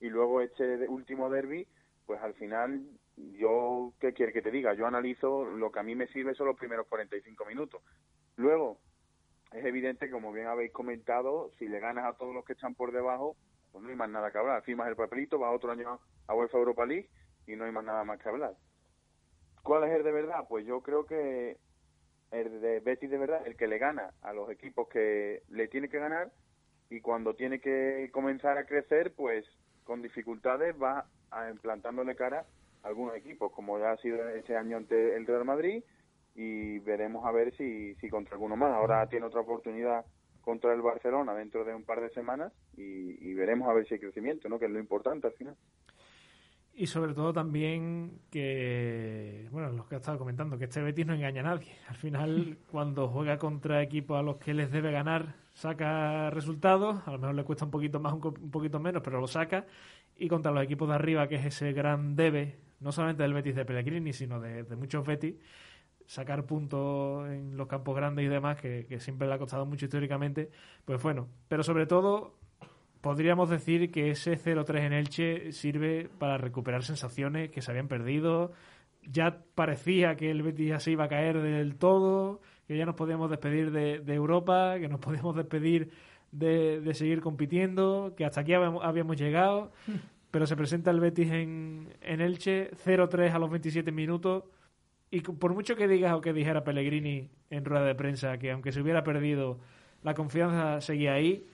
y 0.05 0.11
luego 0.11 0.43
este 0.43 0.87
último 0.87 1.31
derby, 1.31 1.67
pues 2.05 2.21
al 2.21 2.35
final, 2.35 2.83
yo, 3.17 3.95
¿qué 4.01 4.13
quiere 4.13 4.35
que 4.35 4.43
te 4.43 4.51
diga? 4.51 4.75
Yo 4.75 4.87
analizo, 4.87 5.47
lo 5.47 5.73
que 5.73 5.79
a 5.79 5.83
mí 5.83 5.95
me 5.95 6.09
sirve 6.09 6.35
son 6.35 6.47
los 6.47 6.59
primeros 6.59 6.87
45 6.89 7.47
minutos. 7.47 7.81
Luego, 8.37 8.79
es 9.53 9.65
evidente, 9.65 10.11
como 10.11 10.31
bien 10.31 10.47
habéis 10.47 10.73
comentado, 10.73 11.51
si 11.59 11.69
le 11.69 11.81
ganas 11.81 12.05
a 12.05 12.19
todos 12.19 12.35
los 12.35 12.45
que 12.45 12.53
están 12.53 12.75
por 12.75 12.93
debajo, 12.93 13.35
pues 13.73 13.83
no 13.83 13.89
hay 13.89 13.97
más 13.97 14.11
nada 14.11 14.31
que 14.31 14.37
hablar. 14.37 14.63
Firmas 14.63 14.89
el 14.89 14.97
papelito, 14.97 15.39
vas 15.39 15.57
otro 15.57 15.73
año 15.73 15.99
a 16.27 16.35
UEFA 16.35 16.59
Europa 16.59 16.85
League 16.85 17.09
y 17.47 17.57
no 17.57 17.65
hay 17.65 17.73
más 17.73 17.85
nada 17.85 18.05
más 18.05 18.21
que 18.21 18.29
hablar. 18.29 18.53
¿Cuál 19.63 19.85
es 19.85 19.97
el 19.97 20.03
de 20.03 20.13
verdad? 20.13 20.45
Pues 20.47 20.67
yo 20.67 20.83
creo 20.83 21.07
que 21.07 21.57
el 22.31 22.61
de 22.61 22.81
Betis 22.81 23.09
de 23.09 23.17
verdad, 23.17 23.47
el 23.47 23.57
que 23.57 23.69
le 23.69 23.79
gana 23.79 24.13
a 24.21 24.35
los 24.35 24.51
equipos 24.51 24.87
que 24.87 25.45
le 25.49 25.67
tiene 25.69 25.89
que 25.89 25.99
ganar 25.99 26.31
y 26.91 27.01
cuando 27.01 27.33
tiene 27.33 27.59
que 27.59 28.11
comenzar 28.13 28.59
a 28.59 28.67
crecer, 28.67 29.15
pues 29.15 29.47
con 29.85 30.03
dificultades 30.03 30.75
va 30.81 31.07
a 31.31 31.51
implantándole 31.51 32.15
cara 32.17 32.45
a 32.83 32.89
algunos 32.89 33.17
equipos, 33.17 33.53
como 33.53 33.79
ya 33.79 33.93
ha 33.93 33.97
sido 33.99 34.29
este 34.29 34.57
año 34.57 34.77
ante 34.77 35.17
el 35.17 35.27
Real 35.27 35.45
Madrid 35.45 35.83
y 36.35 36.79
veremos 36.81 37.25
a 37.25 37.33
ver 37.33 37.55
si, 37.57 37.95
si 37.97 38.09
contra 38.09 38.35
alguno 38.35 38.57
más. 38.57 38.73
Ahora 38.73 39.07
tiene 39.09 39.27
otra 39.27 39.41
oportunidad 39.41 40.05
contra 40.41 40.75
el 40.75 40.83
Barcelona 40.83 41.35
dentro 41.35 41.65
de 41.65 41.75
un 41.75 41.85
par 41.85 42.01
de 42.01 42.11
semanas 42.11 42.53
y, 42.77 42.83
y 43.29 43.35
veremos 43.35 43.69
a 43.69 43.73
ver 43.73 43.87
si 43.87 43.95
hay 43.95 44.01
crecimiento, 44.01 44.49
¿no? 44.49 44.59
que 44.59 44.67
es 44.67 44.71
lo 44.71 44.79
importante 44.79 45.27
al 45.27 45.33
final. 45.35 45.57
Y 46.77 46.89
sobre 46.89 47.15
todo 47.15 47.33
también 47.33 48.19
que, 48.31 49.49
bueno, 49.53 49.71
lo 49.71 49.87
que 49.87 49.95
he 49.95 49.99
estado 49.99 50.19
comentando, 50.19 50.59
que 50.59 50.65
este 50.65 50.83
Betis 50.83 51.07
no 51.07 51.15
engaña 51.15 51.41
a 51.43 51.45
nadie. 51.45 51.77
Al 51.89 51.95
final, 51.95 52.59
cuando 52.71 53.09
juega 53.09 53.39
contra 53.39 53.81
equipos 53.81 54.19
a 54.19 54.23
los 54.23 54.39
que 54.39 54.55
les 54.55 54.73
debe 54.73 54.91
ganar, 54.91 55.37
saca 55.55 56.31
resultados. 56.31 57.01
A 57.07 57.13
lo 57.13 57.19
mejor 57.19 57.35
le 57.35 57.45
cuesta 57.45 57.65
un 57.65 57.71
poquito 57.71 58.01
más, 58.01 58.13
un, 58.13 58.21
poquito 58.51 58.79
menos, 58.79 59.03
pero 59.03 59.21
lo 59.21 59.27
saca. 59.27 59.67
Y 60.17 60.29
contra 60.29 60.53
los 60.53 60.63
equipos 60.63 60.89
de 60.89 60.95
arriba, 60.95 61.27
que 61.29 61.37
es 61.37 61.47
ese 61.47 61.73
gran 61.73 62.15
debe, 62.17 62.59
no 62.81 62.93
solamente 62.93 63.23
del 63.23 63.33
Betis 63.33 63.55
de 63.55 63.65
Pellegrini, 63.65 64.13
sino 64.13 64.41
de, 64.41 64.65
de 64.65 64.77
muchos 64.77 65.07
Betis, 65.07 65.37
sacar 66.07 66.45
puntos 66.45 67.29
en 67.29 67.57
los 67.57 67.67
campos 67.67 67.97
grandes 67.97 68.27
y 68.27 68.29
demás, 68.29 68.61
que, 68.61 68.85
que 68.87 69.01
siempre 69.01 69.27
le 69.27 69.35
ha 69.35 69.39
costado 69.39 69.65
mucho 69.65 69.87
históricamente, 69.87 70.51
pues 70.85 71.03
bueno. 71.03 71.29
Pero 71.49 71.63
sobre 71.63 71.87
todo, 71.87 72.35
podríamos 73.01 73.49
decir 73.49 73.91
que 73.91 74.11
ese 74.11 74.39
0-3 74.39 74.81
en 74.81 74.93
Elche 74.93 75.53
sirve 75.53 76.09
para 76.19 76.39
recuperar 76.39 76.83
sensaciones 76.83 77.51
que 77.51 77.63
se 77.63 77.71
habían 77.71 77.89
perdido. 77.89 78.53
Ya 79.03 79.43
parecía 79.55 80.17
que 80.17 80.31
el 80.31 80.43
Betis 80.43 80.69
ya 80.69 80.81
se 80.81 80.93
iba 80.93 81.05
a 81.05 81.09
caer 81.09 81.41
del 81.41 81.77
todo, 81.77 82.41
que 82.67 82.77
ya 82.77 82.87
nos 82.87 82.95
podíamos 82.95 83.31
despedir 83.31 83.71
de, 83.71 84.01
de 84.01 84.15
Europa, 84.15 84.77
que 84.79 84.89
nos 84.89 85.01
podíamos 85.01 85.37
despedir 85.37 85.91
de, 86.33 86.81
de 86.81 86.95
seguir 86.95 87.21
compitiendo, 87.21 88.15
que 88.17 88.25
hasta 88.25 88.41
aquí 88.41 88.55
habíamos, 88.55 88.85
habíamos 88.85 89.17
llegado. 89.17 89.73
Pero 90.31 90.47
se 90.47 90.57
presenta 90.57 90.91
el 90.91 90.99
Betis 90.99 91.31
en, 91.31 91.95
en 92.01 92.21
Elche, 92.21 92.73
0-3 92.85 93.33
a 93.33 93.39
los 93.39 93.51
27 93.51 93.93
minutos. 93.93 94.43
Y 95.11 95.21
por 95.21 95.55
mucho 95.55 95.77
que 95.77 95.87
digas 95.87 96.13
o 96.13 96.21
que 96.21 96.33
dijera 96.33 96.65
Pellegrini 96.65 97.31
en 97.51 97.65
rueda 97.65 97.85
de 97.85 97.95
prensa 97.95 98.37
que 98.37 98.51
aunque 98.51 98.73
se 98.73 98.81
hubiera 98.81 99.05
perdido, 99.05 99.59
la 100.03 100.15
confianza 100.15 100.81
seguía 100.81 101.15
ahí, 101.15 101.47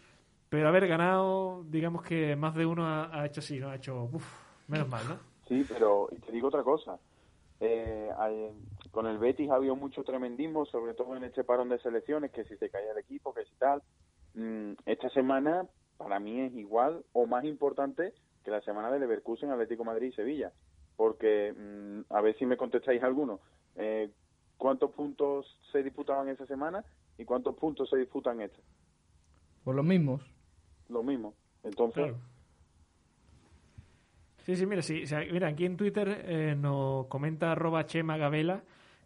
pero 0.48 0.66
haber 0.66 0.88
ganado, 0.88 1.62
digamos 1.68 2.02
que 2.02 2.36
más 2.36 2.54
de 2.54 2.64
uno 2.64 2.86
ha, 2.86 3.20
ha 3.20 3.26
hecho 3.26 3.40
así, 3.40 3.60
¿no? 3.60 3.68
Ha 3.68 3.76
hecho, 3.76 4.08
uff, 4.10 4.26
menos 4.66 4.88
mal, 4.88 5.02
¿no? 5.06 5.18
Sí, 5.46 5.62
pero 5.68 6.08
y 6.10 6.18
te 6.20 6.32
digo 6.32 6.48
otra 6.48 6.62
cosa. 6.62 6.98
Eh, 7.60 8.08
con 8.90 9.06
el 9.06 9.18
Betis 9.18 9.50
ha 9.50 9.54
habido 9.54 9.76
mucho 9.76 10.02
tremendismo, 10.02 10.66
sobre 10.66 10.94
todo 10.94 11.16
en 11.16 11.24
este 11.24 11.44
parón 11.44 11.68
de 11.68 11.78
selecciones, 11.78 12.30
que 12.32 12.44
si 12.44 12.56
se 12.56 12.70
caía 12.70 12.92
el 12.92 12.98
equipo, 12.98 13.32
que 13.32 13.44
si 13.44 13.54
tal. 13.56 13.82
Mm, 14.34 14.72
esta 14.86 15.08
semana 15.10 15.66
para 15.96 16.18
mí 16.18 16.40
es 16.40 16.54
igual 16.54 17.04
o 17.12 17.26
más 17.26 17.44
importante 17.44 18.12
que 18.44 18.50
la 18.50 18.60
semana 18.62 18.90
de 18.90 18.98
Leverkusen, 18.98 19.50
Atlético 19.50 19.84
Madrid 19.84 20.08
y 20.08 20.12
Sevilla. 20.12 20.52
Porque, 20.96 21.54
mm, 21.56 22.12
a 22.12 22.20
ver 22.20 22.36
si 22.38 22.46
me 22.46 22.56
contestáis 22.56 23.02
alguno, 23.02 23.40
eh, 23.76 24.10
¿cuántos 24.56 24.90
puntos 24.92 25.46
se 25.70 25.82
disputaban 25.82 26.28
esa 26.28 26.46
semana 26.46 26.84
y 27.16 27.24
cuántos 27.24 27.54
puntos 27.54 27.88
se 27.88 27.96
disputan 27.96 28.40
esta? 28.40 28.58
Por 29.64 29.74
los 29.74 29.84
mismos. 29.84 30.22
Lo 30.88 31.02
mismo. 31.02 31.34
Entonces, 31.62 32.04
Claro. 32.04 32.16
Sí, 34.44 34.56
sí, 34.56 34.66
mira, 34.66 34.82
sí, 34.82 35.02
o 35.02 35.06
sea, 35.06 35.20
mira, 35.30 35.48
aquí 35.48 35.66
en 35.66 35.76
Twitter 35.76 36.24
eh, 36.24 36.56
nos 36.58 37.06
comenta 37.06 37.52
arroba 37.52 37.86
Chema 37.86 38.16
Gabela, 38.16 38.62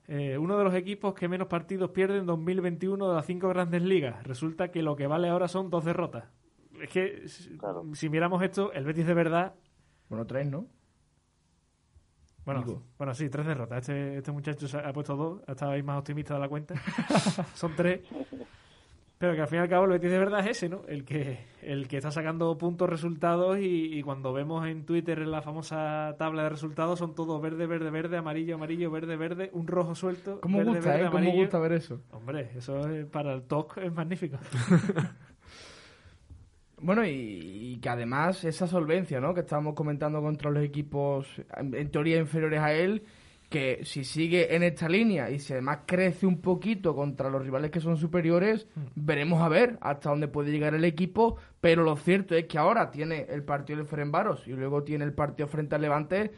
eh, 0.08 0.36
uno 0.38 0.56
de 0.58 0.64
los 0.64 0.74
equipos 0.74 1.14
que 1.14 1.28
menos 1.28 1.48
partidos 1.48 1.90
pierde 1.90 2.18
en 2.18 2.26
2021 2.26 3.08
de 3.08 3.14
las 3.14 3.26
cinco 3.26 3.48
grandes 3.48 3.82
ligas. 3.82 4.22
Resulta 4.24 4.70
que 4.70 4.82
lo 4.82 4.96
que 4.96 5.06
vale 5.06 5.28
ahora 5.28 5.48
son 5.48 5.70
dos 5.70 5.84
derrotas. 5.84 6.24
Es 6.80 6.90
que 6.90 7.28
si- 7.28 7.56
Claro. 7.56 7.84
si 7.94 8.08
miramos 8.08 8.42
esto, 8.42 8.72
el 8.72 8.84
Betis 8.84 9.06
de 9.06 9.14
verdad 9.14 9.54
Bueno, 10.08 10.26
tres, 10.26 10.46
¿no? 10.48 10.66
Bueno, 12.44 12.82
bueno, 12.98 13.14
sí, 13.14 13.30
tres 13.30 13.46
derrotas. 13.46 13.78
Este, 13.88 14.18
este 14.18 14.30
muchacho 14.30 14.68
se 14.68 14.76
ha 14.76 14.88
ha 14.88 14.92
puesto 14.92 15.16
dos, 15.16 15.40
ha 15.46 15.52
estado 15.52 15.72
ahí 15.72 15.82
más 15.82 15.98
optimista 15.98 16.34
de 16.34 16.40
la 16.40 16.48
cuenta. 16.48 16.74
Son 17.54 17.74
tres. 17.74 18.00
Pero 19.24 19.36
que 19.36 19.40
al 19.40 19.48
fin 19.48 19.58
y 19.60 19.62
al 19.62 19.68
cabo 19.70 19.84
el 19.86 19.92
Betis 19.92 20.10
de 20.10 20.18
verdad 20.18 20.40
es 20.40 20.58
ese, 20.58 20.68
¿no? 20.68 20.82
El 20.86 21.06
que, 21.06 21.38
el 21.62 21.88
que 21.88 21.96
está 21.96 22.10
sacando 22.10 22.58
puntos, 22.58 22.90
resultados 22.90 23.56
y, 23.58 24.02
cuando 24.02 24.34
vemos 24.34 24.66
en 24.68 24.84
Twitter 24.84 25.18
la 25.26 25.40
famosa 25.40 26.14
tabla 26.18 26.42
de 26.42 26.50
resultados 26.50 26.98
son 26.98 27.14
todos 27.14 27.40
verde, 27.40 27.66
verde, 27.66 27.88
verde, 27.88 28.18
amarillo, 28.18 28.56
amarillo, 28.56 28.90
verde, 28.90 29.16
verde, 29.16 29.48
un 29.54 29.66
rojo 29.66 29.94
suelto. 29.94 30.42
¿Cómo 30.42 30.58
verde, 30.58 30.72
gusta, 30.72 30.90
verde, 30.90 31.06
eh? 31.06 31.10
¿Cómo 31.10 31.32
gusta 31.32 31.58
ver 31.58 31.72
eso? 31.72 32.02
Hombre, 32.10 32.50
eso 32.54 32.86
es, 32.86 33.06
para 33.06 33.32
el 33.32 33.44
talk 33.44 33.78
es 33.78 33.90
magnífico. 33.94 34.36
bueno, 36.82 37.06
y, 37.06 37.78
que 37.80 37.88
además 37.88 38.44
esa 38.44 38.66
solvencia, 38.66 39.22
¿no? 39.22 39.32
Que 39.32 39.40
estábamos 39.40 39.72
comentando 39.72 40.20
contra 40.20 40.50
los 40.50 40.62
equipos 40.62 41.26
en 41.56 41.90
teoría 41.90 42.18
inferiores 42.18 42.60
a 42.60 42.74
él 42.74 43.04
que 43.48 43.80
si 43.84 44.04
sigue 44.04 44.54
en 44.54 44.62
esta 44.62 44.88
línea 44.88 45.30
y 45.30 45.38
si 45.38 45.52
además 45.52 45.80
crece 45.86 46.26
un 46.26 46.40
poquito 46.40 46.94
contra 46.94 47.30
los 47.30 47.42
rivales 47.42 47.70
que 47.70 47.80
son 47.80 47.96
superiores, 47.96 48.66
hmm. 48.74 48.80
veremos 48.96 49.42
a 49.42 49.48
ver 49.48 49.78
hasta 49.80 50.10
dónde 50.10 50.28
puede 50.28 50.50
llegar 50.50 50.74
el 50.74 50.84
equipo, 50.84 51.36
pero 51.60 51.82
lo 51.82 51.96
cierto 51.96 52.34
es 52.34 52.46
que 52.46 52.58
ahora 52.58 52.90
tiene 52.90 53.26
el 53.28 53.44
partido 53.44 53.78
del 53.78 53.86
Ferenbaros 53.86 54.46
y 54.48 54.52
luego 54.52 54.82
tiene 54.82 55.04
el 55.04 55.12
partido 55.12 55.48
frente 55.48 55.74
al 55.74 55.82
Levante 55.82 56.32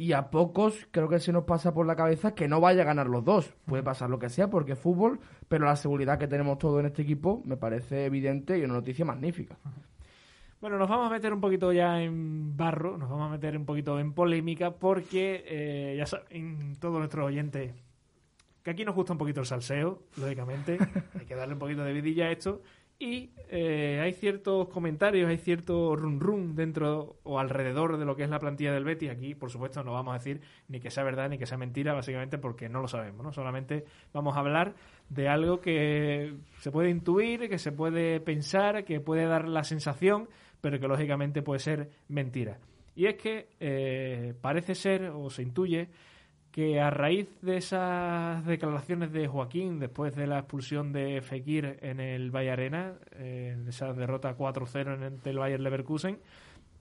y 0.00 0.12
a 0.12 0.30
pocos 0.30 0.88
creo 0.90 1.10
que 1.10 1.18
se 1.18 1.30
nos 1.30 1.44
pasa 1.44 1.74
por 1.74 1.86
la 1.86 1.94
cabeza 1.94 2.34
que 2.34 2.48
no 2.48 2.58
vaya 2.58 2.82
a 2.82 2.86
ganar 2.86 3.06
los 3.06 3.22
dos. 3.22 3.52
Puede 3.66 3.82
pasar 3.82 4.08
lo 4.08 4.18
que 4.18 4.30
sea 4.30 4.48
porque 4.48 4.72
es 4.72 4.78
fútbol, 4.78 5.20
pero 5.46 5.66
la 5.66 5.76
seguridad 5.76 6.18
que 6.18 6.26
tenemos 6.26 6.56
todos 6.56 6.80
en 6.80 6.86
este 6.86 7.02
equipo 7.02 7.42
me 7.44 7.58
parece 7.58 8.06
evidente 8.06 8.58
y 8.58 8.64
una 8.64 8.74
noticia 8.74 9.04
magnífica. 9.04 9.58
Bueno, 10.60 10.76
nos 10.76 10.90
vamos 10.90 11.06
a 11.06 11.10
meter 11.10 11.32
un 11.32 11.40
poquito 11.40 11.72
ya 11.72 12.02
en 12.02 12.54
barro, 12.54 12.98
nos 12.98 13.08
vamos 13.08 13.28
a 13.28 13.30
meter 13.30 13.56
un 13.56 13.64
poquito 13.64 13.98
en 13.98 14.12
polémica, 14.12 14.72
porque 14.72 15.42
eh, 15.46 15.94
ya 15.96 16.04
saben 16.04 16.76
todos 16.78 16.98
nuestros 16.98 17.28
oyentes 17.28 17.72
que 18.62 18.70
aquí 18.70 18.84
nos 18.84 18.94
gusta 18.94 19.12
un 19.12 19.18
poquito 19.18 19.40
el 19.40 19.46
salseo, 19.46 20.02
lógicamente, 20.18 20.76
hay 21.18 21.24
que 21.24 21.34
darle 21.34 21.54
un 21.54 21.60
poquito 21.60 21.82
de 21.82 21.94
vidilla 21.94 22.26
a 22.26 22.30
esto, 22.30 22.60
y 23.02 23.30
eh, 23.48 23.98
hay 24.02 24.12
ciertos 24.12 24.68
comentarios, 24.68 25.30
hay 25.30 25.38
cierto 25.38 25.96
run 25.96 26.20
run 26.20 26.54
dentro 26.54 27.16
o 27.22 27.38
alrededor 27.38 27.96
de 27.96 28.04
lo 28.04 28.14
que 28.14 28.24
es 28.24 28.28
la 28.28 28.38
plantilla 28.38 28.74
del 28.74 28.84
Betis. 28.84 29.08
Aquí, 29.08 29.34
por 29.34 29.50
supuesto, 29.50 29.82
no 29.82 29.94
vamos 29.94 30.14
a 30.14 30.18
decir 30.18 30.42
ni 30.68 30.80
que 30.80 30.90
sea 30.90 31.02
verdad 31.02 31.30
ni 31.30 31.38
que 31.38 31.46
sea 31.46 31.56
mentira, 31.56 31.94
básicamente 31.94 32.36
porque 32.36 32.68
no 32.68 32.82
lo 32.82 32.88
sabemos, 32.88 33.24
¿no? 33.24 33.32
Solamente 33.32 33.86
vamos 34.12 34.36
a 34.36 34.40
hablar 34.40 34.74
de 35.08 35.28
algo 35.28 35.62
que 35.62 36.34
se 36.58 36.70
puede 36.70 36.90
intuir, 36.90 37.48
que 37.48 37.56
se 37.56 37.72
puede 37.72 38.20
pensar, 38.20 38.84
que 38.84 39.00
puede 39.00 39.24
dar 39.24 39.48
la 39.48 39.64
sensación 39.64 40.28
pero 40.60 40.78
que 40.78 40.88
lógicamente 40.88 41.42
puede 41.42 41.60
ser 41.60 41.90
mentira. 42.08 42.58
Y 42.94 43.06
es 43.06 43.14
que 43.14 43.48
eh, 43.60 44.34
parece 44.40 44.74
ser, 44.74 45.04
o 45.04 45.30
se 45.30 45.42
intuye, 45.42 45.88
que 46.50 46.80
a 46.80 46.90
raíz 46.90 47.28
de 47.42 47.56
esas 47.56 48.44
declaraciones 48.44 49.12
de 49.12 49.28
Joaquín 49.28 49.78
después 49.78 50.16
de 50.16 50.26
la 50.26 50.40
expulsión 50.40 50.92
de 50.92 51.20
Fekir 51.22 51.78
en 51.80 52.00
el 52.00 52.30
Valle 52.30 52.50
Arena, 52.50 52.94
en 53.12 53.68
esa 53.68 53.92
derrota 53.92 54.36
4-0 54.36 55.06
ante 55.06 55.30
el 55.30 55.38
Bayern 55.38 55.62
Leverkusen, 55.62 56.18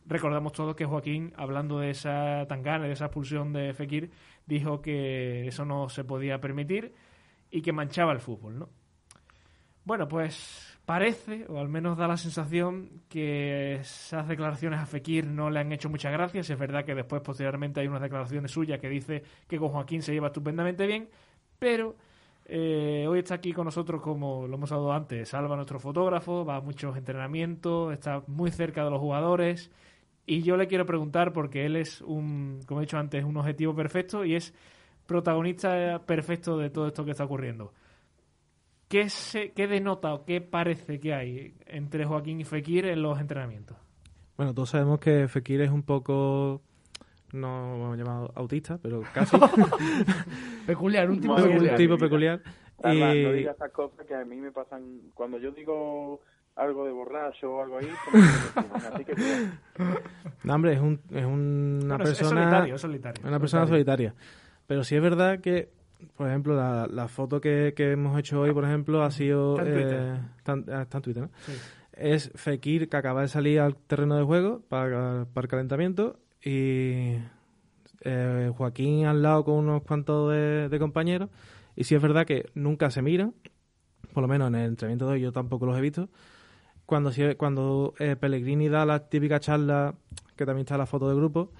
recordamos 0.07 0.53
todos 0.53 0.75
que 0.75 0.85
Joaquín, 0.85 1.33
hablando 1.37 1.79
de 1.79 1.91
esa 1.91 2.45
tangana, 2.47 2.85
de 2.85 2.93
esa 2.93 3.05
expulsión 3.05 3.53
de 3.53 3.73
Fekir, 3.73 4.09
dijo 4.47 4.81
que 4.81 5.47
eso 5.47 5.65
no 5.65 5.87
se 5.87 6.03
podía 6.03 6.41
permitir 6.41 6.93
y 7.51 7.61
que 7.61 7.71
manchaba 7.71 8.11
el 8.11 8.19
fútbol, 8.19 8.57
¿no? 8.57 8.69
Bueno, 9.85 10.07
pues 10.07 10.68
parece, 10.89 11.45
o 11.49 11.59
al 11.59 11.69
menos 11.69 11.99
da 11.99 12.07
la 12.07 12.17
sensación, 12.17 13.03
que 13.09 13.75
esas 13.75 14.27
declaraciones 14.27 14.79
a 14.79 14.87
Fekir 14.87 15.27
no 15.27 15.51
le 15.51 15.59
han 15.59 15.71
hecho 15.71 15.87
muchas 15.87 16.11
gracias. 16.11 16.49
Es 16.49 16.57
verdad 16.57 16.83
que 16.83 16.95
después, 16.95 17.21
posteriormente, 17.21 17.79
hay 17.79 17.87
unas 17.87 18.01
declaraciones 18.01 18.49
suyas 18.49 18.79
que 18.79 18.89
dice 18.89 19.21
que 19.47 19.59
con 19.59 19.69
Joaquín 19.69 20.01
se 20.01 20.13
lleva 20.13 20.29
estupendamente 20.29 20.87
bien, 20.87 21.07
pero 21.59 21.95
eh, 22.43 23.05
hoy 23.07 23.19
está 23.19 23.35
aquí 23.35 23.53
con 23.53 23.65
nosotros, 23.65 24.01
como 24.01 24.47
lo 24.47 24.55
hemos 24.55 24.71
hablado 24.71 24.93
antes, 24.93 25.29
Salva, 25.29 25.55
nuestro 25.55 25.79
fotógrafo, 25.79 26.43
va 26.43 26.55
a 26.55 26.61
muchos 26.61 26.97
entrenamientos, 26.97 27.93
está 27.93 28.23
muy 28.25 28.49
cerca 28.49 28.83
de 28.83 28.89
los 28.89 28.99
jugadores. 28.99 29.69
Y 30.25 30.41
yo 30.41 30.57
le 30.57 30.65
quiero 30.65 30.87
preguntar, 30.87 31.33
porque 31.33 31.67
él 31.67 31.75
es 31.75 32.01
un, 32.01 32.61
como 32.65 32.79
he 32.79 32.85
dicho 32.85 32.97
antes, 32.97 33.23
un 33.23 33.37
objetivo 33.37 33.75
perfecto 33.75 34.25
y 34.25 34.33
es 34.33 34.55
protagonista 35.05 36.01
perfecto 36.07 36.57
de 36.57 36.71
todo 36.71 36.87
esto 36.87 37.05
que 37.05 37.11
está 37.11 37.25
ocurriendo. 37.25 37.73
¿Qué, 38.89 39.09
se, 39.09 39.51
¿Qué 39.51 39.67
denota 39.67 40.13
o 40.13 40.25
qué 40.25 40.41
parece 40.41 40.99
que 40.99 41.13
hay 41.13 41.53
entre 41.67 42.05
Joaquín 42.05 42.41
y 42.41 42.43
Fekir 42.43 42.85
en 42.87 43.01
los 43.01 43.19
entrenamientos? 43.19 43.77
Bueno, 44.35 44.53
todos 44.53 44.71
sabemos 44.71 44.99
que 44.99 45.27
Fekir 45.27 45.61
es 45.61 45.69
un 45.69 45.83
poco 45.83 46.61
no 47.33 47.79
vamos 47.79 47.93
a 47.93 47.97
llamar 47.97 48.31
autista, 48.35 48.79
pero 48.81 49.03
casi. 49.13 49.37
peculiar, 50.67 51.09
un 51.09 51.19
tipo 51.19 51.35
peculiar. 51.35 51.71
Un 51.71 51.77
tipo 51.77 51.97
peculiar. 51.97 52.41
y... 52.83 52.99
No 52.99 53.31
digas 53.33 53.55
esas 53.55 53.71
cosas 53.71 54.05
que 54.05 54.15
a 54.15 54.25
mí 54.25 54.37
me 54.37 54.51
pasan. 54.51 55.01
Cuando 55.13 55.37
yo 55.37 55.51
digo 55.51 56.21
algo 56.55 56.85
de 56.85 56.91
borracho 56.91 57.51
o 57.51 57.61
algo 57.61 57.77
ahí, 57.77 57.89
así 58.93 59.05
que. 59.05 59.13
No, 60.43 60.55
hombre, 60.55 60.73
es, 60.73 60.79
un, 60.79 60.99
es 61.11 61.25
una 61.25 61.97
persona. 61.97 62.29
solitario, 62.29 62.77
solitario, 62.77 63.27
Una 63.27 63.39
persona 63.39 63.67
solitaria. 63.67 64.15
Pero 64.65 64.83
sí 64.83 64.95
es 64.95 65.01
verdad 65.01 65.41
que 65.41 65.69
por 66.15 66.27
ejemplo, 66.27 66.55
la, 66.55 66.87
la 66.87 67.07
foto 67.07 67.41
que, 67.41 67.73
que, 67.75 67.91
hemos 67.91 68.17
hecho 68.17 68.41
hoy, 68.41 68.53
por 68.53 68.63
ejemplo, 68.63 69.03
ha 69.03 69.11
sido... 69.11 69.57
Está 69.59 69.67
en 69.67 69.73
Twitter. 69.73 70.87
Eh, 70.87 71.01
Twitter, 71.01 71.23
¿no? 71.23 71.29
Es 71.93 72.31
Fekir 72.35 72.87
que 72.87 72.97
acaba 72.97 73.21
de 73.21 73.27
salir 73.27 73.59
al 73.59 73.75
terreno 73.75 74.15
de 74.15 74.23
juego 74.23 74.61
para, 74.69 75.25
para 75.33 75.45
el 75.45 75.49
calentamiento 75.49 76.19
y 76.43 77.15
eh, 78.01 78.51
Joaquín 78.55 79.05
al 79.05 79.21
lado 79.21 79.43
con 79.43 79.55
unos 79.55 79.83
cuantos 79.83 80.31
de, 80.31 80.77
compañeros. 80.79 81.29
Y 81.75 81.83
sí 81.83 81.95
es 81.95 82.01
verdad 82.01 82.25
que 82.25 82.49
nunca 82.53 82.89
se 82.91 83.01
miran, 83.01 83.33
por 84.13 84.21
lo 84.21 84.29
menos 84.29 84.47
en 84.47 84.55
el 84.55 84.69
entrenamiento 84.69 85.07
de 85.07 85.13
hoy 85.13 85.21
yo 85.21 85.33
tampoco 85.33 85.65
los 85.65 85.77
he 85.77 85.81
visto. 85.81 86.09
Cuando, 86.85 87.11
cuando 87.37 87.93
eh, 87.99 88.15
Pellegrini 88.15 88.67
da 88.69 88.85
la 88.85 89.09
típica 89.09 89.39
charla, 89.39 89.95
que 90.35 90.45
también 90.45 90.63
está 90.63 90.77
la 90.77 90.85
foto 90.85 91.09
de 91.09 91.15
grupo, 91.15 91.51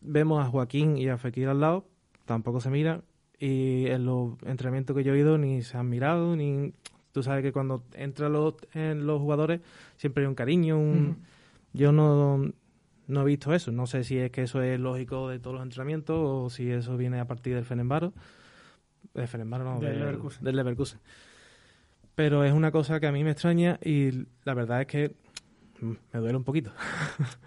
vemos 0.00 0.44
a 0.44 0.48
Joaquín 0.48 0.96
y 0.98 1.08
a 1.08 1.16
Fekir 1.16 1.48
al 1.48 1.60
lado, 1.60 1.88
tampoco 2.26 2.60
se 2.60 2.70
miran 2.70 3.02
y 3.38 3.86
en 3.86 4.06
los 4.06 4.34
entrenamientos 4.44 4.96
que 4.96 5.04
yo 5.04 5.14
he 5.14 5.18
ido 5.18 5.38
ni 5.38 5.62
se 5.62 5.76
han 5.76 5.88
mirado, 5.88 6.36
ni... 6.36 6.72
Tú 7.12 7.22
sabes 7.22 7.42
que 7.42 7.52
cuando 7.52 7.82
entran 7.94 8.34
los, 8.34 8.54
en 8.74 9.06
los 9.06 9.20
jugadores 9.20 9.62
siempre 9.96 10.24
hay 10.24 10.28
un 10.28 10.34
cariño, 10.34 10.78
un... 10.78 11.24
Yo 11.72 11.92
no, 11.92 12.52
no 13.06 13.22
he 13.22 13.24
visto 13.24 13.54
eso. 13.54 13.72
No 13.72 13.86
sé 13.86 14.04
si 14.04 14.18
es 14.18 14.30
que 14.30 14.42
eso 14.42 14.62
es 14.62 14.78
lógico 14.78 15.28
de 15.28 15.38
todos 15.38 15.54
los 15.54 15.62
entrenamientos 15.62 16.16
o 16.18 16.50
si 16.50 16.70
eso 16.70 16.96
viene 16.96 17.20
a 17.20 17.26
partir 17.26 17.54
del 17.54 17.64
Fenerbaro. 17.64 18.12
Del 19.14 19.28
Fenerbaro, 19.28 19.64
no, 19.64 19.80
del, 19.80 19.98
del, 20.40 20.56
Leverkusen. 20.56 21.00
Pero 22.14 22.44
es 22.44 22.52
una 22.52 22.70
cosa 22.70 23.00
que 23.00 23.06
a 23.06 23.12
mí 23.12 23.24
me 23.24 23.30
extraña 23.30 23.78
y 23.82 24.26
la 24.44 24.54
verdad 24.54 24.82
es 24.82 24.86
que 24.86 25.14
me 25.80 26.20
duele 26.20 26.36
un 26.36 26.44
poquito. 26.44 26.72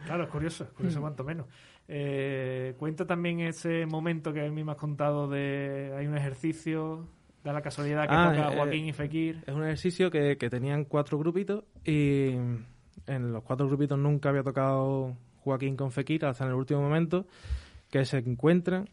Claro, 0.06 0.24
es 0.24 0.30
curioso, 0.30 0.64
es 0.64 0.70
curioso 0.72 1.02
cuanto 1.02 1.24
menos. 1.24 1.48
Eh, 1.92 2.76
cuenta 2.78 3.08
también 3.08 3.40
ese 3.40 3.88
momento 3.88 4.32
que 4.32 4.46
a 4.46 4.52
mí 4.52 4.64
me 4.64 4.74
has 4.74 4.78
contado 4.78 5.28
de 5.28 5.92
hay 5.98 6.06
un 6.06 6.16
ejercicio, 6.16 7.08
da 7.44 7.52
la 7.52 7.64
casualidad 7.64 8.08
que 8.08 8.14
ah, 8.14 8.32
toca 8.32 8.54
eh, 8.54 8.58
Joaquín 8.58 8.86
y 8.86 8.94
Fekir. 8.94 9.44
Es 9.48 9.56
un 9.56 9.64
ejercicio 9.64 10.12
que, 10.12 10.36
tenían 10.36 10.86
cuatro 10.86 11.18
grupitos 11.18 11.64
y 11.84 12.30
en 13.08 13.34
los 13.34 13.44
cuatro 13.44 13.68
grupitos 13.68 13.98
nunca 13.98 14.30
había 14.30 14.44
tocado 14.44 15.18
Joaquín 15.40 15.76
con 15.76 15.92
Fekir 15.92 16.26
hasta 16.26 16.44
en 16.44 16.52
el 16.52 16.58
último 16.58 16.80
momento 16.80 17.26
que 17.90 18.06
se 18.06 18.20
encuentran 18.20 18.88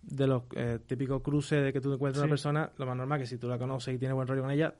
de 0.00 0.26
los 0.26 0.44
eh, 0.56 0.78
típicos 0.86 1.20
cruces 1.20 1.62
de 1.62 1.74
que 1.74 1.82
tú 1.82 1.92
encuentras 1.92 2.22
a 2.22 2.24
una 2.24 2.30
persona, 2.30 2.70
lo 2.78 2.86
más 2.86 2.96
normal 2.96 3.18
que 3.20 3.26
si 3.26 3.36
tú 3.36 3.48
la 3.48 3.58
conoces 3.58 3.94
y 3.94 3.98
tienes 3.98 4.14
buen 4.14 4.26
rollo 4.26 4.40
con 4.40 4.50
ella, 4.50 4.72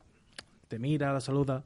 te 0.66 0.78
mira, 0.78 1.12
la 1.12 1.20
saluda. 1.20 1.62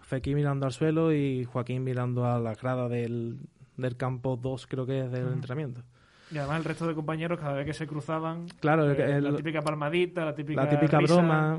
Fekir 0.00 0.36
mirando 0.36 0.66
al 0.66 0.72
suelo 0.72 1.10
y 1.10 1.44
Joaquín 1.44 1.84
mirando 1.84 2.26
a 2.26 2.38
la 2.38 2.54
grada 2.54 2.86
del, 2.88 3.38
del 3.78 3.96
campo 3.96 4.36
2, 4.36 4.66
creo 4.66 4.84
que 4.84 5.00
es 5.00 5.10
del 5.10 5.28
entrenamiento. 5.28 5.82
Y 6.30 6.38
además 6.38 6.58
el 6.58 6.64
resto 6.64 6.86
de 6.86 6.94
compañeros, 6.94 7.38
cada 7.38 7.54
vez 7.54 7.64
que 7.64 7.72
se 7.72 7.86
cruzaban, 7.86 8.46
claro, 8.60 8.90
eh, 8.90 9.20
la 9.20 9.34
típica 9.34 9.62
palmadita, 9.62 10.24
la 10.24 10.34
típica, 10.34 10.64
la 10.64 10.68
típica 10.68 10.98
broma. 10.98 11.58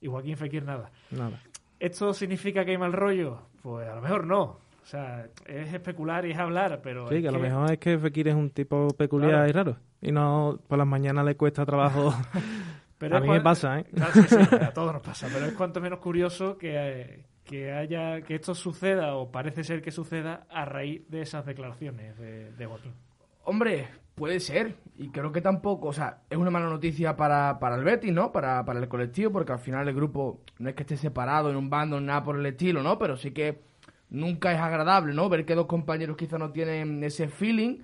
Y 0.00 0.08
Joaquín 0.08 0.36
Fekir 0.36 0.64
nada. 0.64 0.90
Nada. 1.10 1.40
¿Esto 1.78 2.12
significa 2.12 2.64
que 2.64 2.72
hay 2.72 2.78
mal 2.78 2.92
rollo? 2.92 3.42
Pues 3.62 3.88
a 3.88 3.94
lo 3.94 4.00
mejor 4.00 4.26
no. 4.26 4.42
O 4.42 4.86
sea, 4.90 5.26
es 5.46 5.72
especular 5.72 6.26
y 6.26 6.32
es 6.32 6.38
hablar, 6.38 6.80
pero. 6.82 7.08
Sí, 7.08 7.22
que 7.22 7.28
a 7.28 7.32
lo 7.32 7.38
mejor 7.38 7.70
es 7.70 7.78
que 7.78 7.98
Fekir 7.98 8.28
es 8.28 8.34
un 8.34 8.50
tipo 8.50 8.88
peculiar 8.88 9.48
y 9.48 9.52
raro. 9.52 9.76
Y 10.00 10.10
no 10.10 10.58
por 10.66 10.78
las 10.78 10.86
mañanas 10.86 11.24
le 11.24 11.36
cuesta 11.36 11.64
trabajo. 11.64 12.12
pero 12.98 13.18
a 13.18 13.20
mí 13.20 13.28
me 13.28 13.40
pasa, 13.40 13.78
¿eh? 13.78 13.86
a 14.60 14.72
todos 14.72 14.94
nos 14.94 15.02
pasa. 15.02 15.28
Pero 15.32 15.46
es 15.46 15.52
cuanto 15.52 15.80
menos 15.80 16.00
curioso 16.00 16.58
que, 16.58 17.24
que 17.50 17.72
haya 17.72 18.20
que 18.20 18.36
esto 18.36 18.54
suceda 18.54 19.16
o 19.16 19.32
parece 19.32 19.64
ser 19.64 19.82
que 19.82 19.90
suceda 19.90 20.46
a 20.50 20.64
raíz 20.64 21.02
de 21.10 21.22
esas 21.22 21.44
declaraciones 21.44 22.16
de, 22.16 22.52
de. 22.52 22.68
Hombre, 23.42 23.88
puede 24.14 24.38
ser. 24.38 24.76
Y 24.96 25.08
creo 25.08 25.32
que 25.32 25.40
tampoco, 25.40 25.88
o 25.88 25.92
sea, 25.92 26.20
es 26.30 26.38
una 26.38 26.52
mala 26.52 26.68
noticia 26.68 27.16
para, 27.16 27.58
para 27.58 27.74
el 27.74 27.82
Betis, 27.82 28.12
¿no? 28.12 28.30
Para, 28.30 28.64
para 28.64 28.78
el 28.78 28.86
colectivo, 28.86 29.32
porque 29.32 29.50
al 29.50 29.58
final 29.58 29.88
el 29.88 29.96
grupo 29.96 30.42
no 30.60 30.68
es 30.68 30.76
que 30.76 30.84
esté 30.84 30.96
separado 30.96 31.50
en 31.50 31.56
un 31.56 31.68
bando 31.68 31.98
ni 31.98 32.06
nada 32.06 32.22
por 32.22 32.36
el 32.38 32.46
estilo, 32.46 32.84
¿no? 32.84 33.00
Pero 33.00 33.16
sí 33.16 33.32
que 33.32 33.62
nunca 34.10 34.52
es 34.52 34.60
agradable, 34.60 35.12
¿no? 35.12 35.28
Ver 35.28 35.44
que 35.44 35.56
dos 35.56 35.66
compañeros 35.66 36.16
quizá 36.16 36.38
no 36.38 36.52
tienen 36.52 37.02
ese 37.02 37.26
feeling, 37.26 37.78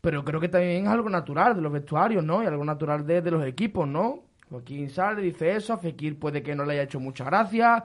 pero 0.00 0.24
creo 0.24 0.40
que 0.40 0.48
también 0.48 0.84
es 0.84 0.88
algo 0.88 1.10
natural 1.10 1.54
de 1.54 1.60
los 1.60 1.72
vestuarios, 1.72 2.24
¿no? 2.24 2.42
Y 2.42 2.46
algo 2.46 2.64
natural 2.64 3.06
de, 3.06 3.20
de 3.20 3.30
los 3.30 3.44
equipos, 3.44 3.86
¿no? 3.86 4.20
Joaquín 4.48 4.88
sale, 4.88 5.20
dice 5.20 5.54
eso, 5.54 5.74
a 5.74 5.78
Fekir 5.78 6.18
puede 6.18 6.42
que 6.42 6.54
no 6.54 6.64
le 6.64 6.72
haya 6.72 6.84
hecho 6.84 6.98
mucha 6.98 7.24
gracia, 7.24 7.84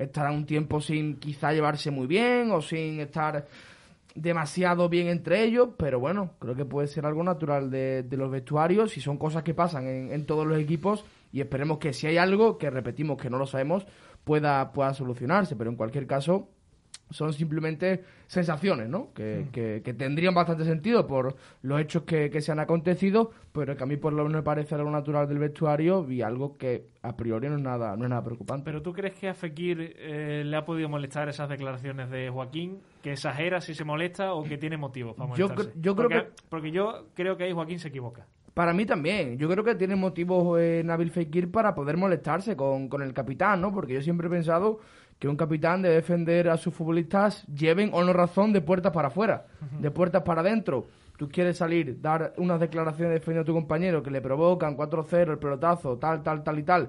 estará 0.00 0.32
un 0.32 0.46
tiempo 0.46 0.80
sin 0.80 1.16
quizá 1.16 1.52
llevarse 1.52 1.90
muy 1.90 2.06
bien 2.06 2.50
o 2.52 2.62
sin 2.62 3.00
estar 3.00 3.46
demasiado 4.14 4.88
bien 4.88 5.08
entre 5.08 5.44
ellos, 5.44 5.70
pero 5.76 6.00
bueno, 6.00 6.32
creo 6.38 6.54
que 6.54 6.64
puede 6.64 6.88
ser 6.88 7.06
algo 7.06 7.22
natural 7.22 7.70
de, 7.70 8.04
los 8.10 8.30
vestuarios 8.30 8.96
y 8.96 9.00
son 9.00 9.18
cosas 9.18 9.42
que 9.42 9.54
pasan 9.54 9.86
en, 9.86 10.26
todos 10.26 10.46
los 10.46 10.58
equipos 10.58 11.04
y 11.32 11.40
esperemos 11.40 11.78
que 11.78 11.92
si 11.92 12.06
hay 12.06 12.16
algo, 12.16 12.58
que 12.58 12.70
repetimos 12.70 13.18
que 13.18 13.30
no 13.30 13.38
lo 13.38 13.46
sabemos, 13.46 13.86
pueda, 14.24 14.72
pueda 14.72 14.94
solucionarse, 14.94 15.54
pero 15.54 15.70
en 15.70 15.76
cualquier 15.76 16.06
caso 16.06 16.48
son 17.10 17.32
simplemente 17.32 18.04
sensaciones, 18.26 18.88
¿no? 18.88 19.12
Que, 19.12 19.46
mm. 19.46 19.82
que, 19.82 19.94
tendrían 19.94 20.34
bastante 20.34 20.64
sentido 20.64 21.06
por 21.06 21.36
los 21.62 21.80
hechos 21.80 22.04
que, 22.04 22.30
que, 22.30 22.40
se 22.40 22.52
han 22.52 22.60
acontecido, 22.60 23.32
pero 23.52 23.76
que 23.76 23.82
a 23.82 23.86
mí 23.86 23.96
por 23.96 24.12
lo 24.12 24.22
menos 24.22 24.38
me 24.38 24.42
parece 24.42 24.74
algo 24.76 24.90
natural 24.90 25.28
del 25.28 25.38
vestuario 25.38 26.10
y 26.10 26.22
algo 26.22 26.56
que 26.56 26.86
a 27.02 27.16
priori 27.16 27.48
no 27.48 27.56
es 27.56 27.62
nada, 27.62 27.96
no 27.96 28.04
es 28.04 28.10
nada 28.10 28.22
preocupante. 28.22 28.64
¿Pero 28.64 28.82
tú 28.82 28.92
crees 28.92 29.14
que 29.14 29.28
a 29.28 29.34
Fekir 29.34 29.96
eh, 29.98 30.42
le 30.44 30.56
ha 30.56 30.64
podido 30.64 30.88
molestar 30.88 31.28
esas 31.28 31.48
declaraciones 31.48 32.10
de 32.10 32.30
Joaquín? 32.30 32.80
¿Que 33.02 33.12
exagera 33.12 33.60
si 33.60 33.74
se 33.74 33.84
molesta 33.84 34.34
o 34.34 34.44
que 34.44 34.58
tiene 34.58 34.76
motivos 34.76 35.16
para 35.16 35.28
molestarse? 35.28 35.72
Yo, 35.74 35.80
yo 35.80 35.96
creo 35.96 36.08
porque, 36.08 36.24
que... 36.24 36.42
Porque 36.48 36.70
yo 36.70 37.06
creo 37.14 37.36
que 37.36 37.44
ahí 37.44 37.52
Joaquín 37.52 37.78
se 37.78 37.88
equivoca. 37.88 38.26
Para 38.54 38.72
mí 38.72 38.84
también. 38.84 39.38
Yo 39.38 39.48
creo 39.48 39.64
que 39.64 39.74
tiene 39.74 39.96
motivos 39.96 40.60
eh, 40.60 40.82
Nabil 40.84 41.10
Fekir 41.10 41.50
para 41.50 41.74
poder 41.74 41.96
molestarse 41.96 42.56
con, 42.56 42.88
con 42.88 43.02
el 43.02 43.12
capitán, 43.12 43.60
¿no? 43.60 43.72
Porque 43.72 43.94
yo 43.94 44.02
siempre 44.02 44.26
he 44.26 44.30
pensado 44.30 44.80
que 45.20 45.28
un 45.28 45.36
capitán 45.36 45.82
debe 45.82 45.96
defender 45.96 46.48
a 46.48 46.56
sus 46.56 46.72
futbolistas, 46.74 47.46
lleven 47.46 47.90
o 47.92 48.02
no 48.02 48.12
razón, 48.14 48.54
de 48.54 48.62
puertas 48.62 48.90
para 48.90 49.08
afuera, 49.08 49.46
de 49.78 49.90
puertas 49.90 50.22
para 50.22 50.40
adentro. 50.40 50.86
Tú 51.18 51.28
quieres 51.28 51.58
salir, 51.58 52.00
dar 52.00 52.32
unas 52.38 52.58
declaraciones 52.58 53.12
defendiendo 53.12 53.42
a 53.42 53.44
tu 53.44 53.52
compañero 53.52 54.02
que 54.02 54.10
le 54.10 54.22
provocan 54.22 54.78
4-0, 54.78 55.32
el 55.32 55.38
pelotazo, 55.38 55.98
tal, 55.98 56.22
tal, 56.22 56.42
tal 56.42 56.58
y 56.58 56.62
tal. 56.62 56.88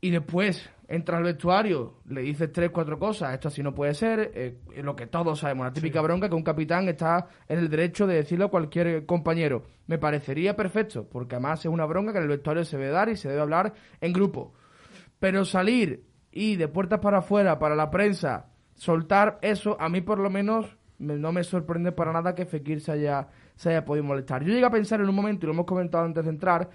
Y 0.00 0.10
después 0.10 0.68
entras 0.88 1.18
al 1.18 1.24
vestuario, 1.24 1.94
le 2.08 2.22
dices 2.22 2.50
tres, 2.52 2.70
cuatro 2.70 2.98
cosas, 2.98 3.34
esto 3.34 3.48
así 3.48 3.62
no 3.62 3.72
puede 3.72 3.94
ser, 3.94 4.32
eh, 4.34 4.58
lo 4.82 4.96
que 4.96 5.06
todos 5.06 5.38
sabemos, 5.38 5.66
la 5.66 5.72
típica 5.72 6.00
bronca 6.00 6.28
que 6.28 6.34
un 6.34 6.42
capitán 6.42 6.88
está 6.88 7.28
en 7.48 7.60
el 7.60 7.68
derecho 7.68 8.08
de 8.08 8.16
decirlo 8.16 8.46
a 8.46 8.50
cualquier 8.50 9.06
compañero. 9.06 9.62
Me 9.86 9.98
parecería 9.98 10.56
perfecto, 10.56 11.08
porque 11.08 11.36
además 11.36 11.60
es 11.60 11.66
una 11.66 11.86
bronca 11.86 12.10
que 12.10 12.18
en 12.18 12.24
el 12.24 12.30
vestuario 12.30 12.64
se 12.64 12.76
debe 12.76 12.90
dar 12.90 13.08
y 13.08 13.16
se 13.16 13.28
debe 13.28 13.42
hablar 13.42 13.74
en 14.00 14.12
grupo. 14.12 14.54
Pero 15.20 15.44
salir 15.44 16.04
y 16.36 16.56
de 16.56 16.68
puertas 16.68 17.00
para 17.00 17.18
afuera, 17.18 17.58
para 17.58 17.74
la 17.74 17.90
prensa, 17.90 18.44
soltar 18.74 19.38
eso, 19.40 19.78
a 19.80 19.88
mí 19.88 20.02
por 20.02 20.18
lo 20.18 20.28
menos 20.28 20.76
no 20.98 21.32
me 21.32 21.42
sorprende 21.42 21.92
para 21.92 22.12
nada 22.12 22.34
que 22.34 22.44
Fekir 22.44 22.82
se 22.82 22.92
haya, 22.92 23.28
se 23.54 23.70
haya 23.70 23.86
podido 23.86 24.04
molestar. 24.04 24.44
Yo 24.44 24.52
llegué 24.52 24.66
a 24.66 24.70
pensar 24.70 25.00
en 25.00 25.08
un 25.08 25.14
momento, 25.14 25.44
y 25.44 25.46
lo 25.46 25.54
hemos 25.54 25.64
comentado 25.64 26.04
antes 26.04 26.24
de 26.24 26.30
entrar, 26.30 26.68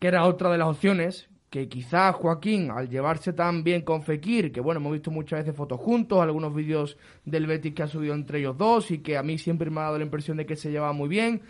que 0.00 0.08
era 0.08 0.24
otra 0.24 0.50
de 0.50 0.58
las 0.58 0.66
opciones, 0.66 1.28
que 1.50 1.68
quizás 1.68 2.16
Joaquín, 2.16 2.72
al 2.72 2.88
llevarse 2.88 3.32
tan 3.32 3.62
bien 3.62 3.82
con 3.82 4.02
Fekir, 4.02 4.50
que 4.50 4.60
bueno, 4.60 4.80
hemos 4.80 4.94
visto 4.94 5.12
muchas 5.12 5.40
veces 5.40 5.54
fotos 5.54 5.78
juntos, 5.78 6.20
algunos 6.20 6.52
vídeos 6.52 6.96
del 7.24 7.46
Betis 7.46 7.74
que 7.74 7.84
ha 7.84 7.86
subido 7.86 8.14
entre 8.14 8.40
ellos 8.40 8.58
dos 8.58 8.90
y 8.90 8.98
que 8.98 9.16
a 9.16 9.22
mí 9.22 9.38
siempre 9.38 9.70
me 9.70 9.80
ha 9.80 9.84
dado 9.84 9.98
la 9.98 10.04
impresión 10.04 10.36
de 10.36 10.46
que 10.46 10.56
se 10.56 10.72
llevaba 10.72 10.92
muy 10.92 11.08
bien, 11.08 11.42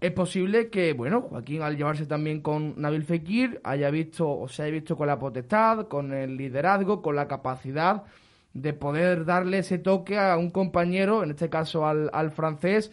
es 0.00 0.12
posible 0.12 0.68
que, 0.68 0.92
bueno, 0.92 1.22
Joaquín 1.22 1.62
al 1.62 1.76
llevarse 1.76 2.06
también 2.06 2.42
con 2.42 2.74
Nabil 2.80 3.04
Fekir 3.04 3.60
haya 3.64 3.90
visto 3.90 4.28
o 4.28 4.46
se 4.46 4.62
haya 4.62 4.72
visto 4.72 4.96
con 4.96 5.06
la 5.06 5.18
potestad, 5.18 5.88
con 5.88 6.12
el 6.12 6.36
liderazgo, 6.36 7.00
con 7.00 7.16
la 7.16 7.26
capacidad 7.26 8.04
de 8.52 8.72
poder 8.72 9.24
darle 9.24 9.58
ese 9.58 9.78
toque 9.78 10.18
a 10.18 10.36
un 10.36 10.50
compañero, 10.50 11.22
en 11.22 11.30
este 11.30 11.48
caso 11.48 11.86
al, 11.86 12.10
al 12.12 12.30
francés, 12.30 12.92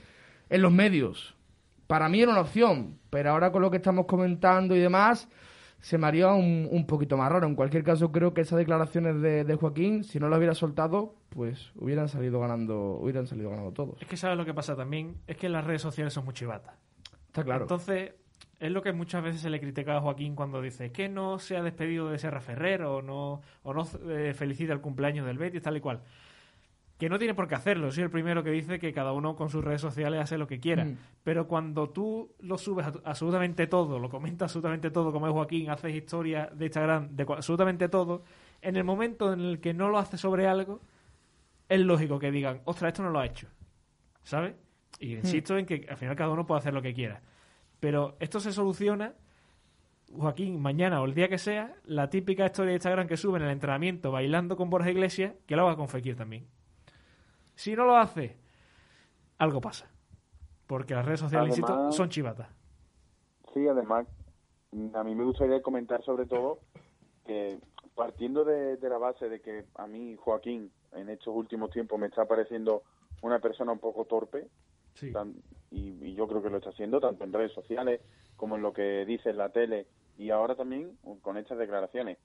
en 0.49 0.61
los 0.61 0.71
medios. 0.71 1.35
Para 1.87 2.07
mí 2.07 2.21
era 2.21 2.31
una 2.31 2.41
opción, 2.41 2.99
pero 3.09 3.31
ahora 3.31 3.51
con 3.51 3.61
lo 3.61 3.69
que 3.69 3.77
estamos 3.77 4.05
comentando 4.05 4.75
y 4.75 4.79
demás, 4.79 5.27
se 5.79 5.97
me 5.97 6.07
haría 6.07 6.31
un, 6.31 6.69
un 6.71 6.87
poquito 6.87 7.17
más 7.17 7.29
raro. 7.29 7.45
En 7.45 7.55
cualquier 7.55 7.83
caso, 7.83 8.13
creo 8.13 8.33
que 8.33 8.41
esas 8.41 8.57
declaraciones 8.57 9.21
de, 9.21 9.43
de, 9.43 9.55
Joaquín, 9.55 10.05
si 10.05 10.17
no 10.17 10.29
las 10.29 10.37
hubiera 10.37 10.55
soltado, 10.55 11.15
pues 11.29 11.71
hubieran 11.75 12.07
salido 12.07 12.39
ganando, 12.39 12.97
hubieran 13.01 13.27
salido 13.27 13.49
ganando 13.49 13.71
todos. 13.73 14.01
Es 14.01 14.07
que 14.07 14.15
sabes 14.15 14.37
lo 14.37 14.45
que 14.45 14.53
pasa 14.53 14.77
también, 14.77 15.17
es 15.27 15.35
que 15.35 15.49
las 15.49 15.65
redes 15.65 15.81
sociales 15.81 16.13
son 16.13 16.23
muy 16.23 16.33
chivatas. 16.33 16.73
Claro. 17.41 17.63
Entonces, 17.63 18.13
es 18.59 18.71
lo 18.71 18.81
que 18.81 18.93
muchas 18.93 19.21
veces 19.23 19.41
se 19.41 19.49
le 19.49 19.59
critica 19.59 19.97
a 19.97 20.01
Joaquín 20.01 20.35
cuando 20.35 20.61
dice 20.61 20.91
que 20.91 21.09
no 21.09 21.37
se 21.37 21.57
ha 21.57 21.63
despedido 21.63 22.09
de 22.09 22.17
Serra 22.17 22.39
Ferrer 22.39 22.83
o 22.83 23.01
no, 23.01 23.41
o 23.63 23.73
no 23.73 23.85
eh, 24.09 24.33
felicita 24.33 24.71
el 24.71 24.79
cumpleaños 24.79 25.25
del 25.25 25.37
Betis, 25.37 25.61
tal 25.61 25.77
y 25.77 25.81
cual. 25.81 26.01
Que 26.97 27.09
no 27.09 27.17
tiene 27.17 27.33
por 27.33 27.47
qué 27.47 27.55
hacerlo. 27.55 27.91
Soy 27.91 28.03
el 28.03 28.09
primero 28.09 28.43
que 28.43 28.51
dice 28.51 28.79
que 28.79 28.93
cada 28.93 29.11
uno 29.11 29.35
con 29.35 29.49
sus 29.49 29.63
redes 29.63 29.81
sociales 29.81 30.21
hace 30.21 30.37
lo 30.37 30.47
que 30.47 30.59
quiera. 30.61 30.85
Mm. 30.85 30.97
Pero 31.23 31.47
cuando 31.47 31.89
tú 31.89 32.35
lo 32.39 32.57
subes 32.57 32.85
absolutamente 33.03 33.67
todo, 33.67 33.99
lo 33.99 34.09
comentas 34.09 34.45
absolutamente 34.45 34.91
todo, 34.91 35.11
como 35.11 35.27
es 35.27 35.33
Joaquín, 35.33 35.69
haces 35.69 35.93
historia 35.93 36.49
de 36.53 36.65
Instagram 36.65 37.15
de 37.15 37.23
absolutamente 37.23 37.89
todo, 37.89 38.23
en 38.61 38.77
el 38.77 38.85
momento 38.85 39.33
en 39.33 39.41
el 39.41 39.59
que 39.59 39.73
no 39.73 39.89
lo 39.89 39.97
hace 39.97 40.17
sobre 40.17 40.47
algo, 40.47 40.79
es 41.67 41.81
lógico 41.81 42.17
que 42.17 42.31
digan, 42.31 42.61
ostras, 42.63 42.93
esto 42.93 43.03
no 43.03 43.09
lo 43.09 43.19
ha 43.19 43.25
hecho. 43.25 43.47
¿Sabes? 44.23 44.53
Y 45.03 45.15
insisto 45.15 45.57
en 45.57 45.65
que 45.65 45.85
al 45.89 45.97
final 45.97 46.15
cada 46.15 46.31
uno 46.31 46.45
puede 46.45 46.59
hacer 46.59 46.73
lo 46.73 46.81
que 46.81 46.93
quiera. 46.93 47.21
Pero 47.81 48.15
esto 48.21 48.39
se 48.39 48.53
soluciona, 48.53 49.13
Joaquín, 50.15 50.61
mañana 50.61 51.01
o 51.01 51.05
el 51.05 51.13
día 51.13 51.27
que 51.27 51.37
sea, 51.37 51.75
la 51.83 52.09
típica 52.09 52.45
historia 52.45 52.69
de 52.69 52.75
Instagram 52.75 53.07
que 53.09 53.17
sube 53.17 53.37
en 53.37 53.43
el 53.43 53.51
entrenamiento 53.51 54.13
bailando 54.13 54.55
con 54.55 54.69
Borja 54.69 54.91
Iglesias, 54.91 55.33
que 55.45 55.57
lo 55.57 55.67
haga 55.67 55.75
con 55.75 55.89
Fekir 55.89 56.15
también. 56.15 56.47
Si 57.53 57.75
no 57.75 57.83
lo 57.83 57.97
hace, 57.97 58.37
algo 59.39 59.59
pasa. 59.59 59.91
Porque 60.67 60.93
las 60.95 61.05
redes 61.05 61.19
sociales, 61.19 61.59
son 61.89 62.07
chivatas. 62.07 62.47
Sí, 63.53 63.67
además, 63.67 64.07
a 64.93 65.03
mí 65.03 65.15
me 65.15 65.25
gustaría 65.25 65.61
comentar 65.61 66.01
sobre 66.05 66.27
todo 66.27 66.59
que 67.25 67.59
partiendo 67.93 68.45
de, 68.45 68.77
de 68.77 68.89
la 68.89 68.99
base 68.99 69.27
de 69.27 69.41
que 69.41 69.65
a 69.75 69.85
mí 69.85 70.15
Joaquín 70.15 70.71
en 70.93 71.09
estos 71.09 71.35
últimos 71.35 71.71
tiempos 71.71 71.99
me 71.99 72.07
está 72.07 72.23
pareciendo 72.23 72.83
una 73.21 73.39
persona 73.39 73.73
un 73.73 73.79
poco 73.79 74.05
torpe, 74.05 74.47
y, 75.71 76.13
yo 76.13 76.27
creo 76.27 76.43
que 76.43 76.49
lo 76.49 76.57
está 76.57 76.69
haciendo 76.69 76.99
tanto 76.99 77.23
en 77.23 77.33
redes 77.33 77.51
sociales 77.53 78.01
como 78.35 78.55
en 78.55 78.61
lo 78.61 78.73
que 78.73 79.05
dice 79.05 79.31
en 79.31 79.37
la 79.37 79.49
tele 79.49 79.87
y 80.17 80.29
ahora 80.29 80.55
también 80.55 80.97
con 81.21 81.37
estas 81.37 81.57
declaraciones. 81.57 82.17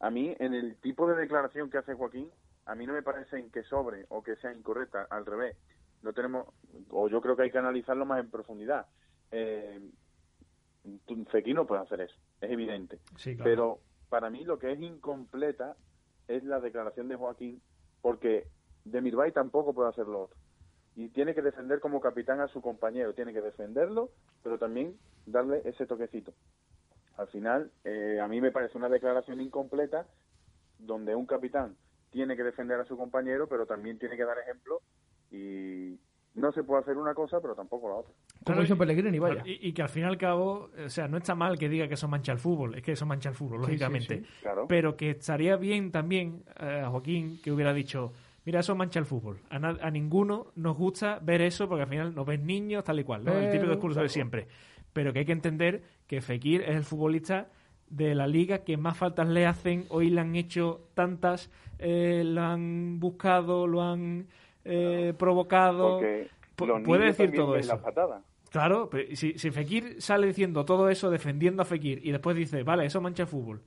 A 0.00 0.10
mí, 0.10 0.34
en 0.38 0.52
el 0.52 0.76
tipo 0.76 1.06
de 1.06 1.14
declaración 1.14 1.70
que 1.70 1.78
hace 1.78 1.94
Joaquín, 1.94 2.28
a 2.66 2.74
mí 2.74 2.86
no 2.86 2.92
me 2.92 3.02
parece 3.02 3.48
que 3.50 3.62
sobre 3.62 4.06
o 4.08 4.22
que 4.22 4.36
sea 4.36 4.52
incorrecta, 4.52 5.06
al 5.10 5.24
revés. 5.24 5.56
No 6.02 6.12
tenemos, 6.12 6.48
o 6.90 7.08
yo 7.08 7.20
creo 7.20 7.36
que 7.36 7.44
hay 7.44 7.50
que 7.50 7.58
analizarlo 7.58 8.04
más 8.04 8.20
en 8.20 8.30
profundidad. 8.30 8.86
Eh, 9.30 9.80
no 11.54 11.66
puede 11.66 11.82
hacer 11.82 12.00
eso, 12.00 12.16
es 12.40 12.50
evidente. 12.50 12.98
Pero 13.42 13.80
para 14.08 14.30
mí 14.30 14.44
lo 14.44 14.58
que 14.58 14.72
es 14.72 14.80
incompleta 14.80 15.76
es 16.28 16.44
la 16.44 16.60
declaración 16.60 17.08
de 17.08 17.16
Joaquín, 17.16 17.62
porque 18.02 18.48
de 18.84 19.00
Mirbay 19.00 19.32
tampoco 19.32 19.72
puede 19.72 19.88
hacer 19.88 20.06
lo 20.06 20.24
otro 20.24 20.36
y 20.96 21.08
tiene 21.10 21.34
que 21.34 21.42
defender 21.42 21.78
como 21.78 22.00
capitán 22.00 22.40
a 22.40 22.48
su 22.48 22.62
compañero, 22.62 23.12
tiene 23.12 23.34
que 23.34 23.42
defenderlo, 23.42 24.10
pero 24.42 24.58
también 24.58 24.96
darle 25.26 25.60
ese 25.66 25.86
toquecito. 25.86 26.32
Al 27.18 27.28
final, 27.28 27.70
eh, 27.84 28.18
a 28.20 28.26
mí 28.26 28.40
me 28.40 28.50
parece 28.50 28.78
una 28.78 28.88
declaración 28.88 29.40
incompleta 29.40 30.06
donde 30.78 31.14
un 31.14 31.26
capitán 31.26 31.76
tiene 32.10 32.34
que 32.34 32.42
defender 32.42 32.80
a 32.80 32.86
su 32.86 32.96
compañero, 32.96 33.46
pero 33.46 33.66
también 33.66 33.98
tiene 33.98 34.16
que 34.16 34.24
dar 34.24 34.38
ejemplo 34.38 34.80
y 35.30 35.98
no 36.34 36.52
se 36.52 36.62
puede 36.62 36.82
hacer 36.82 36.96
una 36.96 37.14
cosa, 37.14 37.40
pero 37.40 37.54
tampoco 37.54 37.88
la 37.88 37.94
otra. 37.96 38.14
Como 38.44 38.62
hizo 38.62 38.76
Pellegrini, 38.76 39.18
vaya. 39.18 39.42
Y, 39.44 39.72
que 39.72 39.82
al 39.82 39.88
fin 39.88 40.04
y 40.04 40.06
al 40.06 40.16
cabo, 40.16 40.70
o 40.84 40.88
sea, 40.88 41.08
no 41.08 41.18
está 41.18 41.34
mal 41.34 41.58
que 41.58 41.68
diga 41.68 41.88
que 41.88 41.94
eso 41.94 42.08
mancha 42.08 42.32
el 42.32 42.38
fútbol, 42.38 42.74
es 42.74 42.82
que 42.82 42.92
eso 42.92 43.04
mancha 43.04 43.30
el 43.30 43.34
fútbol, 43.34 43.60
lógicamente. 43.62 44.22
Pero 44.68 44.96
que 44.96 45.10
estaría 45.10 45.56
bien 45.56 45.90
también, 45.90 46.44
eh, 46.60 46.84
Joaquín, 46.86 47.40
que 47.42 47.50
hubiera 47.52 47.72
dicho, 47.72 48.12
Mira, 48.46 48.60
eso 48.60 48.76
mancha 48.76 49.00
el 49.00 49.06
fútbol. 49.06 49.40
A, 49.50 49.90
ninguno 49.90 50.52
nos 50.54 50.78
gusta 50.78 51.18
ver 51.20 51.42
eso 51.42 51.68
porque 51.68 51.82
al 51.82 51.88
final 51.88 52.14
nos 52.14 52.24
ven 52.24 52.46
niños 52.46 52.84
tal 52.84 53.00
y 53.00 53.04
cual, 53.04 53.24
¿no? 53.24 53.32
el 53.32 53.50
típico 53.50 53.72
discurso 53.72 54.00
de 54.00 54.08
siempre. 54.08 54.46
Pero 54.92 55.12
que 55.12 55.18
hay 55.18 55.24
que 55.24 55.32
entender 55.32 55.82
que 56.06 56.20
Fekir 56.20 56.62
es 56.62 56.76
el 56.76 56.84
futbolista 56.84 57.48
de 57.90 58.14
la 58.14 58.28
liga 58.28 58.58
que 58.58 58.76
más 58.76 58.96
faltas 58.96 59.28
le 59.28 59.46
hacen. 59.46 59.84
Hoy 59.88 60.10
le 60.10 60.20
han 60.20 60.36
hecho 60.36 60.86
tantas, 60.94 61.50
eh, 61.80 62.22
lo 62.24 62.40
han 62.40 63.00
buscado, 63.00 63.66
lo 63.66 63.82
han 63.82 64.28
eh, 64.64 65.12
provocado. 65.18 66.00
Puede 66.84 67.06
decir 67.06 67.34
todo 67.34 67.56
eso. 67.56 67.80
Claro, 68.50 68.88
pero 68.88 69.16
si, 69.16 69.36
si 69.36 69.50
Fekir 69.50 70.00
sale 70.00 70.28
diciendo 70.28 70.64
todo 70.64 70.88
eso, 70.88 71.10
defendiendo 71.10 71.62
a 71.62 71.64
Fekir, 71.64 72.00
y 72.06 72.12
después 72.12 72.36
dice, 72.36 72.62
vale, 72.62 72.86
eso 72.86 73.00
mancha 73.00 73.24
el 73.24 73.28
fútbol, 73.28 73.60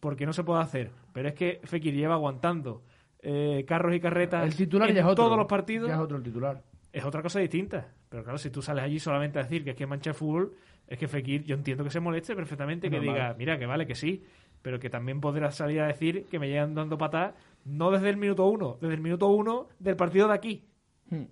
porque 0.00 0.24
no 0.24 0.32
se 0.32 0.44
puede 0.44 0.62
hacer. 0.62 0.92
Pero 1.12 1.28
es 1.28 1.34
que 1.34 1.60
Fekir 1.64 1.94
lleva 1.94 2.14
aguantando 2.14 2.82
eh, 3.20 3.64
carros 3.66 3.94
y 3.94 4.00
carretas 4.00 4.44
el 4.44 4.54
titular 4.54 4.90
en 4.90 5.14
todos 5.14 5.36
los 5.36 5.46
partidos. 5.46 5.90
es 5.90 5.96
otro 5.96 6.22
titular. 6.22 6.62
Es 6.92 7.04
otra 7.04 7.22
cosa 7.22 7.40
distinta. 7.40 7.92
Pero 8.08 8.22
claro, 8.22 8.38
si 8.38 8.50
tú 8.50 8.62
sales 8.62 8.84
allí 8.84 8.98
solamente 8.98 9.38
a 9.38 9.42
decir 9.42 9.64
que 9.64 9.70
es 9.70 9.76
que 9.76 9.86
mancha 9.86 10.10
el 10.10 10.16
fútbol, 10.16 10.54
es 10.86 10.98
que 10.98 11.06
Fekir, 11.06 11.44
yo 11.44 11.54
entiendo 11.54 11.84
que 11.84 11.90
se 11.90 12.00
moleste 12.00 12.34
perfectamente, 12.34 12.90
que 12.90 13.00
diga, 13.00 13.34
mira, 13.36 13.58
que 13.58 13.66
vale, 13.66 13.86
que 13.86 13.94
sí, 13.94 14.24
pero 14.62 14.78
que 14.78 14.88
también 14.88 15.20
podrá 15.20 15.50
salir 15.50 15.80
a 15.80 15.86
decir 15.86 16.26
que 16.26 16.38
me 16.38 16.48
llegan 16.48 16.74
dando 16.74 16.96
patas, 16.96 17.34
no 17.64 17.90
desde 17.90 18.08
el 18.08 18.16
minuto 18.16 18.46
uno, 18.46 18.78
desde 18.80 18.94
el 18.94 19.00
minuto 19.00 19.28
uno 19.28 19.68
del 19.78 19.96
partido 19.96 20.28
de 20.28 20.34
aquí. 20.34 20.64
Hmm. 21.10 21.24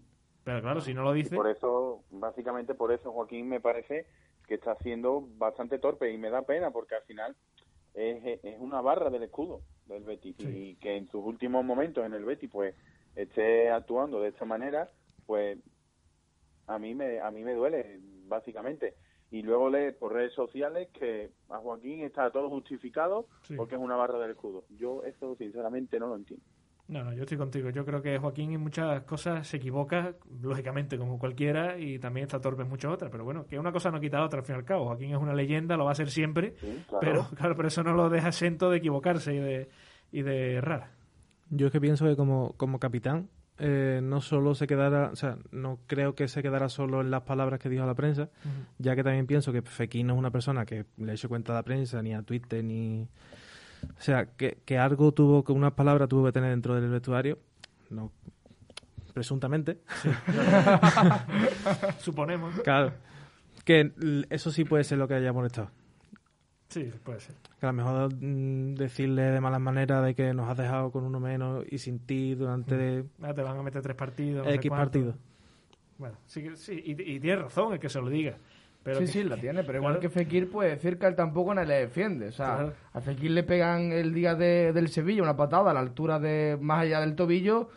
Pero 0.45 0.61
claro, 0.61 0.81
si 0.81 0.95
no 0.95 1.03
lo 1.03 1.13
dice. 1.13 1.35
por 1.35 1.49
eso, 1.49 2.05
básicamente 2.11 2.75
por 2.75 2.93
eso, 2.93 3.11
Joaquín 3.11 3.49
me 3.49 3.61
parece 3.61 4.07
que 4.47 4.55
está 4.55 4.77
siendo 4.77 5.27
bastante 5.39 5.79
torpe 5.79 6.13
y 6.13 6.19
me 6.19 6.31
da 6.31 6.43
pena 6.43 6.71
porque 6.71 6.95
al 6.95 7.03
final 7.03 7.35
es, 7.97 8.45
es 8.45 8.61
una 8.61 8.81
barra 8.81 9.11
del 9.11 9.25
escudo 9.25 9.63
del 9.87 10.05
Betis 10.05 10.37
y 10.41 10.77
que 10.77 10.97
en 10.97 11.09
sus 11.09 11.25
últimos 11.25 11.65
momentos 11.65 12.05
en 12.05 12.13
el 12.13 12.25
Betis 12.25 12.51
pues 12.51 12.75
esté 13.15 13.71
actuando 13.71 14.21
de 14.21 14.29
esta 14.29 14.45
manera, 14.45 14.91
pues 15.25 15.59
a 16.67 16.79
mí 16.79 16.95
me 16.95 17.21
a 17.21 17.31
mí 17.31 17.43
me 17.43 17.55
duele 17.55 17.99
básicamente. 18.27 18.95
Y 19.31 19.43
luego 19.43 19.71
lee 19.71 19.93
por 19.93 20.13
redes 20.13 20.35
sociales 20.35 20.89
que 20.93 21.31
a 21.49 21.59
Joaquín 21.59 22.05
está 22.05 22.31
todo 22.31 22.49
justificado 22.49 23.27
porque 23.57 23.75
es 23.75 23.81
una 23.81 23.97
barra 23.97 24.19
del 24.19 24.33
escudo. 24.33 24.65
Yo 24.71 25.03
eso 25.03 25.35
sinceramente 25.37 25.99
no 25.99 26.09
lo 26.09 26.17
entiendo. 26.17 26.45
No, 26.89 27.03
no, 27.03 27.13
yo 27.13 27.23
estoy 27.23 27.37
contigo. 27.37 27.71
Yo 27.71 27.85
creo 27.85 28.01
que 28.01 28.17
Joaquín 28.19 28.53
en 28.53 28.61
muchas 28.61 29.03
cosas 29.03 29.47
se 29.47 29.57
equivoca, 29.57 30.15
lógicamente, 30.41 30.97
como 30.97 31.19
cualquiera, 31.19 31.79
y 31.79 31.99
también 31.99 32.27
está 32.27 32.41
torpe 32.41 32.63
en 32.63 32.69
muchas 32.69 32.93
otras. 32.93 33.11
Pero 33.11 33.25
bueno, 33.25 33.45
que 33.47 33.59
una 33.59 33.73
cosa 33.73 33.91
no 33.91 34.01
quita 34.01 34.19
la 34.19 34.27
otra 34.27 34.41
al 34.41 34.47
fin 34.47 34.55
y 34.55 34.59
al 34.59 34.65
cabo. 34.65 34.85
Joaquín 34.87 35.11
es 35.11 35.19
una 35.19 35.35
leyenda, 35.35 35.77
lo 35.77 35.85
va 35.85 35.93
a 35.93 35.97
ser 35.97 36.11
siempre, 36.11 36.55
pero 37.01 37.27
claro, 37.37 37.57
pero 37.57 37.69
eso 37.69 37.83
no 37.83 37.93
lo 37.93 38.09
deja 38.09 38.29
exento 38.29 38.71
de 38.71 38.79
equivocarse 38.79 39.35
y 39.35 39.39
de, 39.39 39.69
y 40.13 40.23
de 40.23 40.55
errar. 40.55 40.91
Yo 41.51 41.67
es 41.67 41.73
que 41.73 41.81
pienso 41.81 42.05
que 42.07 42.17
como, 42.17 42.55
como 42.57 42.79
capitán 42.79 43.29
eh, 43.59 44.01
no 44.03 44.21
solo 44.21 44.55
se 44.55 44.67
quedara, 44.67 45.11
o 45.13 45.17
sea, 45.17 45.39
no 45.51 45.79
creo 45.87 46.15
que 46.15 46.29
se 46.29 46.43
quedara 46.43 46.69
solo 46.69 47.01
en 47.01 47.11
las 47.11 47.23
palabras 47.23 47.59
que 47.59 47.69
dijo 47.69 47.85
a 47.85 47.87
la 47.87 47.95
prensa, 47.95 48.29
ya 48.79 48.95
que 48.95 49.03
también 49.03 49.27
pienso 49.27 49.53
que 49.53 49.63
Fekir 49.63 50.05
no 50.05 50.15
es 50.15 50.19
una 50.19 50.31
persona 50.31 50.67
que 50.67 50.85
le 50.99 51.15
eche 51.15 51.27
cuenta 51.27 51.53
a 51.53 51.57
la 51.57 51.63
prensa, 51.63 52.03
ni 52.03 52.15
a 52.15 52.23
Twitter, 52.23 52.63
ni 52.63 53.09
o 53.97 54.01
sea, 54.01 54.27
que, 54.27 54.59
que 54.65 54.79
algo 54.79 55.13
tuvo, 55.13 55.45
que 55.45 55.53
unas 55.53 55.73
palabras 55.73 56.09
tuvo 56.09 56.27
que 56.27 56.33
tener 56.33 56.51
dentro 56.51 56.75
del 56.75 56.89
vestuario, 56.91 57.39
no 57.91 58.13
presuntamente. 59.17 59.79
Suponemos. 62.01 62.61
Claro. 62.61 62.93
Que 63.65 63.91
eso 64.29 64.51
sí 64.51 64.67
puede 64.67 64.85
ser 64.85 64.99
lo 64.99 65.09
que 65.09 65.15
haya 65.15 65.33
molestado. 65.33 65.71
Sí, 66.69 66.93
puede 67.03 67.21
ser. 67.21 67.35
Que 67.59 67.65
a 67.65 67.71
lo 67.71 67.73
mejor 67.73 68.15
mm, 68.15 68.75
decirle 68.75 69.23
de 69.23 69.41
malas 69.41 69.63
maneras 69.63 70.05
de 70.05 70.15
que 70.15 70.35
nos 70.35 70.51
has 70.51 70.59
dejado 70.59 70.91
con 70.91 71.05
uno 71.05 71.19
menos 71.19 71.65
y 71.71 71.79
sin 71.79 72.01
ti 72.01 72.35
durante... 72.35 73.05
Mm. 73.05 73.25
Ah, 73.25 73.33
te 73.33 73.41
van 73.41 73.57
a 73.57 73.63
meter 73.63 73.81
tres 73.81 73.97
partidos. 73.97 74.47
X 74.47 74.71
partidos. 74.71 75.15
Bueno, 75.97 76.19
sí, 76.27 76.51
sí 76.57 76.83
y, 76.85 76.91
y 77.15 77.19
tiene 77.19 77.37
razón 77.37 77.73
el 77.73 77.81
que 77.81 77.89
se 77.89 77.99
lo 78.03 78.11
diga 78.11 78.37
sí, 78.95 79.07
sí, 79.07 79.25
la 79.25 79.37
tiene, 79.37 79.65
pero 79.65 79.79
igual 79.79 79.99
que 79.99 80.09
Fekir 80.09 80.51
puede 80.51 80.71
decir 80.71 80.99
que 80.99 81.07
él 81.07 81.15
tampoco 81.15 81.55
no 81.55 81.65
le 81.65 81.75
defiende. 81.75 82.29
O 82.29 82.33
sea, 82.33 82.73
a 82.93 83.01
Fekir 83.01 83.31
le 83.31 83.43
pegan 83.43 83.93
el 83.93 84.15
día 84.15 84.35
de, 84.35 84.73
del 84.73 84.89
Sevilla 84.89 85.23
una 85.23 85.37
patada 85.37 85.71
a 85.71 85.75
la 85.75 85.81
altura 85.81 86.19
de 86.19 86.57
más 86.61 86.83
allá 86.83 87.01
del 87.01 87.15
tobillo, 87.15 87.69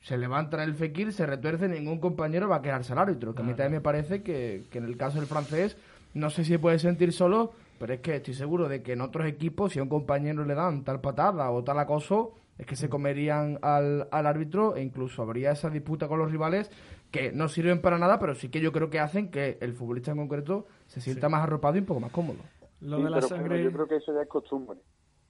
se 0.00 0.16
levanta 0.16 0.62
el 0.62 0.74
Fekir, 0.74 1.12
se 1.12 1.26
retuerce, 1.26 1.68
ningún 1.68 1.98
compañero 1.98 2.48
va 2.48 2.56
a 2.56 2.62
quedarse 2.62 2.92
al 2.92 3.00
árbitro. 3.00 3.34
Que 3.34 3.42
a 3.42 3.44
mí 3.44 3.52
también 3.52 3.72
me 3.72 3.80
parece 3.80 4.22
que, 4.22 4.64
que, 4.70 4.78
en 4.78 4.84
el 4.84 4.96
caso 4.96 5.18
del 5.18 5.26
francés, 5.26 5.76
no 6.14 6.30
sé 6.30 6.44
si 6.44 6.56
puede 6.58 6.78
sentir 6.78 7.12
solo, 7.12 7.52
pero 7.78 7.94
es 7.94 8.00
que 8.00 8.16
estoy 8.16 8.34
seguro 8.34 8.68
de 8.68 8.82
que 8.82 8.92
en 8.92 9.00
otros 9.00 9.26
equipos, 9.26 9.72
si 9.72 9.78
a 9.78 9.82
un 9.82 9.88
compañero 9.88 10.44
le 10.44 10.54
dan 10.54 10.84
tal 10.84 11.00
patada 11.00 11.50
o 11.50 11.64
tal 11.64 11.78
acoso, 11.78 12.34
es 12.58 12.66
que 12.66 12.76
se 12.76 12.88
comerían 12.88 13.58
al, 13.62 14.08
al 14.10 14.26
árbitro 14.26 14.76
e 14.76 14.82
incluso 14.82 15.22
habría 15.22 15.50
esa 15.50 15.68
disputa 15.70 16.08
con 16.08 16.18
los 16.18 16.30
rivales 16.30 16.70
que 17.10 17.32
no 17.32 17.48
sirven 17.48 17.80
para 17.80 17.98
nada, 17.98 18.18
pero 18.18 18.34
sí 18.34 18.48
que 18.48 18.60
yo 18.60 18.72
creo 18.72 18.90
que 18.90 19.00
hacen 19.00 19.30
que 19.30 19.58
el 19.60 19.72
futbolista 19.72 20.10
en 20.10 20.18
concreto 20.18 20.66
se 20.86 21.00
sienta 21.00 21.28
más 21.28 21.42
arropado 21.42 21.76
y 21.76 21.80
un 21.80 21.86
poco 21.86 22.00
más 22.00 22.12
cómodo. 22.12 22.38
Lo 22.80 22.98
de 22.98 23.10
la 23.10 23.22
sangre... 23.22 23.62
yo 23.62 23.72
creo 23.72 23.86
que 23.86 23.96
eso 23.96 24.12
ya 24.14 24.22
es 24.22 24.28
costumbre. 24.28 24.78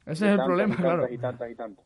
Ese 0.04 0.26
es 0.26 0.38
el 0.38 0.44
problema, 0.44 0.76
claro. 0.76 1.06
Y 1.10 1.18
tantas 1.18 1.50
y 1.50 1.54
tantas. 1.54 1.84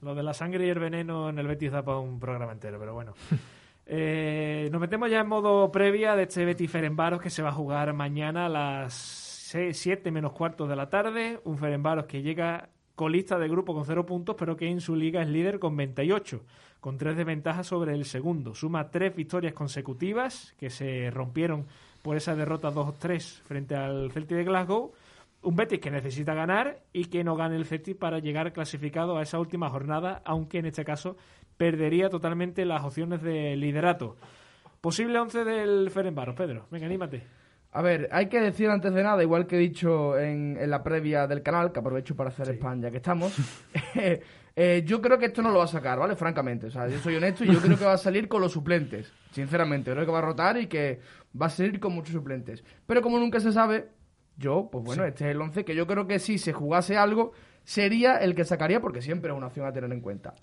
lo 0.00 0.14
de 0.14 0.22
la 0.22 0.34
sangre 0.34 0.66
y 0.66 0.70
el 0.70 0.78
veneno 0.78 1.28
en 1.28 1.38
el 1.38 1.46
Betis 1.46 1.72
da 1.72 1.82
para 1.82 1.98
un 1.98 2.18
programa 2.18 2.52
entero, 2.52 2.78
pero 2.78 2.94
bueno. 2.94 3.14
eh, 3.86 4.68
nos 4.72 4.80
metemos 4.80 5.10
ya 5.10 5.20
en 5.20 5.28
modo 5.28 5.70
previa 5.70 6.16
de 6.16 6.24
este 6.24 6.44
Betis 6.44 6.70
Ferenbaros 6.70 7.20
que 7.20 7.30
se 7.30 7.42
va 7.42 7.50
a 7.50 7.52
jugar 7.52 7.92
mañana 7.92 8.46
a 8.46 8.48
las 8.48 8.94
7 8.94 10.10
menos 10.10 10.32
cuartos 10.32 10.68
de 10.68 10.76
la 10.76 10.88
tarde. 10.88 11.40
Un 11.44 11.58
Ferenbaros 11.58 12.06
que 12.06 12.22
llega 12.22 12.70
colista 12.94 13.38
de 13.38 13.48
grupo 13.48 13.74
con 13.74 13.84
0 13.84 14.04
puntos, 14.06 14.36
pero 14.38 14.56
que 14.56 14.68
en 14.68 14.80
su 14.80 14.94
liga 14.94 15.22
es 15.22 15.28
líder 15.28 15.58
con 15.58 15.76
28 15.76 16.42
con 16.80 16.98
tres 16.98 17.16
de 17.16 17.24
ventaja 17.24 17.62
sobre 17.62 17.94
el 17.94 18.04
segundo. 18.04 18.54
Suma 18.54 18.90
tres 18.90 19.14
victorias 19.14 19.52
consecutivas 19.52 20.54
que 20.58 20.70
se 20.70 21.10
rompieron 21.10 21.66
por 22.02 22.16
esa 22.16 22.34
derrota 22.34 22.70
2-3 22.70 23.42
frente 23.42 23.76
al 23.76 24.10
Celtic 24.12 24.38
de 24.38 24.44
Glasgow. 24.44 24.92
Un 25.42 25.56
Betis 25.56 25.80
que 25.80 25.90
necesita 25.90 26.34
ganar 26.34 26.80
y 26.92 27.06
que 27.06 27.24
no 27.24 27.36
gane 27.36 27.56
el 27.56 27.66
Celtic 27.66 27.98
para 27.98 28.18
llegar 28.18 28.52
clasificado 28.52 29.16
a 29.16 29.22
esa 29.22 29.38
última 29.38 29.70
jornada, 29.70 30.22
aunque 30.24 30.58
en 30.58 30.66
este 30.66 30.84
caso 30.84 31.16
perdería 31.56 32.08
totalmente 32.08 32.64
las 32.64 32.84
opciones 32.84 33.22
de 33.22 33.56
liderato. 33.56 34.16
Posible 34.80 35.18
11 35.18 35.44
del 35.44 35.90
Ferenbaros, 35.90 36.34
Pedro. 36.34 36.66
Venga, 36.70 36.86
anímate. 36.86 37.22
A 37.72 37.82
ver, 37.82 38.08
hay 38.10 38.28
que 38.28 38.40
decir 38.40 38.68
antes 38.68 38.92
de 38.92 39.02
nada, 39.02 39.22
igual 39.22 39.46
que 39.46 39.56
he 39.56 39.58
dicho 39.58 40.18
en, 40.18 40.58
la 40.68 40.82
previa 40.82 41.28
del 41.28 41.42
canal, 41.42 41.70
que 41.70 41.78
aprovecho 41.78 42.16
para 42.16 42.30
hacer 42.30 42.48
spam 42.48 42.80
ya 42.82 42.90
que 42.90 42.96
estamos, 42.96 43.32
Eh, 44.56 44.82
yo 44.84 45.00
creo 45.00 45.18
que 45.18 45.26
esto 45.26 45.42
no 45.42 45.50
lo 45.50 45.58
va 45.58 45.64
a 45.64 45.68
sacar, 45.68 45.98
¿vale? 45.98 46.16
Francamente. 46.16 46.66
O 46.66 46.70
sea, 46.70 46.88
yo 46.88 46.98
soy 46.98 47.16
honesto 47.16 47.44
y 47.44 47.52
yo 47.52 47.60
creo 47.60 47.78
que 47.78 47.84
va 47.84 47.94
a 47.94 47.98
salir 47.98 48.28
con 48.28 48.40
los 48.40 48.52
suplentes. 48.52 49.12
Sinceramente, 49.30 49.92
creo 49.92 50.04
que 50.04 50.12
va 50.12 50.18
a 50.18 50.22
rotar 50.22 50.58
y 50.58 50.66
que 50.66 51.00
va 51.40 51.46
a 51.46 51.50
salir 51.50 51.78
con 51.78 51.92
muchos 51.92 52.12
suplentes. 52.12 52.64
Pero 52.86 53.02
como 53.02 53.18
nunca 53.18 53.40
se 53.40 53.52
sabe, 53.52 53.88
yo, 54.36 54.68
pues 54.70 54.84
bueno, 54.84 55.04
este 55.04 55.24
es 55.24 55.30
el 55.30 55.40
11 55.40 55.64
que 55.64 55.74
yo 55.74 55.86
creo 55.86 56.06
que 56.06 56.18
si 56.18 56.38
se 56.38 56.52
jugase 56.52 56.96
algo, 56.96 57.32
sería 57.64 58.16
el 58.16 58.34
que 58.34 58.44
sacaría 58.44 58.80
porque 58.80 59.02
siempre 59.02 59.30
es 59.30 59.36
una 59.36 59.48
opción 59.48 59.66
a 59.66 59.72
tener 59.72 59.92
en 59.92 60.00
cuenta. 60.00 60.34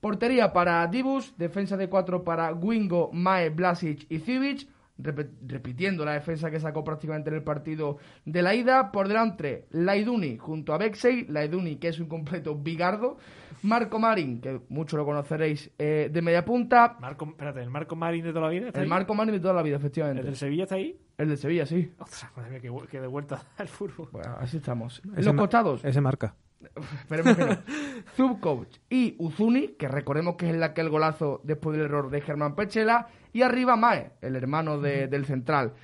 Portería 0.00 0.52
para 0.52 0.86
Dibus, 0.86 1.34
defensa 1.38 1.76
de 1.76 1.88
4 1.88 2.24
para 2.24 2.52
Wingo, 2.52 3.10
Mae, 3.12 3.48
Blasic 3.48 4.06
y 4.10 4.18
Civic 4.18 4.68
repitiendo 4.96 6.04
la 6.04 6.12
defensa 6.12 6.50
que 6.50 6.60
sacó 6.60 6.84
prácticamente 6.84 7.30
en 7.30 7.36
el 7.36 7.42
partido 7.42 7.98
de 8.24 8.42
la 8.42 8.54
ida. 8.54 8.92
Por 8.92 9.08
delante, 9.08 9.66
Laiduni 9.70 10.38
junto 10.38 10.72
a 10.72 10.78
Bexey, 10.78 11.26
Laiduni 11.28 11.76
que 11.76 11.88
es 11.88 11.98
un 11.98 12.06
completo 12.06 12.54
bigardo, 12.54 13.16
Marco 13.62 13.98
Marín, 13.98 14.40
que 14.40 14.60
mucho 14.68 14.96
lo 14.96 15.04
conoceréis, 15.04 15.70
eh, 15.78 16.10
de 16.12 16.22
media 16.22 16.44
punta. 16.44 16.96
Marco, 17.00 17.24
espérate, 17.26 17.62
¿el 17.62 17.70
Marco 17.70 17.96
Marín 17.96 18.24
de 18.24 18.30
toda 18.30 18.42
la 18.42 18.50
vida? 18.50 18.70
el 18.74 18.86
Marco 18.86 19.14
Marín 19.14 19.34
de 19.34 19.40
toda 19.40 19.54
la 19.54 19.62
vida, 19.62 19.76
efectivamente. 19.76 20.20
¿El 20.20 20.26
del 20.26 20.36
Sevilla 20.36 20.64
está 20.64 20.76
ahí? 20.76 20.98
El 21.16 21.28
del 21.28 21.38
Sevilla, 21.38 21.66
sí. 21.66 21.92
Ostras, 21.98 22.30
madre 22.36 22.50
mía, 22.50 22.86
que, 22.90 23.00
de 23.00 23.06
vuelta 23.06 23.42
al 23.56 23.68
fútbol. 23.68 24.08
Bueno, 24.12 24.36
así 24.38 24.58
estamos. 24.58 25.02
En 25.16 25.24
los 25.24 25.34
costados. 25.34 25.84
Ese 25.84 26.00
marca. 26.00 26.34
Esperemos 27.00 27.36
que 27.36 27.44
no. 27.44 27.58
Zubcoach 28.16 28.78
y 28.90 29.16
Uzuni, 29.18 29.68
que 29.68 29.88
recordemos 29.88 30.36
que 30.36 30.48
es 30.48 30.54
el 30.54 30.72
que 30.72 30.80
el 30.80 30.88
golazo 30.88 31.40
después 31.44 31.76
del 31.76 31.86
error 31.86 32.10
de 32.10 32.20
Germán 32.20 32.54
Pechela. 32.54 33.08
Y 33.34 33.42
arriba 33.42 33.76
Mae, 33.76 34.12
el 34.22 34.36
hermano 34.36 34.80
del 34.80 35.26
central. 35.26 35.74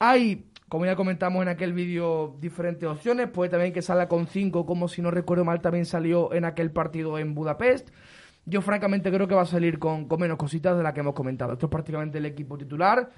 Hay 0.00 0.46
como 0.68 0.86
ya 0.86 0.96
comentamos 0.96 1.42
en 1.42 1.48
aquel 1.48 1.72
vídeo, 1.72 2.36
diferentes 2.40 2.88
opciones. 2.88 3.28
Puede 3.28 3.50
también 3.50 3.72
que 3.72 3.82
salga 3.82 4.08
con 4.08 4.26
5, 4.26 4.66
como 4.66 4.88
si 4.88 5.02
no 5.02 5.12
recuerdo 5.12 5.44
mal, 5.44 5.60
también 5.60 5.84
salió 5.84 6.32
en 6.32 6.44
aquel 6.44 6.72
partido 6.72 7.16
en 7.18 7.34
Budapest. 7.34 7.90
Yo 8.46 8.62
francamente 8.62 9.12
creo 9.12 9.28
que 9.28 9.34
va 9.34 9.42
a 9.42 9.46
salir 9.46 9.78
con, 9.78 10.08
menos 10.18 10.38
cositas 10.38 10.76
de 10.76 10.82
las 10.82 10.94
que 10.94 11.00
hemos 11.00 11.14
comentado. 11.14 11.52
Esto 11.52 11.66
es 11.66 11.70
prácticamente 11.70 12.18
el 12.18 12.26
equipo 12.26 12.58
titular. 12.58 13.10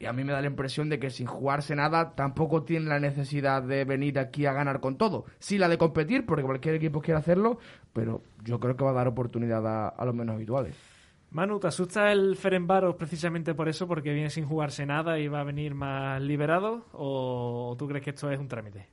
Y 0.00 0.06
a 0.06 0.12
mí 0.12 0.22
me 0.22 0.32
da 0.32 0.40
la 0.40 0.48
impresión 0.48 0.88
de 0.88 0.98
que 0.98 1.08
sin 1.08 1.26
jugarse 1.26 1.74
nada 1.74 2.14
tampoco 2.14 2.64
tiene 2.64 2.86
la 2.86 3.00
necesidad 3.00 3.62
de 3.62 3.84
venir 3.84 4.18
aquí 4.18 4.46
a 4.46 4.52
ganar 4.52 4.80
con 4.80 4.98
todo. 4.98 5.24
Sí 5.38 5.58
la 5.58 5.68
de 5.68 5.78
competir, 5.78 6.26
porque 6.26 6.42
cualquier 6.42 6.74
equipo 6.74 7.00
quiere 7.00 7.20
hacerlo, 7.20 7.58
pero 7.92 8.22
yo 8.44 8.60
creo 8.60 8.76
que 8.76 8.84
va 8.84 8.90
a 8.90 8.94
dar 8.94 9.08
oportunidad 9.08 9.66
a, 9.66 9.88
a 9.88 10.04
los 10.04 10.14
menos 10.14 10.34
habituales. 10.34 10.97
Manu, 11.30 11.60
¿te 11.60 11.66
asusta 11.66 12.10
el 12.10 12.36
Ferenbaros 12.36 12.96
precisamente 12.96 13.54
por 13.54 13.68
eso? 13.68 13.86
¿Porque 13.86 14.14
viene 14.14 14.30
sin 14.30 14.46
jugarse 14.46 14.86
nada 14.86 15.18
y 15.18 15.28
va 15.28 15.40
a 15.40 15.44
venir 15.44 15.74
más 15.74 16.22
liberado? 16.22 16.86
¿O 16.92 17.76
tú 17.78 17.86
crees 17.86 18.02
que 18.02 18.10
esto 18.10 18.30
es 18.30 18.38
un 18.38 18.48
trámite? 18.48 18.88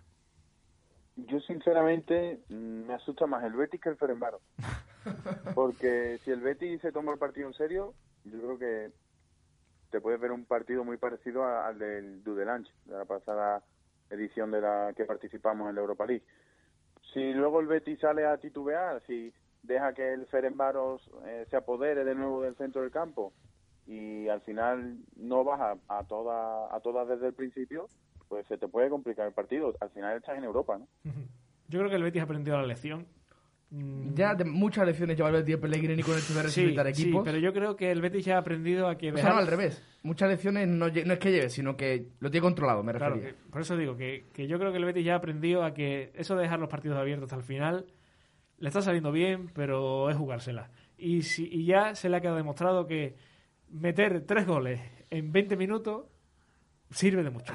Yo 1.15 1.39
sinceramente 1.39 2.41
me 2.49 2.93
asusta 2.93 3.25
más 3.25 3.43
el 3.45 3.53
Betis 3.53 3.79
que 3.79 3.89
el 3.89 3.95
Ferenbaros. 3.95 4.41
Porque 5.55 6.19
si 6.25 6.31
el 6.31 6.41
Betis 6.41 6.81
se 6.81 6.91
toma 6.91 7.13
el 7.13 7.19
partido 7.19 7.47
en 7.47 7.53
serio, 7.53 7.93
yo 8.25 8.38
creo 8.39 8.59
que 8.59 8.91
te 9.91 10.01
puedes 10.01 10.19
ver 10.19 10.33
un 10.33 10.43
partido 10.43 10.83
muy 10.83 10.97
parecido 10.97 11.45
al 11.45 11.79
del 11.79 12.21
Dudelange, 12.21 12.69
de 12.83 12.97
la 12.97 13.05
pasada 13.05 13.63
edición 14.09 14.51
de 14.51 14.59
la 14.59 14.93
que 14.95 15.05
participamos 15.05 15.69
en 15.69 15.75
la 15.75 15.81
Europa 15.81 16.05
League. 16.05 16.25
Si 17.13 17.33
luego 17.33 17.61
el 17.61 17.67
Betis 17.67 17.99
sale 17.99 18.25
a 18.25 18.38
titubear, 18.38 19.01
si 19.07 19.31
deja 19.66 19.93
que 19.93 20.13
el 20.13 20.26
Ferenbaros 20.28 21.09
eh, 21.26 21.45
se 21.49 21.57
apodere 21.57 22.03
de 22.03 22.16
nuevo 22.16 22.41
del 22.41 22.55
centro 22.55 22.82
del 22.82 22.91
campo 22.91 23.34
y 23.88 24.28
al 24.28 24.41
final 24.41 24.97
no 25.16 25.43
baja 25.43 25.76
a 25.88 26.03
toda 26.03 26.76
a 26.76 26.80
todas 26.80 27.07
desde 27.07 27.28
el 27.28 27.34
principio, 27.34 27.88
pues 28.28 28.47
se 28.47 28.57
te 28.57 28.68
puede 28.68 28.89
complicar 28.89 29.28
el 29.28 29.34
partido. 29.34 29.74
Al 29.80 29.89
final 29.91 30.18
estás 30.18 30.38
en 30.38 30.43
Europa, 30.43 30.78
¿no? 30.78 30.88
Yo 31.68 31.80
creo 31.80 31.89
que 31.89 31.95
el 31.95 32.03
Betis 32.03 32.22
ha 32.22 32.26
aprendido 32.26 32.57
la 32.57 32.66
lección. 32.66 33.05
Mm. 33.72 34.13
Ya 34.13 34.36
de 34.36 34.45
muchas 34.45 34.86
lecciones 34.86 35.18
lleva 35.18 35.30
el 35.30 35.36
Betis 35.36 35.57
Pellegrini 35.57 36.03
con 36.03 36.16
el 36.16 36.22
de 36.22 36.43
resucitar 36.43 36.88
equipos. 36.88 37.24
Sí, 37.24 37.26
pero 37.26 37.39
yo 37.39 37.51
creo 37.51 37.76
que 37.76 37.91
el 37.91 38.01
Betis 38.01 38.26
ya 38.26 38.36
ha 38.36 38.39
aprendido 38.39 38.88
a 38.88 38.95
que... 38.95 39.11
O 39.11 39.18
sea, 39.18 39.32
no, 39.32 39.38
al 39.38 39.47
revés. 39.47 39.84
Muchas 40.03 40.30
lecciones 40.30 40.68
no, 40.68 40.88
no, 40.88 41.13
es 41.13 41.20
que 41.20 41.32
lleve, 41.32 41.49
sino 41.49 41.76
que 41.76 42.09
lo 42.20 42.30
tiene 42.30 42.43
controlado, 42.43 42.84
me 42.84 42.93
refiero. 42.93 43.20
Claro, 43.20 43.36
por 43.51 43.61
eso 43.61 43.76
digo 43.76 43.97
que, 43.97 44.26
que 44.34 44.47
yo 44.47 44.59
creo 44.59 44.72
que 44.72 44.78
el 44.78 44.86
Betis 44.86 45.03
ya 45.03 45.13
ha 45.13 45.18
aprendido 45.18 45.63
a 45.63 45.74
que 45.74 46.11
eso 46.13 46.36
de 46.36 46.43
dejar 46.43 46.59
los 46.59 46.70
partidos 46.70 46.97
abiertos 46.97 47.26
hasta 47.26 47.38
el 47.38 47.43
final 47.43 47.86
le 48.59 48.67
está 48.67 48.81
saliendo 48.81 49.11
bien, 49.11 49.49
pero 49.53 50.09
es 50.09 50.17
jugársela. 50.17 50.69
Y, 50.97 51.23
si, 51.23 51.47
y 51.51 51.65
ya 51.65 51.95
se 51.95 52.09
le 52.09 52.17
ha 52.17 52.21
quedado 52.21 52.37
demostrado 52.37 52.87
que 52.87 53.15
meter 53.69 54.25
tres 54.25 54.45
goles 54.45 54.81
en 55.09 55.31
20 55.31 55.57
minutos 55.57 56.05
sirve 56.89 57.23
de 57.23 57.29
mucho. 57.29 57.53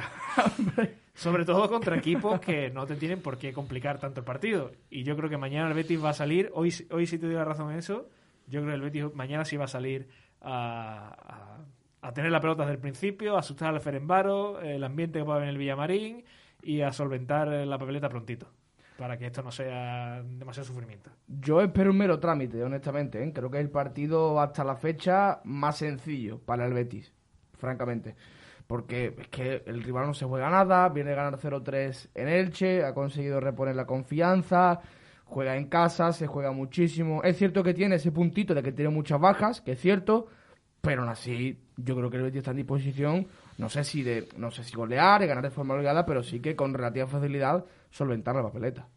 Sobre 1.15 1.45
todo 1.45 1.69
contra 1.69 1.97
equipos 1.97 2.41
que 2.41 2.71
no 2.71 2.87
te 2.87 2.97
tienen 2.97 3.21
por 3.21 3.39
qué 3.39 3.53
complicar 3.53 3.99
tanto 3.99 4.21
el 4.21 4.27
partido. 4.27 4.73
Y 4.91 5.03
yo 5.03 5.17
creo 5.17 5.29
que 5.29 5.37
mañana 5.37 5.69
el 5.69 5.75
Betis 5.75 6.03
va 6.03 6.11
a 6.11 6.15
salir, 6.15 6.51
hoy, 6.55 6.73
hoy 6.91 7.07
sí 7.07 7.19
te 7.19 7.27
doy 7.27 7.35
la 7.35 7.45
razón 7.45 7.71
en 7.73 7.79
eso, 7.79 8.09
yo 8.47 8.61
creo 8.61 8.73
que 8.73 8.75
el 8.75 8.83
Betis 8.83 9.15
mañana 9.15 9.45
sí 9.45 9.57
va 9.57 9.65
a 9.65 9.69
salir 9.69 10.09
a, 10.41 11.59
a, 12.01 12.13
tener 12.13 12.31
la 12.31 12.41
pelota 12.41 12.63
desde 12.63 12.75
el 12.75 12.81
principio, 12.81 13.37
a 13.37 13.41
asustar 13.41 13.75
al 13.75 13.81
Ferenbaro, 13.81 14.61
el 14.61 14.83
ambiente 14.83 15.19
que 15.19 15.25
puede 15.25 15.39
haber 15.39 15.49
en 15.49 15.55
el 15.55 15.59
Villamarín 15.59 16.25
y 16.63 16.81
a 16.81 16.93
solventar 16.93 17.49
la 17.49 17.79
papeleta 17.79 18.09
prontito 18.09 18.49
para 19.01 19.17
que 19.17 19.29
esto 19.29 19.43
no 19.43 19.51
sea 19.51 20.23
demasiado 20.23 20.67
sufrimiento. 20.67 21.11
Yo 21.27 21.63
espero 21.63 21.91
un 21.91 21.97
mero 21.97 22.21
trámite, 22.21 22.63
honestamente. 22.63 23.25
¿eh? 23.25 23.33
Creo 23.33 23.51
que 23.51 23.57
es 23.57 23.65
el 23.65 23.71
partido 23.71 24.39
hasta 24.39 24.63
la 24.63 24.77
fecha 24.77 25.41
más 25.45 25.79
sencillo 25.79 26.39
para 26.39 26.67
el 26.67 26.75
Betis, 26.75 27.11
francamente 27.57 28.15
porque 28.67 29.17
es 29.19 29.27
que 29.29 29.65
el 29.67 29.83
rival 29.83 30.07
no 30.07 30.15
se 30.15 30.27
juega 30.27 30.49
nada, 30.49 30.89
viene 30.91 31.11
a 31.11 31.17
ganar 31.17 31.41
0-3 31.41 32.11
en 32.15 32.29
Elche, 32.29 32.85
ha 32.85 32.95
conseguido 32.95 33.41
reponer 33.41 33.75
la 33.75 33.85
confianza, 33.85 34.81
juega 35.25 35.57
en 35.57 35.65
casa, 35.65 36.13
se 36.13 36.29
juega 36.29 36.53
muchísimo. 36.53 37.21
Es 37.25 37.37
cierto 37.37 37.65
que 37.65 37.75
tiene 37.75 37.97
ese 37.97 38.13
puntito 38.13 38.55
de 38.55 38.63
que 38.63 38.71
tiene 38.71 38.91
muchas 38.91 39.19
bajas, 39.19 39.61
que 39.61 39.73
es 39.73 39.81
cierto, 39.81 40.29
pero 40.81 41.03
aún 41.03 41.11
así 41.11 41.59
yo 41.79 41.97
creo 41.97 42.11
que 42.11 42.19
el 42.19 42.23
Betis 42.23 42.39
está 42.39 42.53
en 42.53 42.59
disposición, 42.59 43.27
no 43.59 43.69
sé 43.69 43.83
si 43.83 44.05
de 44.05 44.29
no 44.37 44.53
sé 44.53 44.63
si 44.63 44.77
golear, 44.77 45.21
y 45.23 45.27
ganar 45.27 45.43
de 45.43 45.51
forma 45.51 45.75
obligada, 45.75 46.07
pero 46.07 46.23
sí 46.23 46.39
que 46.39 46.55
con 46.55 46.73
relativa 46.73 47.09
facilidad 47.09 47.65
solventar 47.91 48.37
la 48.37 48.43
papeleta. 48.43 48.89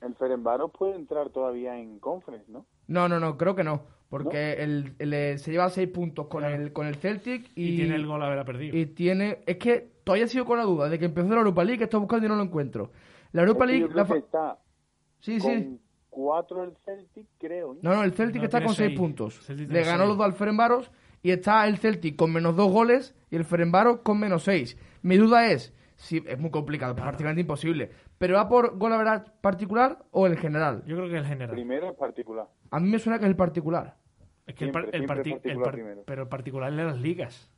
El 0.00 0.14
Ferenbaro 0.14 0.68
puede 0.68 0.96
entrar 0.96 1.30
todavía 1.30 1.78
en 1.78 1.98
conference, 1.98 2.50
¿no? 2.50 2.66
No, 2.88 3.08
no, 3.08 3.20
no, 3.20 3.36
creo 3.36 3.54
que 3.54 3.64
no. 3.64 3.82
Porque 4.08 4.62
el, 4.62 5.38
se 5.38 5.52
lleva 5.52 5.70
seis 5.70 5.88
puntos 5.88 6.26
con, 6.26 6.44
el, 6.44 6.72
con 6.74 6.86
el 6.86 6.96
Celtic 6.96 7.50
y, 7.54 7.76
tiene 7.76 7.94
el 7.94 8.06
gol 8.06 8.22
a 8.22 8.26
haber 8.26 8.44
perdido. 8.44 8.76
Y 8.76 8.84
tiene. 8.84 9.42
Es 9.46 9.56
que 9.56 9.92
todavía 10.04 10.26
sigo 10.28 10.44
con 10.44 10.58
la 10.58 10.64
duda 10.64 10.90
de 10.90 10.98
que 10.98 11.06
empezó 11.06 11.28
la 11.30 11.38
Europa 11.38 11.64
League, 11.64 11.78
que 11.78 11.84
está 11.84 11.96
buscando 11.96 12.26
y 12.26 12.28
no 12.28 12.36
lo 12.36 12.42
encuentro. 12.42 12.90
La 13.32 13.40
Europa 13.40 13.64
League. 13.64 13.88
la 13.94 14.02
está 14.02 14.58
sí, 15.20 15.38
con 15.38 15.50
sí. 15.52 15.80
cuatro 16.10 16.62
el 16.62 16.76
Celtic, 16.84 17.26
creo. 17.38 17.78
No, 17.80 17.94
no, 17.94 18.02
el 18.02 18.12
Celtic 18.12 18.42
está 18.42 18.62
con 18.62 18.74
seis, 18.74 18.94
puntos. 18.94 19.48
Le 19.48 19.82
ganó 19.82 20.04
los 20.04 20.18
dos 20.18 20.26
al 20.26 20.34
Ferenbaros 20.34 20.90
y 21.22 21.30
está 21.30 21.66
el 21.66 21.78
Celtic 21.78 22.16
con 22.16 22.32
menos 22.32 22.54
dos 22.54 22.70
goles 22.70 23.14
y 23.30 23.36
el 23.36 23.46
Ferenbaros 23.46 24.00
con 24.00 24.20
menos 24.20 24.42
seis. 24.42 24.76
Mi 25.00 25.16
duda 25.16 25.50
es. 25.50 25.72
Si 26.02 26.22
es 26.26 26.38
muy 26.38 26.50
complicado, 26.50 26.96
prácticamente 26.96 27.40
imposible. 27.40 27.90
¿Pero 28.18 28.34
va 28.34 28.48
por 28.48 28.76
gol 28.76 28.92
a 28.92 28.96
ver 28.96 29.22
particular 29.40 30.04
o 30.10 30.26
el 30.26 30.36
general? 30.36 30.82
Yo 30.84 30.96
creo 30.96 31.08
que 31.08 31.16
el 31.16 31.24
general. 31.24 31.54
Primero 31.54 31.90
es 31.90 31.96
particular. 31.96 32.48
A 32.72 32.80
mí 32.80 32.88
me 32.88 32.98
suena 32.98 33.20
que 33.20 33.24
es 33.24 33.30
el 33.30 33.36
particular. 33.36 33.96
Es 34.44 34.56
que 34.56 34.64
el, 34.64 34.72
particular 34.72 36.02
pero 36.04 36.22
el 36.22 36.28
particular 36.28 36.72
de 36.74 36.84
las 36.84 37.00
ligas. 37.00 37.48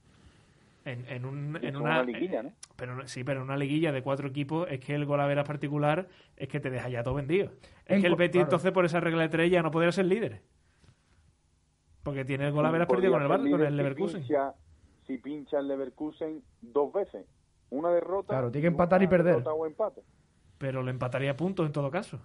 En, 0.84 1.06
en, 1.08 1.24
un, 1.24 1.58
en 1.62 1.76
una, 1.76 2.02
liguilla, 2.02 2.42
¿no? 2.42 2.52
Pero 2.76 3.08
sí, 3.08 3.24
pero 3.24 3.40
en 3.40 3.44
una 3.44 3.56
liguilla 3.56 3.90
de 3.90 4.02
cuatro 4.02 4.28
equipos 4.28 4.70
es 4.70 4.80
que 4.80 4.94
el 4.94 5.06
gol 5.06 5.18
a 5.20 5.44
particular 5.44 6.08
es 6.36 6.46
que 6.48 6.60
te 6.60 6.68
deja 6.68 6.90
ya 6.90 7.02
todo 7.02 7.14
vendido. 7.14 7.50
Es 7.86 8.02
que 8.02 8.06
el 8.06 8.16
Betis 8.16 8.42
entonces 8.42 8.70
por 8.72 8.84
esa 8.84 9.00
regla 9.00 9.22
de 9.22 9.30
tres 9.30 9.50
ya 9.50 9.62
no 9.62 9.70
podría 9.70 9.92
ser 9.92 10.04
líder. 10.04 10.42
Porque 12.02 12.26
tiene 12.26 12.48
el 12.48 12.52
gol 12.52 12.66
a 12.66 12.86
perdido 12.86 13.12
con 13.12 13.22
el, 13.22 13.50
con 13.50 13.62
el 13.62 13.74
Leverkusen. 13.74 14.22
Si 15.06 15.16
pincha, 15.16 15.60
el 15.60 15.68
Leverkusen 15.68 16.42
dos 16.60 16.92
veces. 16.92 17.24
Una 17.70 17.90
derrota. 17.90 18.28
Claro, 18.28 18.50
tiene 18.50 18.62
que 18.62 18.68
empatar 18.68 19.02
y 19.02 19.08
perder. 19.08 19.42
Pero 20.58 20.82
le 20.82 20.90
empataría 20.90 21.32
a 21.32 21.36
puntos 21.36 21.66
en 21.66 21.72
todo 21.72 21.90
caso. 21.90 22.18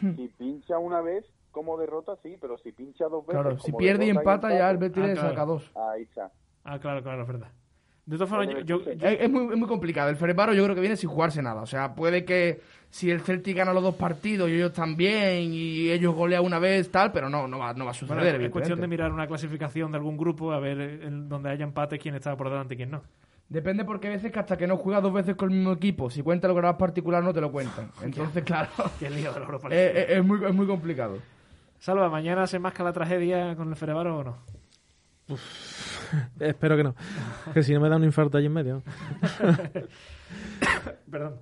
Si 0.00 0.28
pincha 0.38 0.78
una 0.78 1.00
vez, 1.00 1.26
como 1.50 1.76
derrota, 1.76 2.16
sí, 2.22 2.36
pero 2.40 2.56
si 2.58 2.72
pincha 2.72 3.06
dos 3.06 3.26
veces. 3.26 3.42
Claro, 3.42 3.58
si 3.58 3.72
pierde 3.72 4.06
y 4.06 4.10
empata, 4.10 4.50
ya 4.50 4.70
el 4.70 4.78
Betis 4.78 5.04
le 5.04 5.16
saca 5.16 5.44
dos. 5.44 5.70
Ahí 5.74 6.02
está. 6.02 6.30
Ah, 6.64 6.78
claro, 6.78 7.02
claro, 7.02 7.22
es 7.22 7.28
verdad. 7.28 7.48
De 8.06 8.16
todas 8.16 8.28
formas, 8.28 8.64
yo, 8.64 8.80
Es, 8.86 9.30
muy, 9.30 9.52
es, 9.52 9.58
muy, 9.58 9.68
complicado. 9.68 10.10
El 10.10 10.16
Ferenbaro 10.16 10.52
yo 10.52 10.64
creo 10.64 10.74
que 10.74 10.80
viene 10.80 10.96
sin 10.96 11.08
jugarse 11.10 11.42
nada. 11.42 11.62
O 11.62 11.66
sea, 11.66 11.94
puede 11.94 12.24
que 12.24 12.60
si 12.88 13.10
el 13.10 13.20
Celtic 13.20 13.56
gana 13.56 13.72
los 13.72 13.82
dos 13.82 13.94
partidos 13.94 14.50
y 14.50 14.54
ellos 14.54 14.72
también 14.72 15.52
y 15.52 15.90
ellos 15.90 16.14
golean 16.14 16.44
una 16.44 16.58
vez, 16.58 16.90
tal, 16.90 17.12
pero 17.12 17.28
no, 17.28 17.46
no 17.46 17.58
va, 17.58 17.72
no 17.72 17.84
va 17.84 17.92
a 17.92 17.94
suceder. 17.94 18.40
es 18.40 18.50
cuestión 18.50 18.80
de 18.80 18.88
mirar 18.88 19.12
una 19.12 19.26
clasificación 19.28 19.92
de 19.92 19.98
algún 19.98 20.16
grupo 20.16 20.50
a 20.52 20.58
ver 20.58 20.80
en 20.80 21.28
donde 21.28 21.50
haya 21.50 21.62
empate 21.62 21.98
quién 21.98 22.16
está 22.16 22.36
por 22.36 22.50
delante 22.50 22.74
y 22.74 22.78
quién 22.78 22.90
no. 22.90 23.02
Depende 23.50 23.84
porque 23.84 24.06
a 24.06 24.10
veces 24.10 24.30
que 24.30 24.38
hasta 24.38 24.56
que 24.56 24.68
no 24.68 24.76
juegas 24.76 25.02
dos 25.02 25.12
veces 25.12 25.34
con 25.34 25.50
el 25.50 25.56
mismo 25.56 25.72
equipo, 25.72 26.08
si 26.08 26.22
cuenta 26.22 26.46
lo 26.46 26.54
que 26.54 26.60
grabas 26.60 26.78
particular 26.78 27.20
no 27.20 27.34
te 27.34 27.40
lo 27.40 27.50
cuentan. 27.50 27.90
Entonces, 28.00 28.44
claro, 28.44 28.70
Qué 29.00 29.10
lío 29.10 29.32
de 29.32 29.40
es, 29.76 30.10
es, 30.10 30.24
muy, 30.24 30.44
es 30.44 30.54
muy 30.54 30.68
complicado. 30.68 31.18
Salva, 31.80 32.08
¿mañana 32.08 32.46
se 32.46 32.60
masca 32.60 32.84
la 32.84 32.92
tragedia 32.92 33.56
con 33.56 33.68
el 33.68 33.74
Ferebaro 33.74 34.18
o 34.18 34.22
no? 34.24 34.36
espero 36.38 36.76
que 36.76 36.84
no. 36.84 36.94
Que 37.52 37.64
si 37.64 37.74
no 37.74 37.80
me 37.80 37.88
da 37.88 37.96
un 37.96 38.04
infarto 38.04 38.38
allí 38.38 38.46
en 38.46 38.52
medio. 38.52 38.82
Perdón. 41.10 41.40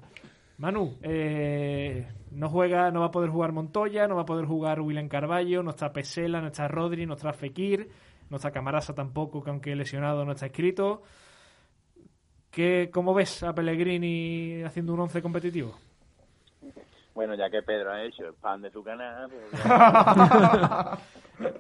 Manu, 0.57 0.97
eh, 1.03 2.09
no 2.31 2.49
juega, 2.49 2.91
no 2.91 3.01
va 3.01 3.07
a 3.07 3.11
poder 3.11 3.29
jugar 3.29 3.53
Montoya, 3.53 4.09
no 4.09 4.17
va 4.17 4.23
a 4.23 4.27
poder 4.27 4.47
jugar 4.47 4.81
William 4.81 5.09
Carballo, 5.09 5.63
no 5.63 5.71
está 5.71 5.93
Pesela, 5.93 6.41
no 6.41 6.47
está 6.47 6.69
Rodri, 6.69 7.05
no 7.05 7.15
está 7.15 7.35
Fekir, 7.35 7.91
no 8.31 8.39
está 8.39 8.51
Camarasa 8.51 8.95
tampoco, 8.95 9.45
que 9.45 9.51
aunque 9.51 9.77
lesionado 9.77 10.25
no 10.25 10.33
está 10.33 10.47
escrito. 10.47 11.03
¿Qué, 12.59 12.91
¿Cómo 12.93 13.15
ves 13.15 13.45
a 13.45 13.53
Pellegrini 13.53 14.65
haciendo 14.65 14.93
un 14.93 14.99
once 14.99 15.23
competitivo? 15.23 15.79
Bueno, 17.15 17.37
ya 17.37 17.49
que 17.49 17.63
Pedro 17.63 17.93
ha 17.93 18.03
hecho 18.03 18.27
el 18.27 18.35
pan 18.35 18.61
de 18.63 18.71
su 18.73 18.83
canal. 18.83 19.31
Pues 19.31 19.65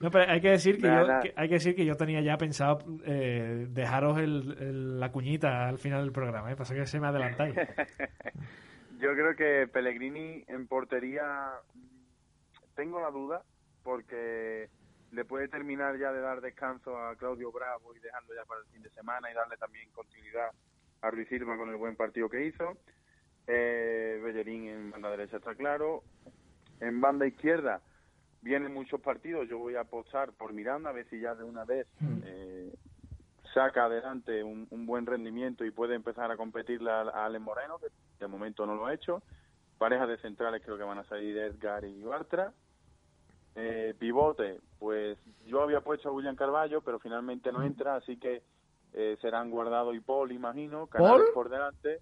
no, 0.00 0.10
pero 0.10 0.28
hay 0.28 0.40
que 0.40 0.50
decir 0.50 0.78
que, 0.78 0.88
yo, 0.88 1.06
hay 1.36 1.48
que 1.48 1.54
decir 1.54 1.76
que 1.76 1.84
yo 1.84 1.94
tenía 1.94 2.22
ya 2.22 2.36
pensado 2.36 2.78
eh, 3.04 3.68
dejaros 3.70 4.18
el, 4.18 4.98
la 4.98 5.12
cuñita 5.12 5.68
al 5.68 5.78
final 5.78 6.02
del 6.02 6.10
programa, 6.10 6.50
¿eh? 6.50 6.56
pasa 6.56 6.74
que 6.74 6.86
se 6.86 6.98
me 6.98 7.06
adelantáis. 7.06 7.54
yo 8.98 9.12
creo 9.12 9.36
que 9.36 9.68
Pellegrini 9.68 10.42
en 10.48 10.66
portería 10.66 11.52
tengo 12.74 13.00
la 13.00 13.12
duda 13.12 13.42
porque 13.84 14.70
le 15.12 15.24
puede 15.24 15.48
terminar 15.48 15.98
ya 15.98 16.12
de 16.12 16.20
dar 16.20 16.40
descanso 16.40 16.98
a 16.98 17.16
Claudio 17.16 17.52
Bravo 17.52 17.94
y 17.94 18.00
dejarlo 18.00 18.34
ya 18.34 18.44
para 18.44 18.60
el 18.60 18.66
fin 18.66 18.82
de 18.82 18.90
semana 18.90 19.30
y 19.30 19.34
darle 19.34 19.56
también 19.56 19.90
continuidad 19.92 20.50
a 21.02 21.10
Ruiz 21.10 21.28
Silva 21.28 21.56
con 21.56 21.68
el 21.68 21.76
buen 21.76 21.96
partido 21.96 22.28
que 22.28 22.46
hizo. 22.46 22.76
Eh, 23.46 24.20
Bellerín 24.22 24.68
en 24.68 24.90
banda 24.90 25.10
derecha 25.10 25.36
está 25.36 25.54
claro. 25.54 26.02
En 26.80 27.00
banda 27.00 27.26
izquierda 27.26 27.80
vienen 28.42 28.72
muchos 28.72 29.00
partidos. 29.00 29.48
Yo 29.48 29.58
voy 29.58 29.76
a 29.76 29.80
apostar 29.80 30.32
por 30.32 30.52
Miranda 30.52 30.90
a 30.90 30.92
ver 30.92 31.08
si 31.08 31.20
ya 31.20 31.34
de 31.34 31.44
una 31.44 31.64
vez 31.64 31.86
hmm. 32.00 32.18
eh, 32.24 32.74
saca 33.54 33.84
adelante 33.84 34.42
un, 34.42 34.66
buen 34.86 35.06
rendimiento 35.06 35.64
y 35.64 35.70
puede 35.70 35.94
empezar 35.94 36.30
a 36.30 36.36
competirle 36.36 36.90
a, 36.90 37.00
Ale 37.24 37.38
Moreno, 37.38 37.78
que 37.78 37.88
de 38.18 38.26
momento 38.26 38.66
no 38.66 38.74
lo 38.74 38.86
ha 38.86 38.94
hecho. 38.94 39.22
Parejas 39.78 40.08
de 40.08 40.18
centrales 40.18 40.62
creo 40.64 40.76
que 40.76 40.84
van 40.84 40.98
a 40.98 41.04
salir 41.04 41.36
Edgar 41.38 41.84
y 41.84 42.02
Bartra. 42.02 42.52
Eh, 43.54 43.94
pivote, 43.98 44.60
pues 44.78 45.18
yo 45.46 45.62
había 45.62 45.80
puesto 45.80 46.08
a 46.08 46.12
William 46.12 46.36
Carballo, 46.36 46.80
pero 46.80 46.98
finalmente 46.98 47.52
no 47.52 47.62
entra, 47.62 47.96
así 47.96 48.16
que 48.16 48.42
eh, 48.92 49.16
serán 49.20 49.50
Guardado 49.50 49.94
y 49.94 50.00
Paul, 50.00 50.32
imagino. 50.32 50.86
Canales 50.86 51.28
por 51.34 51.48
delante. 51.48 52.00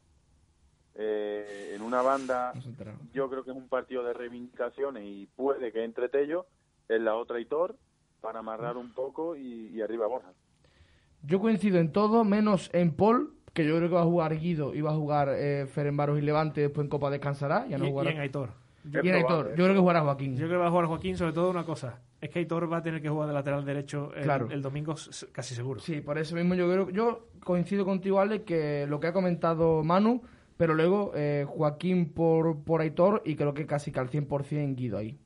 Eh, 0.97 1.73
en 1.75 1.83
una 1.83 2.03
banda, 2.03 2.53
yo 3.13 3.29
creo 3.29 3.43
que 3.43 3.51
es 3.51 3.57
un 3.57 3.69
partido 3.69 4.05
de 4.05 4.13
reivindicaciones 4.13 5.05
y 5.05 5.27
puede 5.35 5.73
que 5.73 5.83
entre 5.83 6.09
Tello, 6.09 6.47
en 6.89 7.05
la 7.05 7.17
otra 7.17 7.41
Hitor, 7.41 7.75
para 8.21 8.39
amarrar 8.39 8.77
un 8.77 8.93
poco 8.93 9.35
y, 9.37 9.83
arriba 9.83 10.07
Borja. 10.07 10.33
Yo 11.23 11.41
coincido 11.41 11.79
en 11.79 11.91
todo, 11.91 12.23
menos 12.23 12.71
en 12.73 12.95
Paul, 12.95 13.35
que 13.53 13.67
yo 13.67 13.77
creo 13.77 13.89
que 13.89 13.95
va 13.97 14.03
a 14.03 14.07
jugar 14.07 14.39
Guido 14.39 14.73
y 14.73 14.83
va 14.83 14.93
a 14.93 14.95
jugar 14.95 15.31
eh, 15.31 15.67
Ferenbaros 15.67 16.19
y 16.19 16.23
Levante, 16.23 16.61
después 16.61 16.85
en 16.85 16.91
Copa 16.91 17.11
descansará. 17.11 17.67
Ya 17.67 17.77
no 17.77 17.87
y, 17.87 17.89
y 17.89 18.09
en 18.09 18.21
Aitor. 18.21 18.51
Yo, 18.85 19.01
y 19.03 19.09
en 19.09 19.17
Aitor. 19.17 19.49
yo 19.51 19.65
creo 19.65 19.75
que 19.75 19.81
jugará 19.81 20.03
Joaquín. 20.03 20.37
Yo 20.37 20.47
creo 20.47 20.59
que 20.59 20.63
va 20.63 20.67
a 20.69 20.71
jugar 20.71 20.87
Joaquín, 20.87 21.17
sobre 21.17 21.33
todo 21.33 21.51
una 21.51 21.65
cosa. 21.65 21.99
Es 22.25 22.31
que 22.31 22.39
Aitor 22.39 22.73
va 22.73 22.79
a 22.79 22.83
tener 22.83 23.03
que 23.03 23.11
jugar 23.11 23.29
de 23.29 23.35
lateral 23.35 23.67
derecho 23.67 24.11
el, 24.15 24.51
el 24.51 24.63
domingo 24.63 24.95
casi 25.31 25.55
seguro. 25.55 25.79
Sí, 25.79 26.01
por 26.01 26.17
eso 26.17 26.35
mismo 26.35 26.55
yo 26.55 26.73
creo 26.73 26.89
yo 26.89 27.29
coincido 27.41 27.85
contigo, 27.85 28.19
Ale, 28.19 28.45
que 28.45 28.87
lo 28.89 28.99
que 28.99 29.09
ha 29.09 29.13
comentado 29.13 29.85
Manu, 29.85 30.23
pero 30.57 30.73
luego 30.73 31.13
eh, 31.15 31.45
Joaquín 31.47 32.15
por, 32.15 32.65
por 32.65 32.81
Aitor 32.81 33.21
y 33.27 33.37
creo 33.37 33.53
que 33.53 33.67
casi 33.67 33.93
que 33.93 34.01
al 34.01 34.09
100% 34.09 34.75
Guido 34.75 34.97
ahí. 34.97 35.19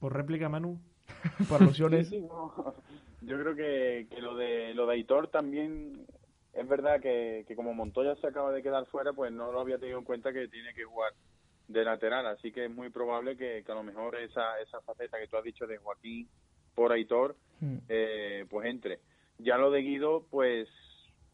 ¿Por 0.00 0.14
réplica, 0.14 0.48
Manu? 0.48 0.80
por 1.48 1.62
alusiones. 1.62 2.10
Yo 3.20 3.38
creo 3.38 3.54
que, 3.54 4.08
que, 4.10 4.20
lo 4.20 4.34
de 4.34 4.74
lo 4.74 4.84
de 4.88 4.94
Aitor 4.94 5.28
también 5.28 6.08
es 6.54 6.68
verdad 6.68 7.00
que, 7.00 7.44
que 7.46 7.54
como 7.54 7.72
Montoya 7.72 8.16
se 8.16 8.26
acaba 8.26 8.50
de 8.50 8.64
quedar 8.64 8.84
fuera, 8.86 9.12
pues 9.12 9.30
no 9.30 9.52
lo 9.52 9.60
había 9.60 9.78
tenido 9.78 10.00
en 10.00 10.04
cuenta 10.04 10.32
que 10.32 10.48
tiene 10.48 10.74
que 10.74 10.82
jugar 10.82 11.12
de 11.68 11.84
lateral, 11.84 12.26
así 12.26 12.52
que 12.52 12.66
es 12.66 12.70
muy 12.70 12.90
probable 12.90 13.36
que, 13.36 13.64
a 13.66 13.74
lo 13.74 13.82
mejor 13.82 14.16
esa, 14.16 14.60
esa 14.60 14.80
faceta 14.82 15.18
que 15.18 15.28
tú 15.28 15.36
has 15.36 15.44
dicho 15.44 15.66
de 15.66 15.78
Joaquín 15.78 16.28
por 16.74 16.92
Aitor, 16.92 17.36
hmm. 17.60 17.76
eh, 17.88 18.46
pues 18.50 18.68
entre. 18.68 19.00
Ya 19.38 19.56
lo 19.56 19.70
de 19.70 19.80
Guido, 19.80 20.26
pues 20.30 20.68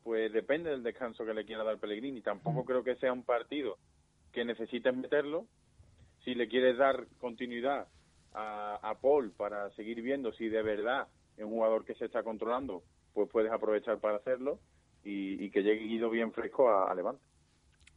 pues 0.03 0.33
depende 0.33 0.71
del 0.71 0.83
descanso 0.83 1.25
que 1.25 1.35
le 1.35 1.45
quiera 1.45 1.65
dar 1.65 1.79
Pellegrini. 1.79 2.23
Tampoco 2.23 2.63
mm. 2.63 2.65
creo 2.65 2.85
que 2.85 2.97
sea 2.97 3.13
un 3.13 3.23
partido 3.23 3.79
que 4.33 4.45
necesites 4.45 4.97
meterlo. 4.97 5.47
Si 6.25 6.35
le 6.35 6.49
quieres 6.49 6.77
dar 6.79 7.07
continuidad 7.19 7.89
a, 8.33 8.95
Paul 9.01 9.33
para 9.33 9.71
seguir 9.71 10.03
viendo 10.03 10.33
si 10.33 10.49
de 10.49 10.63
verdad 10.63 11.09
es 11.37 11.45
un 11.45 11.51
jugador 11.51 11.85
que 11.85 11.95
se 11.95 12.05
está 12.05 12.23
controlando, 12.23 12.83
pues 13.13 13.29
puedes 13.31 13.51
aprovechar 13.51 13.99
para 13.99 14.17
hacerlo. 14.17 14.59
y, 15.03 15.43
y 15.43 15.51
que 15.51 15.63
llegue 15.63 15.87
Guido 15.87 16.11
bien 16.11 16.33
fresco 16.33 16.69
a, 16.69 16.91
a 16.91 16.95
Levante. 16.95 17.23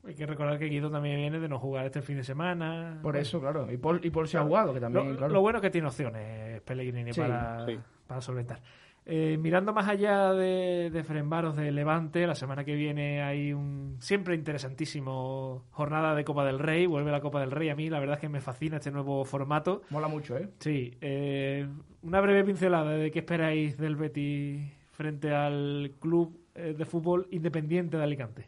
Hay 0.06 0.16
que 0.16 0.26
recordar 0.26 0.60
que 0.60 0.66
Guido 0.66 0.92
también 0.92 1.16
viene 1.18 1.40
de 1.40 1.48
no 1.48 1.60
jugar 1.60 1.86
este 1.86 2.02
fin 2.02 2.18
de 2.18 2.24
semana. 2.24 3.00
Por 3.02 3.14
Bueno, 3.14 3.20
eso, 3.20 3.40
claro. 3.40 3.72
Y 3.72 3.78
por, 3.78 4.06
y 4.06 4.10
por 4.10 4.28
si 4.28 4.36
ha 4.38 4.42
jugado, 4.44 4.74
que 4.74 4.80
también, 4.82 5.12
Lo, 5.12 5.18
claro. 5.18 5.34
lo 5.34 5.42
bueno 5.42 5.60
es 5.60 5.62
que 5.62 5.70
tiene 5.70 5.88
opciones 5.88 6.62
Pellegrini 6.62 7.14
Sí, 7.14 7.22
para, 7.22 7.66
sí. 7.66 7.80
para 8.06 8.20
solventar. 8.22 8.62
Eh, 9.06 9.38
mirando 9.38 9.74
más 9.74 9.88
allá 9.90 10.32
de, 10.34 10.90
de 10.90 11.04
Ferenbaros 11.04 11.58
de 11.58 11.72
Levante, 11.74 12.26
la 12.26 12.36
semana 12.36 12.64
que 12.64 12.74
viene 12.76 13.22
hay 13.22 13.52
un 13.52 13.98
siempre 14.00 14.34
interesantísimo 14.36 15.64
jornada 15.72 16.16
de 16.16 16.24
Copa 16.24 16.46
del 16.46 16.60
Rey. 16.60 16.86
Vuelve 16.86 17.12
la 17.12 17.20
Copa 17.22 17.40
del 17.42 17.52
Rey. 17.52 17.70
A 17.70 17.76
mí 17.76 17.90
la 17.90 18.00
verdad 18.00 18.16
es 18.16 18.22
que 18.22 18.30
me 18.30 18.40
fascina 18.42 18.78
este 18.78 18.92
nuevo 18.92 19.24
formato. 19.26 19.82
Mola 19.90 20.08
mucho, 20.08 20.38
¿eh? 20.38 20.50
Sí, 20.60 20.94
eh, 21.02 21.68
una 22.02 22.22
breve 22.22 22.44
pincelada 22.46 22.92
de 22.92 23.12
qué 23.12 23.20
esperáis 23.20 23.78
del 23.78 23.96
Betis 23.96 24.72
frente 24.92 25.34
al 25.34 25.92
club 26.00 26.38
eh, 26.56 26.74
de 26.78 26.86
fútbol 26.86 27.28
independiente 27.32 27.98
de 27.98 28.04
Alicante. 28.04 28.48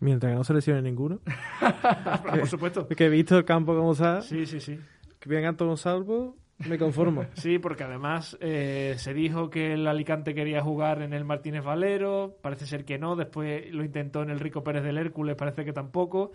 Mientras 0.00 0.30
que 0.32 0.36
no 0.36 0.44
se 0.44 0.54
lesione 0.54 0.82
ninguno. 0.82 1.20
Por 2.30 2.46
supuesto. 2.46 2.86
Que 2.88 3.06
he 3.06 3.08
visto 3.08 3.36
el 3.38 3.44
campo 3.44 3.74
como 3.74 3.92
está. 3.92 4.20
Sí, 4.22 4.46
sí, 4.46 4.60
sí. 4.60 4.78
Que 5.18 5.28
vengan 5.28 5.56
todos 5.56 5.80
salvo, 5.80 6.36
me 6.68 6.78
conformo. 6.78 7.24
Sí, 7.34 7.58
porque 7.58 7.84
además 7.84 8.36
eh, 8.40 8.94
se 8.98 9.14
dijo 9.14 9.48
que 9.50 9.72
el 9.74 9.86
Alicante 9.86 10.34
quería 10.34 10.62
jugar 10.62 11.02
en 11.02 11.12
el 11.12 11.24
Martínez 11.24 11.64
Valero, 11.64 12.36
parece 12.42 12.66
ser 12.66 12.84
que 12.84 12.98
no, 12.98 13.16
después 13.16 13.72
lo 13.72 13.84
intentó 13.84 14.22
en 14.22 14.30
el 14.30 14.40
Rico 14.40 14.62
Pérez 14.62 14.82
del 14.84 14.98
Hércules, 14.98 15.34
parece 15.36 15.64
que 15.64 15.72
tampoco. 15.72 16.32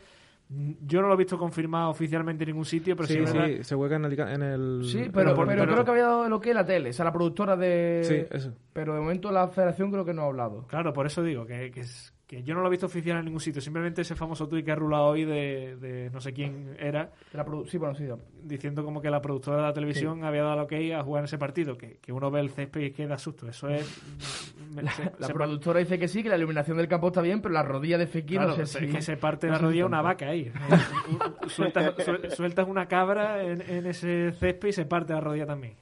Mm, 0.49 0.71
Yo 0.85 1.01
no 1.01 1.07
lo 1.07 1.13
he 1.13 1.17
visto 1.17 1.37
confirmado 1.37 1.91
oficialmente 1.91 2.43
en 2.43 2.49
ningún 2.49 2.65
sitio, 2.65 2.95
pero 2.95 3.07
sí, 3.07 3.13
sí, 3.13 3.19
verdad- 3.21 3.45
sí, 3.57 3.63
se 3.63 3.75
juega 3.75 3.95
en 3.95 4.05
el... 4.05 4.19
En 4.19 4.41
el 4.41 4.81
Sí, 4.85 5.09
pero, 5.13 5.33
pero, 5.45 5.65
creo 5.65 5.85
que 5.85 5.91
había 5.91 6.03
dado 6.07 6.27
lo 6.27 6.41
que 6.41 6.49
es 6.49 6.55
la 6.55 6.65
tele, 6.65 6.89
o 6.89 6.93
sea, 6.93 7.05
la 7.05 7.13
productora 7.13 7.55
de... 7.55 8.01
Sí, 8.03 8.35
eso. 8.35 8.53
Pero 8.73 8.93
de 8.95 8.99
momento 9.01 9.31
la 9.31 9.47
federación 9.47 9.91
creo 9.91 10.03
que 10.03 10.13
no 10.13 10.23
ha 10.23 10.25
hablado. 10.25 10.65
Claro, 10.67 10.91
por 10.93 11.05
eso 11.05 11.23
digo 11.23 11.45
que, 11.45 11.71
que, 11.71 11.81
es- 11.81 12.13
que 12.31 12.43
yo 12.43 12.55
no 12.55 12.61
lo 12.61 12.67
he 12.67 12.69
visto 12.69 12.85
oficial 12.85 13.17
en 13.17 13.25
ningún 13.25 13.41
sitio, 13.41 13.61
simplemente 13.61 14.03
ese 14.03 14.15
famoso 14.15 14.47
tuit 14.47 14.63
que 14.63 14.71
ha 14.71 14.75
rulado 14.75 15.03
hoy 15.07 15.25
de, 15.25 15.75
de 15.75 16.09
no 16.11 16.21
sé 16.21 16.31
quién 16.31 16.77
era, 16.79 17.11
La 17.33 17.45
sí, 17.67 17.77
bueno, 17.77 17.93
sí. 17.93 18.05
diciendo 18.41 18.85
como 18.85 19.01
que 19.01 19.09
la 19.09 19.21
productora 19.21 19.57
de 19.57 19.63
la 19.63 19.73
televisión 19.73 20.23
había 20.23 20.43
dado 20.43 20.63
ok 20.63 20.71
a 20.97 21.03
jugar 21.03 21.25
ese 21.25 21.37
partido, 21.37 21.77
que, 21.77 21.97
que 22.01 22.13
uno 22.13 22.31
ve 22.31 22.39
el 22.39 22.49
césped 22.49 22.79
y 22.83 22.91
queda 22.91 23.17
susto. 23.17 23.49
Eso 23.49 23.67
es... 23.67 23.83
se- 24.95 25.11
La 25.19 25.27
se- 25.27 25.33
productora 25.33 25.81
dice 25.81 25.99
que 25.99 26.07
sí, 26.07 26.23
que 26.23 26.29
la 26.29 26.37
iluminación 26.37 26.77
del 26.77 26.87
campo 26.87 27.07
está 27.07 27.21
bien, 27.21 27.41
pero 27.41 27.53
la 27.53 27.63
rodilla 27.63 27.97
de 27.97 28.07
Fekir 28.07 28.37
Claro, 28.37 28.51
no 28.51 28.55
sé 28.55 28.63
es 28.63 28.71
si... 28.71 28.95
que 28.95 29.01
se 29.01 29.17
parte 29.17 29.47
no 29.47 29.53
la 29.53 29.59
rodilla 29.59 29.85
una 29.85 30.01
vaca 30.01 30.29
ahí. 30.29 30.49
sueltas, 31.47 31.95
suel- 31.97 32.29
sueltas 32.31 32.65
una 32.67 32.87
cabra 32.87 33.43
en, 33.43 33.61
en 33.69 33.85
ese 33.87 34.31
césped 34.39 34.69
y 34.69 34.71
se 34.71 34.85
parte 34.85 35.11
la 35.11 35.19
rodilla 35.19 35.45
también. 35.45 35.73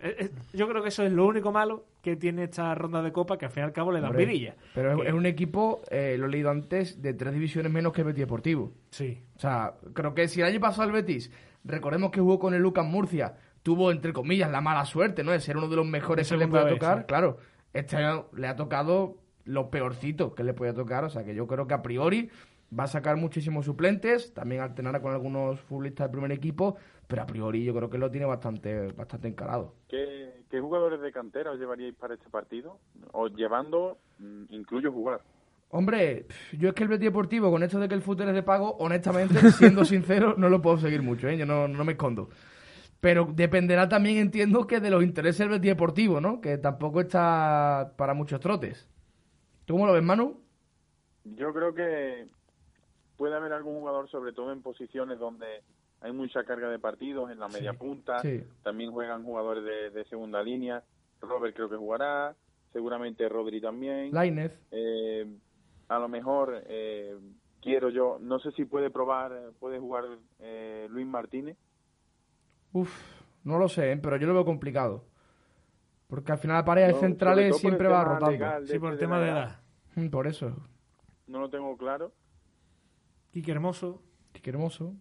Eh, 0.00 0.16
eh, 0.18 0.30
Yo 0.52 0.66
creo 0.68 0.82
que 0.82 0.88
eso 0.88 1.04
es 1.04 1.12
lo 1.12 1.26
único 1.26 1.52
malo 1.52 1.84
que 2.02 2.16
tiene 2.16 2.44
esta 2.44 2.74
ronda 2.74 3.02
de 3.02 3.12
copa, 3.12 3.36
que 3.38 3.44
al 3.46 3.50
fin 3.50 3.62
y 3.62 3.66
al 3.66 3.72
cabo 3.72 3.92
le 3.92 4.00
dan 4.00 4.16
vidilla. 4.16 4.54
Pero 4.74 4.92
es, 4.92 5.00
Que- 5.02 5.08
es 5.08 5.14
un 5.14 5.26
equipo, 5.26 5.82
eh, 5.90 6.16
lo 6.18 6.26
he 6.26 6.30
leído 6.30 6.50
antes, 6.50 7.00
de 7.02 7.14
tres 7.14 7.32
divisiones 7.34 7.70
menos 7.70 7.92
que 7.92 8.00
el 8.02 8.06
Betis 8.08 8.20
Deportivo. 8.20 8.72
Sí, 8.90 9.22
O 9.36 9.38
sea, 9.38 9.74
creo 9.92 10.14
que 10.14 10.26
si 10.28 10.40
el 10.40 10.46
año 10.46 10.60
pasado 10.60 10.86
el 10.88 10.92
Betis, 10.92 11.30
recordemos 11.64 12.10
que 12.10 12.20
jugó 12.20 12.38
con 12.38 12.54
el 12.54 12.62
Lucas 12.62 12.86
Murcia, 12.86 13.34
tuvo, 13.62 13.90
entre 13.90 14.12
comillas, 14.12 14.50
la 14.50 14.60
mala 14.62 14.84
suerte, 14.86 15.22
¿no? 15.22 15.32
De 15.32 15.40
ser 15.40 15.56
uno 15.58 15.68
de 15.68 15.76
los 15.76 15.86
mejores 15.86 16.28
De 16.28 16.34
que 16.36 16.38
le 16.44 16.48
puede 16.48 16.64
vez, 16.64 16.74
tocar. 16.74 16.98
sí. 17.00 17.04
Claro, 17.06 17.36
este 17.74 17.96
año 17.96 18.26
le 18.34 18.46
ha 18.48 18.56
tocado 18.56 19.16
lo 19.44 19.70
peorcito 19.70 20.34
que 20.34 20.44
le 20.44 20.54
puede 20.54 20.72
tocar. 20.72 21.04
O 21.04 21.10
sea, 21.10 21.24
que 21.24 21.34
yo 21.34 21.46
creo 21.46 21.66
que 21.66 21.74
a 21.74 21.82
priori 21.82 22.30
va 22.78 22.84
a 22.84 22.86
sacar 22.86 23.16
muchísimos 23.16 23.64
suplentes, 23.66 24.32
también 24.32 24.62
alternará 24.62 25.02
con 25.02 25.12
algunos 25.12 25.60
futbolistas 25.60 26.06
del 26.06 26.12
primer 26.12 26.32
equipo, 26.32 26.76
pero 27.08 27.22
a 27.22 27.26
priori 27.26 27.64
yo 27.64 27.74
creo 27.74 27.90
que 27.90 27.98
lo 27.98 28.10
tiene 28.10 28.26
bastante, 28.26 28.92
bastante 28.92 29.26
encarado. 29.28 29.74
¿Qué, 29.88 30.29
qué 30.50 30.60
jugadores 30.60 31.00
de 31.00 31.12
cantera 31.12 31.52
os 31.52 31.58
llevaríais 31.58 31.94
para 31.94 32.14
este 32.14 32.28
partido? 32.28 32.78
O 33.12 33.28
llevando, 33.28 33.98
mm, 34.18 34.44
incluyo 34.50 34.92
jugar. 34.92 35.20
Hombre, 35.70 36.26
yo 36.58 36.70
es 36.70 36.74
que 36.74 36.82
el 36.82 36.88
Betis 36.88 37.06
Deportivo, 37.06 37.50
con 37.50 37.62
esto 37.62 37.78
de 37.78 37.88
que 37.88 37.94
el 37.94 38.02
fútbol 38.02 38.28
es 38.28 38.34
de 38.34 38.42
pago, 38.42 38.76
honestamente, 38.78 39.34
siendo 39.52 39.84
sincero, 39.84 40.34
no 40.36 40.48
lo 40.48 40.60
puedo 40.60 40.78
seguir 40.78 41.02
mucho, 41.02 41.28
¿eh? 41.28 41.38
Yo 41.38 41.46
no, 41.46 41.68
no 41.68 41.84
me 41.84 41.92
escondo. 41.92 42.28
Pero 43.00 43.28
dependerá 43.32 43.88
también, 43.88 44.18
entiendo, 44.18 44.66
que 44.66 44.80
de 44.80 44.90
los 44.90 45.04
intereses 45.04 45.38
del 45.38 45.50
Betis 45.50 45.70
Deportivo, 45.70 46.20
¿no? 46.20 46.40
Que 46.40 46.58
tampoco 46.58 47.00
está 47.00 47.92
para 47.96 48.14
muchos 48.14 48.40
trotes. 48.40 48.88
¿Tú 49.64 49.74
cómo 49.74 49.86
lo 49.86 49.92
ves, 49.92 50.02
Manu? 50.02 50.40
Yo 51.24 51.52
creo 51.54 51.72
que 51.72 52.26
puede 53.16 53.36
haber 53.36 53.52
algún 53.52 53.78
jugador, 53.78 54.10
sobre 54.10 54.32
todo 54.32 54.52
en 54.52 54.62
posiciones 54.62 55.18
donde 55.20 55.62
hay 56.00 56.12
mucha 56.12 56.44
carga 56.44 56.68
de 56.70 56.78
partidos, 56.78 57.30
en 57.30 57.38
la 57.38 57.48
media 57.48 57.72
punta. 57.74 58.18
sí. 58.20 58.42
También 58.62 58.90
juegan 58.92 59.22
jugadores 59.24 59.64
de, 59.64 59.90
de 59.90 60.04
segunda 60.06 60.42
línea. 60.42 60.82
Robert 61.20 61.54
creo 61.54 61.68
que 61.68 61.76
jugará. 61.76 62.34
Seguramente 62.72 63.28
Rodri 63.28 63.60
también. 63.60 64.12
Lainez. 64.12 64.58
Eh, 64.70 65.26
a 65.88 65.98
lo 65.98 66.08
mejor 66.08 66.62
eh, 66.66 67.16
quiero 67.60 67.90
yo, 67.90 68.18
no 68.20 68.38
sé 68.38 68.52
si 68.52 68.64
puede 68.64 68.90
probar, 68.90 69.50
puede 69.58 69.78
jugar 69.80 70.04
eh, 70.38 70.86
Luis 70.90 71.06
Martínez. 71.06 71.56
Uf, 72.72 72.90
no 73.44 73.58
lo 73.58 73.68
sé, 73.68 73.92
¿eh? 73.92 73.96
pero 73.96 74.16
yo 74.16 74.26
lo 74.28 74.34
veo 74.34 74.44
complicado. 74.44 75.04
Porque 76.06 76.32
al 76.32 76.38
final 76.38 76.58
la 76.58 76.64
pareja 76.64 76.92
No, 76.92 76.98
centrales 77.00 77.56
siempre 77.58 77.88
va 77.88 78.04
rotando. 78.04 78.66
sí, 78.66 78.78
por 78.78 78.88
el 78.90 78.94
este 78.94 79.04
tema 79.06 79.20
de 79.20 79.28
edad. 79.30 79.60
Mm, 79.96 80.08
Por 80.08 80.26
eso. 80.26 80.56
No 81.26 81.40
lo 81.40 81.50
tengo 81.50 81.76
claro. 81.76 82.12
Quique 83.32 83.50
Hermoso, 83.52 84.02
Qué 84.32 84.50
hermoso. 84.50 84.94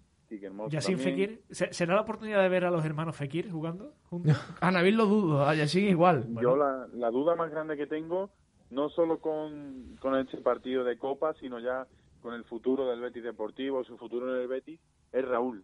Yacine 0.69 0.97
también. 0.97 1.29
Fekir. 1.29 1.43
¿Se- 1.49 1.73
¿Será 1.73 1.95
la 1.95 2.01
oportunidad 2.01 2.41
de 2.41 2.49
ver 2.49 2.65
a 2.65 2.71
los 2.71 2.83
hermanos 2.85 3.15
Fekir 3.15 3.51
jugando 3.51 3.93
juntos? 4.09 4.37
A 4.61 4.69
Nabil 4.71 4.95
lo 4.95 5.05
dudo, 5.05 5.43
a 5.45 5.55
Yassin 5.55 5.87
igual. 5.87 6.25
Yo 6.41 6.55
la, 6.55 6.87
la 6.93 7.09
duda 7.09 7.35
más 7.35 7.49
grande 7.51 7.75
que 7.77 7.87
tengo, 7.87 8.29
no 8.69 8.89
solo 8.89 9.19
con, 9.19 9.97
con 9.99 10.15
este 10.15 10.37
partido 10.37 10.83
de 10.83 10.97
Copa, 10.97 11.33
sino 11.39 11.59
ya 11.59 11.87
con 12.21 12.33
el 12.33 12.43
futuro 12.43 12.87
del 12.89 12.99
Betis 13.01 13.23
Deportivo, 13.23 13.83
su 13.83 13.97
futuro 13.97 14.35
en 14.35 14.41
el 14.41 14.47
Betis, 14.47 14.79
es 15.11 15.25
Raúl. 15.27 15.63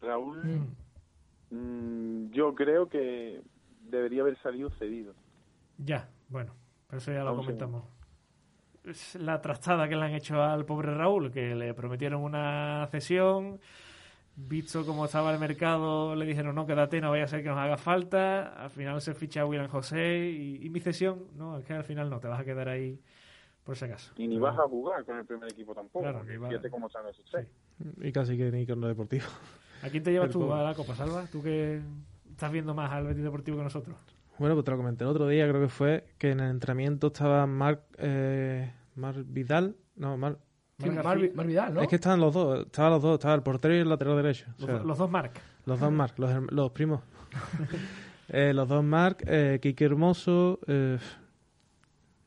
Raúl, 0.00 0.42
Mm. 1.50 1.56
mm, 1.56 2.30
yo 2.32 2.54
creo 2.54 2.88
que 2.88 3.40
debería 3.80 4.22
haber 4.22 4.36
salido 4.42 4.70
cedido. 4.78 5.14
Ya, 5.78 6.08
bueno, 6.28 6.52
pero 6.86 6.98
eso 6.98 7.12
ya 7.12 7.24
lo 7.24 7.36
comentamos. 7.36 7.84
Es 8.84 9.14
la 9.16 9.40
trastada 9.40 9.88
que 9.88 9.96
le 9.96 10.02
han 10.04 10.12
hecho 10.14 10.42
al 10.42 10.66
pobre 10.66 10.94
Raúl, 10.94 11.30
que 11.32 11.54
le 11.54 11.72
prometieron 11.72 12.20
una 12.22 12.86
cesión, 12.90 13.58
visto 14.36 14.84
cómo 14.84 15.04
estaba 15.04 15.32
el 15.32 15.38
mercado, 15.38 16.14
le 16.16 16.24
dijeron 16.26 16.54
no, 16.54 16.66
quédate, 16.66 17.00
no 17.00 17.10
vaya 17.10 17.24
a 17.24 17.28
ser 17.28 17.42
que 17.42 17.48
nos 17.48 17.58
haga 17.58 17.76
falta, 17.76 18.48
al 18.64 18.70
final 18.70 19.00
se 19.00 19.14
ficha 19.14 19.42
a 19.42 19.46
William 19.46 19.68
José 19.68 20.18
y, 20.30 20.64
y 20.66 20.70
mi 20.70 20.80
cesión, 20.80 21.24
no, 21.36 21.58
es 21.58 21.64
que 21.64 21.72
al 21.72 21.84
final 21.84 22.10
no, 22.10 22.18
te 22.20 22.28
vas 22.28 22.40
a 22.40 22.44
quedar 22.44 22.68
ahí 22.68 23.00
por 23.62 23.76
si 23.76 23.84
acaso. 23.86 24.12
Y 24.16 24.26
ni 24.28 24.38
vas 24.38 24.58
a 24.58 24.62
jugar 24.68 25.04
con 25.04 25.16
el 25.18 25.24
primer 25.24 25.50
equipo 25.50 25.74
tampoco. 25.74 26.02
Claro, 26.02 26.18
va- 26.42 26.48
Fíjate 26.48 26.68
cómo 26.70 26.88
están 26.88 27.06
esos 27.08 27.24
tres. 27.30 27.46
Y 28.00 28.12
casi 28.12 28.36
que 28.36 28.50
ni 28.50 28.66
con 28.66 28.80
lo 28.80 28.88
deportivo. 28.88 29.24
¿A 29.82 29.88
quién 29.88 30.02
te 30.02 30.12
llevas 30.12 30.30
tú 30.30 30.52
a 30.52 30.62
la 30.62 30.74
Copa, 30.74 30.94
Salva? 30.94 31.26
Tú 31.30 31.42
que 31.42 31.80
estás 32.30 32.50
viendo 32.52 32.74
más 32.74 32.90
al 32.92 33.06
Betis 33.06 33.22
Deportivo 33.22 33.56
que 33.58 33.62
nosotros. 33.64 33.96
Bueno, 34.38 34.54
pues 34.56 34.64
te 34.64 34.70
lo 34.72 34.76
comenté 34.76 35.04
el 35.04 35.10
otro 35.10 35.28
día, 35.28 35.48
creo 35.48 35.60
que 35.60 35.68
fue, 35.68 36.04
que 36.18 36.32
en 36.32 36.40
el 36.40 36.50
entrenamiento 36.50 37.06
estaba 37.06 37.46
Marc, 37.46 37.80
eh, 37.98 38.72
Marc 38.96 39.18
Vidal. 39.26 39.76
No, 39.96 40.16
Marc. 40.16 40.38
Mar. 40.78 41.18
Mar 41.34 41.46
Vidal, 41.46 41.74
¿no? 41.74 41.80
Es 41.82 41.88
que 41.88 41.96
estaban 41.96 42.20
los 42.20 42.34
dos, 42.34 42.66
estaban 42.66 42.92
los 42.92 43.02
dos, 43.02 43.14
estaba 43.14 43.34
el 43.34 43.42
portero 43.42 43.74
y 43.74 43.78
el 43.78 43.88
lateral 43.88 44.16
derecho. 44.16 44.46
O 44.48 44.60
Los, 44.60 44.66
sea, 44.66 44.78
do- 44.78 44.84
los 44.84 44.98
dos 44.98 45.10
Marc. 45.10 45.40
los 45.66 45.80
dos 45.80 45.92
Marc, 45.92 46.18
los, 46.18 46.52
los 46.52 46.70
primos. 46.72 47.00
Eh, 48.28 48.54
los 48.54 48.66
dos 48.66 48.82
Marc, 48.82 49.22
eh, 49.26 49.58
Quique 49.60 49.84
Hermoso. 49.84 50.58
eh, 50.66 50.98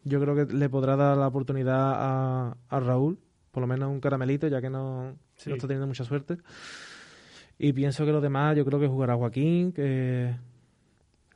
yo 0.04 0.22
creo 0.22 0.36
que 0.36 0.54
le 0.54 0.70
podrá 0.70 0.96
dar 0.96 1.18
la 1.18 1.28
oportunidad 1.28 1.76
a, 1.96 2.56
a 2.70 2.80
Raúl, 2.80 3.18
por 3.52 3.62
lo 3.62 3.68
menos 3.68 3.90
un 3.90 4.00
caramelito, 4.00 4.48
ya 4.48 4.62
que 4.62 4.70
no, 4.70 5.16
Sí. 5.38 5.50
no 5.50 5.56
está 5.56 5.68
teniendo 5.68 5.88
mucha 5.88 6.04
suerte. 6.04 6.38
Y 7.58 7.74
pienso 7.74 8.06
que 8.06 8.12
los 8.12 8.22
demás, 8.22 8.56
yo 8.56 8.64
creo 8.64 8.80
que 8.80 8.88
jugará 8.88 9.16
Joaquín, 9.16 9.72
que 9.72 10.36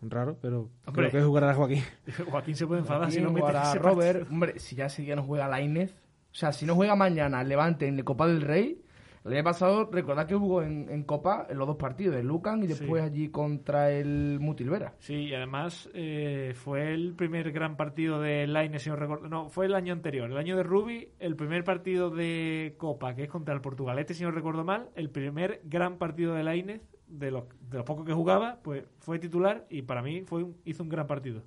raro, 0.03 0.38
pero 0.39 0.70
Hombre. 0.86 1.09
creo 1.09 1.22
que 1.24 1.28
jugará 1.28 1.55
Joaquín. 1.55 1.84
Joaquín 2.30 2.55
se 2.55 2.68
puede 2.68 2.82
enfadar 2.82 3.12
si 3.12 3.20
no 3.20 3.32
mete 3.32 3.51
Robert. 3.51 3.82
partido. 4.20 4.28
Hombre, 4.30 4.59
si 4.59 4.76
ya 4.76 4.86
ese 4.86 5.01
día 5.01 5.16
no 5.16 5.24
juega 5.24 5.47
Lainez. 5.47 5.91
O 6.32 6.36
sea, 6.36 6.52
si 6.52 6.66
no 6.66 6.76
juega 6.76 6.96
mañana 6.96 7.42
el 7.42 7.50
Levante 7.50 7.88
en 7.88 7.98
la 7.98 8.04
Copa 8.04 8.28
del 8.28 8.42
Rey. 8.42 8.82
El 9.24 9.34
año 9.34 9.44
pasado, 9.44 9.88
recordad 9.92 10.26
que 10.26 10.34
jugó 10.34 10.64
en, 10.64 10.90
en 10.90 11.04
Copa 11.04 11.46
en 11.48 11.60
los 11.60 11.68
dos 11.68 11.76
partidos, 11.78 12.16
el 12.16 12.26
Lucan 12.26 12.64
y 12.64 12.68
después 12.68 13.04
Sí. 13.04 13.08
allí 13.08 13.30
contra 13.30 13.92
el 13.92 14.40
Mutilvera. 14.40 14.96
Sí, 14.98 15.14
y 15.14 15.36
además 15.36 15.88
eh, 15.94 16.54
fue 16.56 16.92
el 16.92 17.14
primer 17.14 17.52
gran 17.52 17.78
partido 17.78 18.20
de 18.20 18.48
Line, 18.48 18.80
si 18.80 18.90
no 18.90 18.96
recuerdo. 18.96 19.28
No, 19.30 19.48
fue 19.50 19.68
el 19.68 19.76
año 19.76 19.94
anterior, 19.94 20.28
el 20.32 20.38
año 20.40 20.58
de 20.58 20.64
Rubi, 20.64 21.10
el 21.20 21.36
primer 21.36 21.64
partido 21.64 22.10
de 22.10 22.74
Copa, 22.80 23.14
que 23.14 23.24
es 23.26 23.30
contra 23.30 23.54
el 23.54 23.62
Portugalete, 23.62 24.16
si 24.16 24.24
no 24.24 24.32
recuerdo 24.32 24.64
mal, 24.64 24.90
el 24.96 25.12
primer 25.12 25.62
gran 25.66 25.98
partido 26.00 26.34
de 26.34 26.42
Lainez, 26.44 26.82
de 27.08 27.30
los, 27.30 27.44
de 27.70 27.78
los 27.78 27.86
pocos 27.86 28.08
que 28.08 28.14
jugaba, 28.14 28.58
pues 28.64 28.86
fue 29.02 29.20
titular 29.20 29.68
y 29.70 29.84
para 29.84 30.02
mí 30.02 30.22
fue 30.22 30.42
un- 30.46 30.58
hizo 30.66 30.82
un 30.82 30.90
gran 30.90 31.06
partido. 31.06 31.44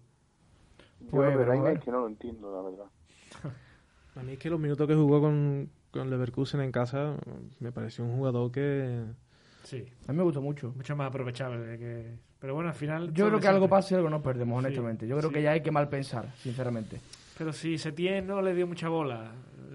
Yo 1.01 1.09
Pues, 1.11 1.35
lo 1.35 1.41
de 1.41 1.47
Lainez 1.47 1.81
que 1.83 1.91
no 1.91 2.03
lo 2.03 2.07
entiendo, 2.07 2.55
la 2.55 2.63
verdad. 2.71 2.87
A 4.17 4.23
mí 4.23 4.33
es 4.33 4.39
que 4.39 4.51
los 4.51 4.61
minutos 4.61 4.87
que 4.87 4.95
jugó 4.95 5.21
con, 5.21 5.69
con 5.91 6.09
Leverkusen 6.11 6.61
en 6.61 6.71
casa 6.73 7.17
me 7.61 7.73
pareció 7.73 8.05
un 8.05 8.17
jugador 8.17 8.51
que... 8.53 9.03
Sí, 9.65 9.85
A 10.07 10.13
mí 10.13 10.19
me 10.19 10.25
gustó 10.25 10.41
mucho. 10.43 10.73
mucho 10.77 10.95
más 10.97 11.09
aprovechable 11.09 11.79
que... 11.79 12.13
Pero 12.39 12.55
bueno, 12.55 12.69
al 12.69 12.75
final... 12.75 13.13
Yo 13.15 13.29
creo 13.29 13.41
que 13.41 13.49
algo 13.49 13.69
pasa 13.69 13.95
y 13.95 13.97
algo 13.97 14.11
nos 14.11 14.23
perdemos, 14.23 14.61
Sí, 14.61 14.67
honestamente. 14.67 15.07
Yo 15.09 15.17
creo 15.17 15.31
sí. 15.31 15.35
que 15.37 15.43
ya 15.43 15.53
hay 15.53 15.63
que 15.63 15.71
mal 15.71 15.89
pensar, 15.89 16.31
sinceramente. 16.37 17.01
Pero 17.39 17.53
si 17.53 17.79
Setién 17.79 18.27
no 18.27 18.43
le 18.43 18.55
dio 18.55 18.67
mucha 18.67 18.89
bola, 18.89 19.33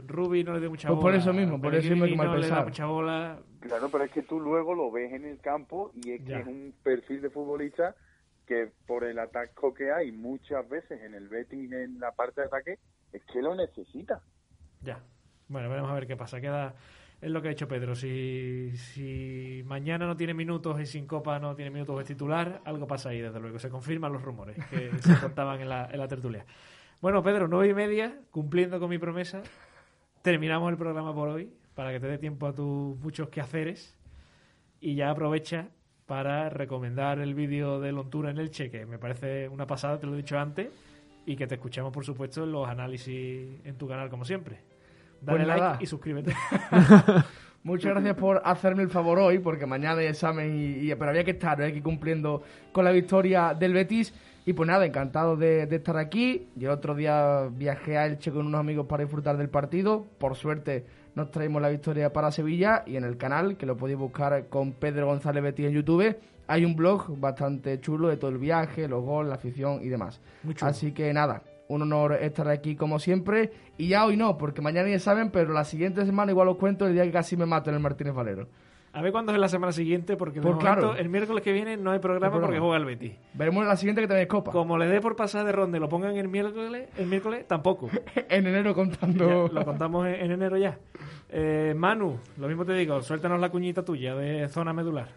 Ruby 0.08 0.44
no 0.44 0.54
le 0.54 0.60
dio 0.60 0.70
mucha 0.70 0.88
Pues 0.88 0.98
bola. 0.98 1.12
por 1.12 1.16
eso 1.20 1.34
mismo, 1.34 1.60
por 1.60 1.74
eso 1.76 1.90
mismo 1.90 2.06
hay 2.06 2.12
que 2.12 2.18
Pellegrini 2.18 2.36
no 2.36 2.38
le 2.38 2.48
da 2.48 2.64
mucha 2.64 2.86
bola. 2.86 3.40
Claro, 3.62 3.90
pero 3.90 4.04
es 4.06 4.12
que 4.12 4.22
tú 4.22 4.40
luego 4.40 4.76
lo 4.76 4.92
ves 4.92 5.12
en 5.12 5.26
el 5.26 5.40
campo 5.40 5.92
y 5.96 6.12
es 6.12 6.24
Ya. 6.24 6.36
que 6.38 6.42
es 6.44 6.48
un 6.48 6.74
perfil 6.84 7.22
de 7.22 7.30
futbolista 7.32 7.96
que 8.48 8.70
por 8.88 9.04
el 9.04 9.20
ataque 9.20 9.52
que 9.76 9.92
hay 9.92 10.12
muchas 10.12 10.68
veces 10.70 11.02
en 11.02 11.16
el 11.16 11.28
Betis 11.28 11.72
en 11.72 12.00
la 12.00 12.12
parte 12.14 12.42
de 12.42 12.48
ataque, 12.48 12.80
es 13.12 13.24
que 13.26 13.42
lo 13.42 13.56
necesita. 13.56 14.22
Ya. 14.82 15.04
Bueno, 15.48 15.70
veremos 15.70 15.92
a 15.92 15.94
ver 15.94 16.08
qué 16.08 16.16
pasa. 16.16 16.40
Queda. 16.40 16.76
Es 17.22 17.30
lo 17.30 17.42
que 17.42 17.50
ha 17.50 17.52
dicho 17.52 17.68
Pedro. 17.68 17.96
Si, 17.96 18.72
si 18.78 19.62
mañana 19.66 20.08
no 20.08 20.16
tiene 20.16 20.34
minutos 20.34 20.80
y 20.80 20.86
sin 20.86 21.06
Copa 21.06 21.38
no 21.40 21.56
tiene 21.56 21.70
minutos 21.72 22.00
es 22.00 22.08
titular, 22.08 22.62
algo 22.64 22.88
pasa 22.88 23.10
ahí, 23.10 23.20
desde 23.20 23.40
luego. 23.40 23.60
Se 23.60 23.70
confirman 23.70 24.14
los 24.14 24.22
rumores 24.22 24.58
que 24.68 24.92
se 25.02 25.20
contaban 25.20 25.60
en 25.60 25.70
la, 25.70 25.90
en 25.92 26.00
la 26.00 26.08
tertulia. 26.08 26.46
Bueno, 27.02 27.22
Pedro, 27.22 27.48
nueve 27.48 27.70
y 27.70 27.74
media, 27.74 28.20
cumpliendo 28.32 28.80
con 28.80 28.90
mi 28.90 28.98
promesa, 28.98 29.42
terminamos 30.22 30.70
el 30.70 30.78
programa 30.78 31.14
por 31.14 31.30
hoy 31.30 31.52
para 31.74 31.92
que 31.92 32.00
te 32.00 32.08
dé 32.08 32.18
tiempo 32.18 32.48
a 32.48 32.54
tus 32.54 32.98
muchos 33.00 33.30
quehaceres 33.30 33.98
y 34.82 34.96
ya 34.96 35.10
aprovecha 35.10 35.70
para 36.06 36.50
recomendar 36.50 37.20
el 37.20 37.36
vídeo 37.36 37.80
de 37.80 37.92
Lontura 37.92 38.32
en 38.32 38.38
el 38.38 38.50
cheque. 38.50 38.86
Me 38.86 38.98
parece 38.98 39.48
una 39.48 39.68
pasada, 39.68 40.00
te 40.00 40.08
lo 40.08 40.14
he 40.14 40.18
dicho 40.18 40.40
antes, 40.40 40.70
y 41.32 41.36
que 41.36 41.46
te 41.48 41.56
escuchemos, 41.56 41.92
por 41.94 42.04
supuesto, 42.06 42.44
en 42.44 42.52
los 42.52 42.68
análisis 42.68 43.48
en 43.64 43.76
tu 43.76 43.88
canal, 43.88 44.10
como 44.10 44.26
siempre. 44.26 44.58
Dale 45.22 45.38
Pues 45.40 45.48
like 45.48 45.62
nada. 45.62 45.78
y 45.80 45.86
suscríbete. 45.86 46.34
Muchas 47.64 47.92
gracias 47.92 48.16
por 48.16 48.42
hacerme 48.46 48.84
el 48.84 48.90
favor 48.90 49.20
hoy, 49.20 49.40
porque 49.40 49.66
mañana 49.66 50.00
hay 50.00 50.08
examen 50.08 50.56
y, 50.58 50.90
y- 50.92 50.96
pero 50.96 51.10
había 51.12 51.24
que 51.26 51.32
estar, 51.32 51.60
ir 51.62 51.84
cumpliendo 51.84 52.42
con 52.72 52.86
la 52.86 52.92
victoria 52.92 53.54
del 53.54 53.74
Betis. 53.74 54.14
Y 54.46 54.54
pues 54.54 54.66
nada, 54.68 54.86
encantado 54.86 55.36
de, 55.36 55.68
de 55.68 55.76
estar 55.76 55.98
aquí. 55.98 56.48
Yo 56.56 56.70
el 56.72 56.78
otro 56.78 56.96
día 56.96 57.50
viajé 57.52 57.98
a 57.98 58.06
Elche 58.08 58.32
con 58.32 58.48
unos 58.48 58.60
amigos 58.62 58.88
para 58.88 59.04
disfrutar 59.04 59.38
del 59.38 59.50
partido. 59.50 60.08
Por 60.18 60.36
suerte 60.36 60.86
nos 61.20 61.32
traemos 61.32 61.62
la 61.62 61.70
victoria 61.70 62.14
para 62.14 62.32
Sevilla 62.32 62.84
y 62.86 62.96
en 62.96 63.04
el 63.04 63.18
canal, 63.18 63.58
que 63.58 63.66
lo 63.66 63.76
podéis 63.76 64.00
buscar 64.00 64.48
con 64.48 64.72
Pedro 64.72 65.08
González 65.08 65.44
Betis 65.44 65.68
en 65.68 65.74
YouTube, 65.74 66.18
hay 66.48 66.66
un 66.66 66.76
blog 66.76 67.20
bastante 67.20 67.80
chulo 67.80 68.08
de 68.08 68.18
todo 68.18 68.32
el 68.32 68.38
viaje, 68.38 68.88
los 68.88 69.04
goles, 69.04 69.30
la 69.30 69.36
afición 69.36 69.82
y 69.84 69.90
demás. 69.90 70.20
Así 70.62 70.94
que 70.94 71.14
nada, 71.14 71.44
un 71.68 71.82
honor 71.82 72.14
estar 72.14 72.48
aquí 72.48 72.76
como 72.76 73.00
siempre. 73.00 73.52
Y 73.78 73.90
ya 73.90 74.06
hoy 74.06 74.18
no, 74.18 74.38
porque 74.38 74.62
mañana 74.62 74.90
ya 74.90 75.00
saben, 75.00 75.30
pero 75.30 75.54
la 75.54 75.66
siguiente 75.66 76.06
semana 76.06 76.32
igual 76.32 76.48
os 76.48 76.58
cuento 76.58 76.88
el 76.88 76.94
día 76.94 77.04
que 77.04 77.12
casi 77.12 77.38
me 77.38 77.46
mato 77.46 77.70
en 77.70 77.76
el 77.76 77.82
Martínez 77.82 78.14
Valero. 78.14 78.48
A 79.00 79.02
ver 79.02 79.14
cuándo 79.14 79.32
es 79.32 79.40
la 79.40 79.48
semana 79.48 79.72
siguiente, 79.72 80.18
porque 80.18 80.40
de 80.40 80.42
Pues 80.42 80.56
momento, 80.56 80.80
claro. 80.82 80.96
el 80.98 81.08
miércoles 81.08 81.42
que 81.42 81.54
viene 81.54 81.78
no 81.78 81.92
hay 81.92 82.00
programa, 82.00 82.36
No 82.36 82.42
porque 82.42 82.60
juega 82.60 82.76
el 82.76 82.84
Betis. 82.84 83.14
Veremos 83.34 83.66
la 83.66 83.78
siguiente 83.78 84.02
que 84.02 84.08
tenéis 84.10 84.28
copa. 84.28 84.52
Como 84.52 84.78
le 84.78 84.88
dé 84.88 85.00
por 85.00 85.16
pasar 85.16 85.46
de 85.46 85.54
ronda 85.54 85.78
y 85.78 85.80
lo 85.80 85.88
pongan 85.88 86.18
el 86.18 86.28
miércoles, 86.28 86.90
el 86.98 87.08
miércoles 87.08 87.48
tampoco. 87.48 87.90
en 88.30 88.46
enero 88.46 88.74
contando. 88.74 89.48
Ya, 89.48 89.54
lo 89.54 89.64
contamos 89.64 90.06
en, 90.06 90.16
en 90.16 90.32
enero 90.32 90.58
ya. 90.58 90.78
Eh, 91.30 91.74
Manu, 91.78 92.20
lo 92.38 92.48
mismo 92.50 92.66
te 92.66 92.74
digo, 92.74 93.02
suéltanos 93.02 93.40
la 93.40 93.50
cuñita 93.50 93.86
tuya 93.86 94.16
de 94.16 94.48
zona 94.50 94.74
medular. 94.74 95.08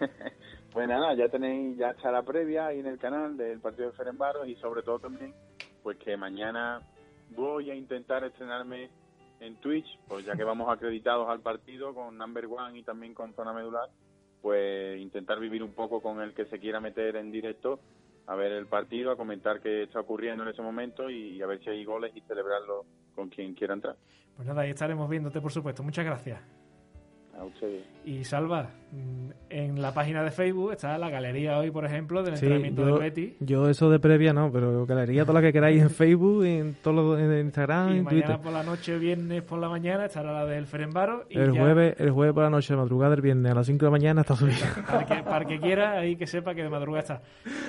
Pues 0.72 0.86
nada, 0.88 1.14
ya 1.14 1.26
tenéis, 1.30 1.78
ya 1.78 1.92
está 1.92 2.10
la 2.10 2.22
previa 2.22 2.66
ahí 2.66 2.80
en 2.80 2.86
el 2.86 2.98
canal 2.98 3.34
del 3.38 3.60
partido 3.60 3.90
de 3.90 3.96
Ferenbaros 3.96 4.46
y 4.46 4.56
sobre 4.56 4.82
todo 4.82 4.98
también, 4.98 5.32
pues 5.82 5.96
que 5.96 6.18
mañana 6.18 6.82
voy 7.34 7.70
a 7.70 7.74
intentar 7.74 8.22
estrenarme 8.24 8.90
en 9.40 9.56
Twitch, 9.56 9.98
pues 10.08 10.24
ya 10.24 10.36
que 10.36 10.44
vamos 10.44 10.68
acreditados 10.68 11.28
al 11.28 11.40
partido 11.40 11.94
con 11.94 12.16
Number 12.16 12.46
One 12.46 12.78
y 12.78 12.82
también 12.82 13.14
con 13.14 13.34
Zona 13.34 13.52
Medular, 13.52 13.88
pues 14.42 15.00
intentar 15.00 15.38
vivir 15.40 15.62
un 15.62 15.72
poco 15.72 16.00
con 16.00 16.20
el 16.20 16.34
que 16.34 16.46
se 16.46 16.58
quiera 16.58 16.80
meter 16.80 17.16
en 17.16 17.30
directo 17.30 17.80
a 18.26 18.34
ver 18.34 18.52
el 18.52 18.66
partido, 18.66 19.12
a 19.12 19.16
comentar 19.16 19.60
qué 19.60 19.84
está 19.84 20.00
ocurriendo 20.00 20.42
en 20.42 20.50
ese 20.50 20.62
momento 20.62 21.08
y 21.08 21.40
a 21.42 21.46
ver 21.46 21.62
si 21.62 21.70
hay 21.70 21.84
goles 21.84 22.12
y 22.14 22.20
celebrarlo 22.22 22.84
con 23.14 23.28
quien 23.28 23.54
quiera 23.54 23.74
entrar. 23.74 23.96
Pues 24.34 24.46
nada, 24.46 24.62
ahí 24.62 24.70
estaremos 24.70 25.08
viéndote, 25.08 25.40
por 25.40 25.52
supuesto. 25.52 25.82
Muchas 25.82 26.04
gracias. 26.04 26.40
A 27.38 27.44
ustedes. 27.44 27.84
Y 28.06 28.24
Salva, 28.24 28.70
mm, 28.92 29.30
en 29.50 29.82
la 29.82 29.92
página 29.92 30.22
de 30.22 30.30
Facebook 30.30 30.72
está 30.72 30.96
la 30.96 31.10
galería 31.10 31.58
hoy, 31.58 31.70
por 31.70 31.84
ejemplo, 31.84 32.22
del 32.22 32.36
Sí, 32.36 32.46
entrenamiento 32.46 32.82
yo, 32.82 32.88
del 32.94 32.98
Betis. 33.00 33.34
yo 33.40 33.68
eso 33.68 33.90
de 33.90 33.98
previa 33.98 34.32
no, 34.32 34.50
pero 34.50 34.86
galería 34.86 35.24
toda 35.26 35.40
la 35.40 35.46
que 35.46 35.52
queráis 35.52 35.82
en 35.82 35.90
Facebook, 35.90 36.44
en 36.44 36.74
todo 36.82 36.94
lo, 36.94 37.18
en 37.18 37.46
Instagram, 37.46 37.88
Y 37.94 37.98
en 37.98 38.04
mañana 38.04 38.24
Twitter. 38.26 38.40
por 38.42 38.52
la 38.52 38.62
noche, 38.62 38.96
viernes 38.98 39.42
por 39.42 39.58
la 39.58 39.68
mañana, 39.68 40.06
estará 40.06 40.32
la 40.32 40.46
del 40.46 40.66
Ferenbaro. 40.66 41.26
Y 41.28 41.38
El 41.38 41.52
ya, 41.52 41.60
jueves, 41.60 41.94
el 41.98 42.10
jueves 42.10 42.32
por 42.34 42.42
la 42.44 42.50
noche, 42.50 42.72
de 42.72 42.80
madrugada 42.80 43.10
del 43.10 43.20
viernes 43.22 43.52
a 43.52 43.54
las 43.54 43.66
5 43.66 43.78
de 43.80 43.84
la 43.84 43.90
mañana 43.90 44.20
está 44.22 44.34
subido. 44.36 44.56
Para 44.86 45.00
el 45.00 45.06
que, 45.06 45.22
para 45.22 45.38
el 45.40 45.46
que 45.46 45.60
quiera, 45.60 45.98
ahí 45.98 46.16
que 46.16 46.26
sepa 46.26 46.54
que 46.54 46.62
de 46.62 46.70
madrugada 46.70 47.00
está. 47.02 47.22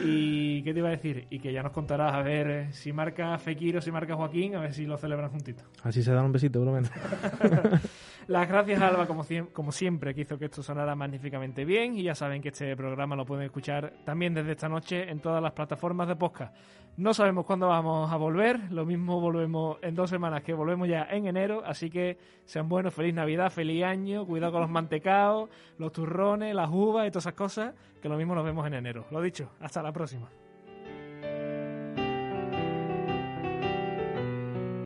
¿Y 0.05 0.61
qué 0.63 0.71
te 0.73 0.79
iba 0.79 0.87
a 0.87 0.91
decir? 0.91 1.27
Y 1.29 1.39
que 1.39 1.51
ya 1.51 1.61
nos 1.61 1.73
contarás 1.73 2.13
a 2.13 2.21
ver 2.21 2.47
eh, 2.49 2.67
si 2.71 2.93
marca 2.93 3.37
Fekir 3.37 3.75
o 3.77 3.81
si 3.81 3.91
marca 3.91 4.15
Joaquín, 4.15 4.55
a 4.55 4.61
ver 4.61 4.73
si 4.73 4.85
lo 4.85 4.97
celebran 4.97 5.29
juntitos. 5.29 5.65
Así 5.83 6.01
se 6.03 6.13
dan 6.13 6.25
un 6.25 6.31
besito, 6.31 6.59
por 6.59 6.67
lo 6.67 6.73
menos. 6.73 6.89
Las 8.27 8.49
gracias 8.49 8.81
a 8.81 8.89
Alba, 8.89 9.07
como, 9.07 9.25
como 9.53 9.71
siempre, 9.71 10.13
que 10.13 10.21
hizo 10.21 10.37
que 10.37 10.45
esto 10.45 10.61
sonara 10.61 10.95
magníficamente 10.95 11.63
bien. 11.63 11.95
Y 11.95 12.03
ya 12.03 12.13
saben 12.13 12.41
que 12.41 12.49
este 12.49 12.75
programa 12.75 13.15
lo 13.15 13.25
pueden 13.25 13.45
escuchar 13.45 13.93
también 14.03 14.33
desde 14.33 14.51
esta 14.51 14.67
noche 14.67 15.09
en 15.09 15.21
todas 15.21 15.41
las 15.41 15.53
plataformas 15.53 16.09
de 16.09 16.17
podcast. 16.17 16.53
No 16.97 17.13
sabemos 17.13 17.45
cuándo 17.45 17.69
vamos 17.69 18.11
a 18.11 18.17
volver. 18.17 18.69
Lo 18.69 18.85
mismo 18.85 19.21
volvemos 19.21 19.77
en 19.81 19.95
dos 19.95 20.09
semanas, 20.09 20.43
que 20.43 20.53
volvemos 20.53 20.89
ya 20.89 21.07
en 21.09 21.25
enero. 21.25 21.63
Así 21.65 21.89
que 21.89 22.17
sean 22.43 22.67
buenos, 22.67 22.93
feliz 22.93 23.13
Navidad, 23.13 23.49
feliz 23.49 23.85
año. 23.85 24.25
Cuidado 24.25 24.51
con 24.51 24.61
los 24.61 24.69
mantecaos, 24.69 25.49
los 25.77 25.93
turrones, 25.93 26.53
las 26.53 26.69
uvas 26.69 27.07
y 27.07 27.11
todas 27.11 27.23
esas 27.23 27.33
cosas. 27.33 27.75
Que 28.01 28.09
lo 28.09 28.17
mismo 28.17 28.35
nos 28.35 28.43
vemos 28.43 28.67
en 28.67 28.73
enero. 28.73 29.05
Lo 29.09 29.21
dicho, 29.21 29.51
hasta 29.61 29.81
la 29.81 29.93
próxima. 29.93 30.27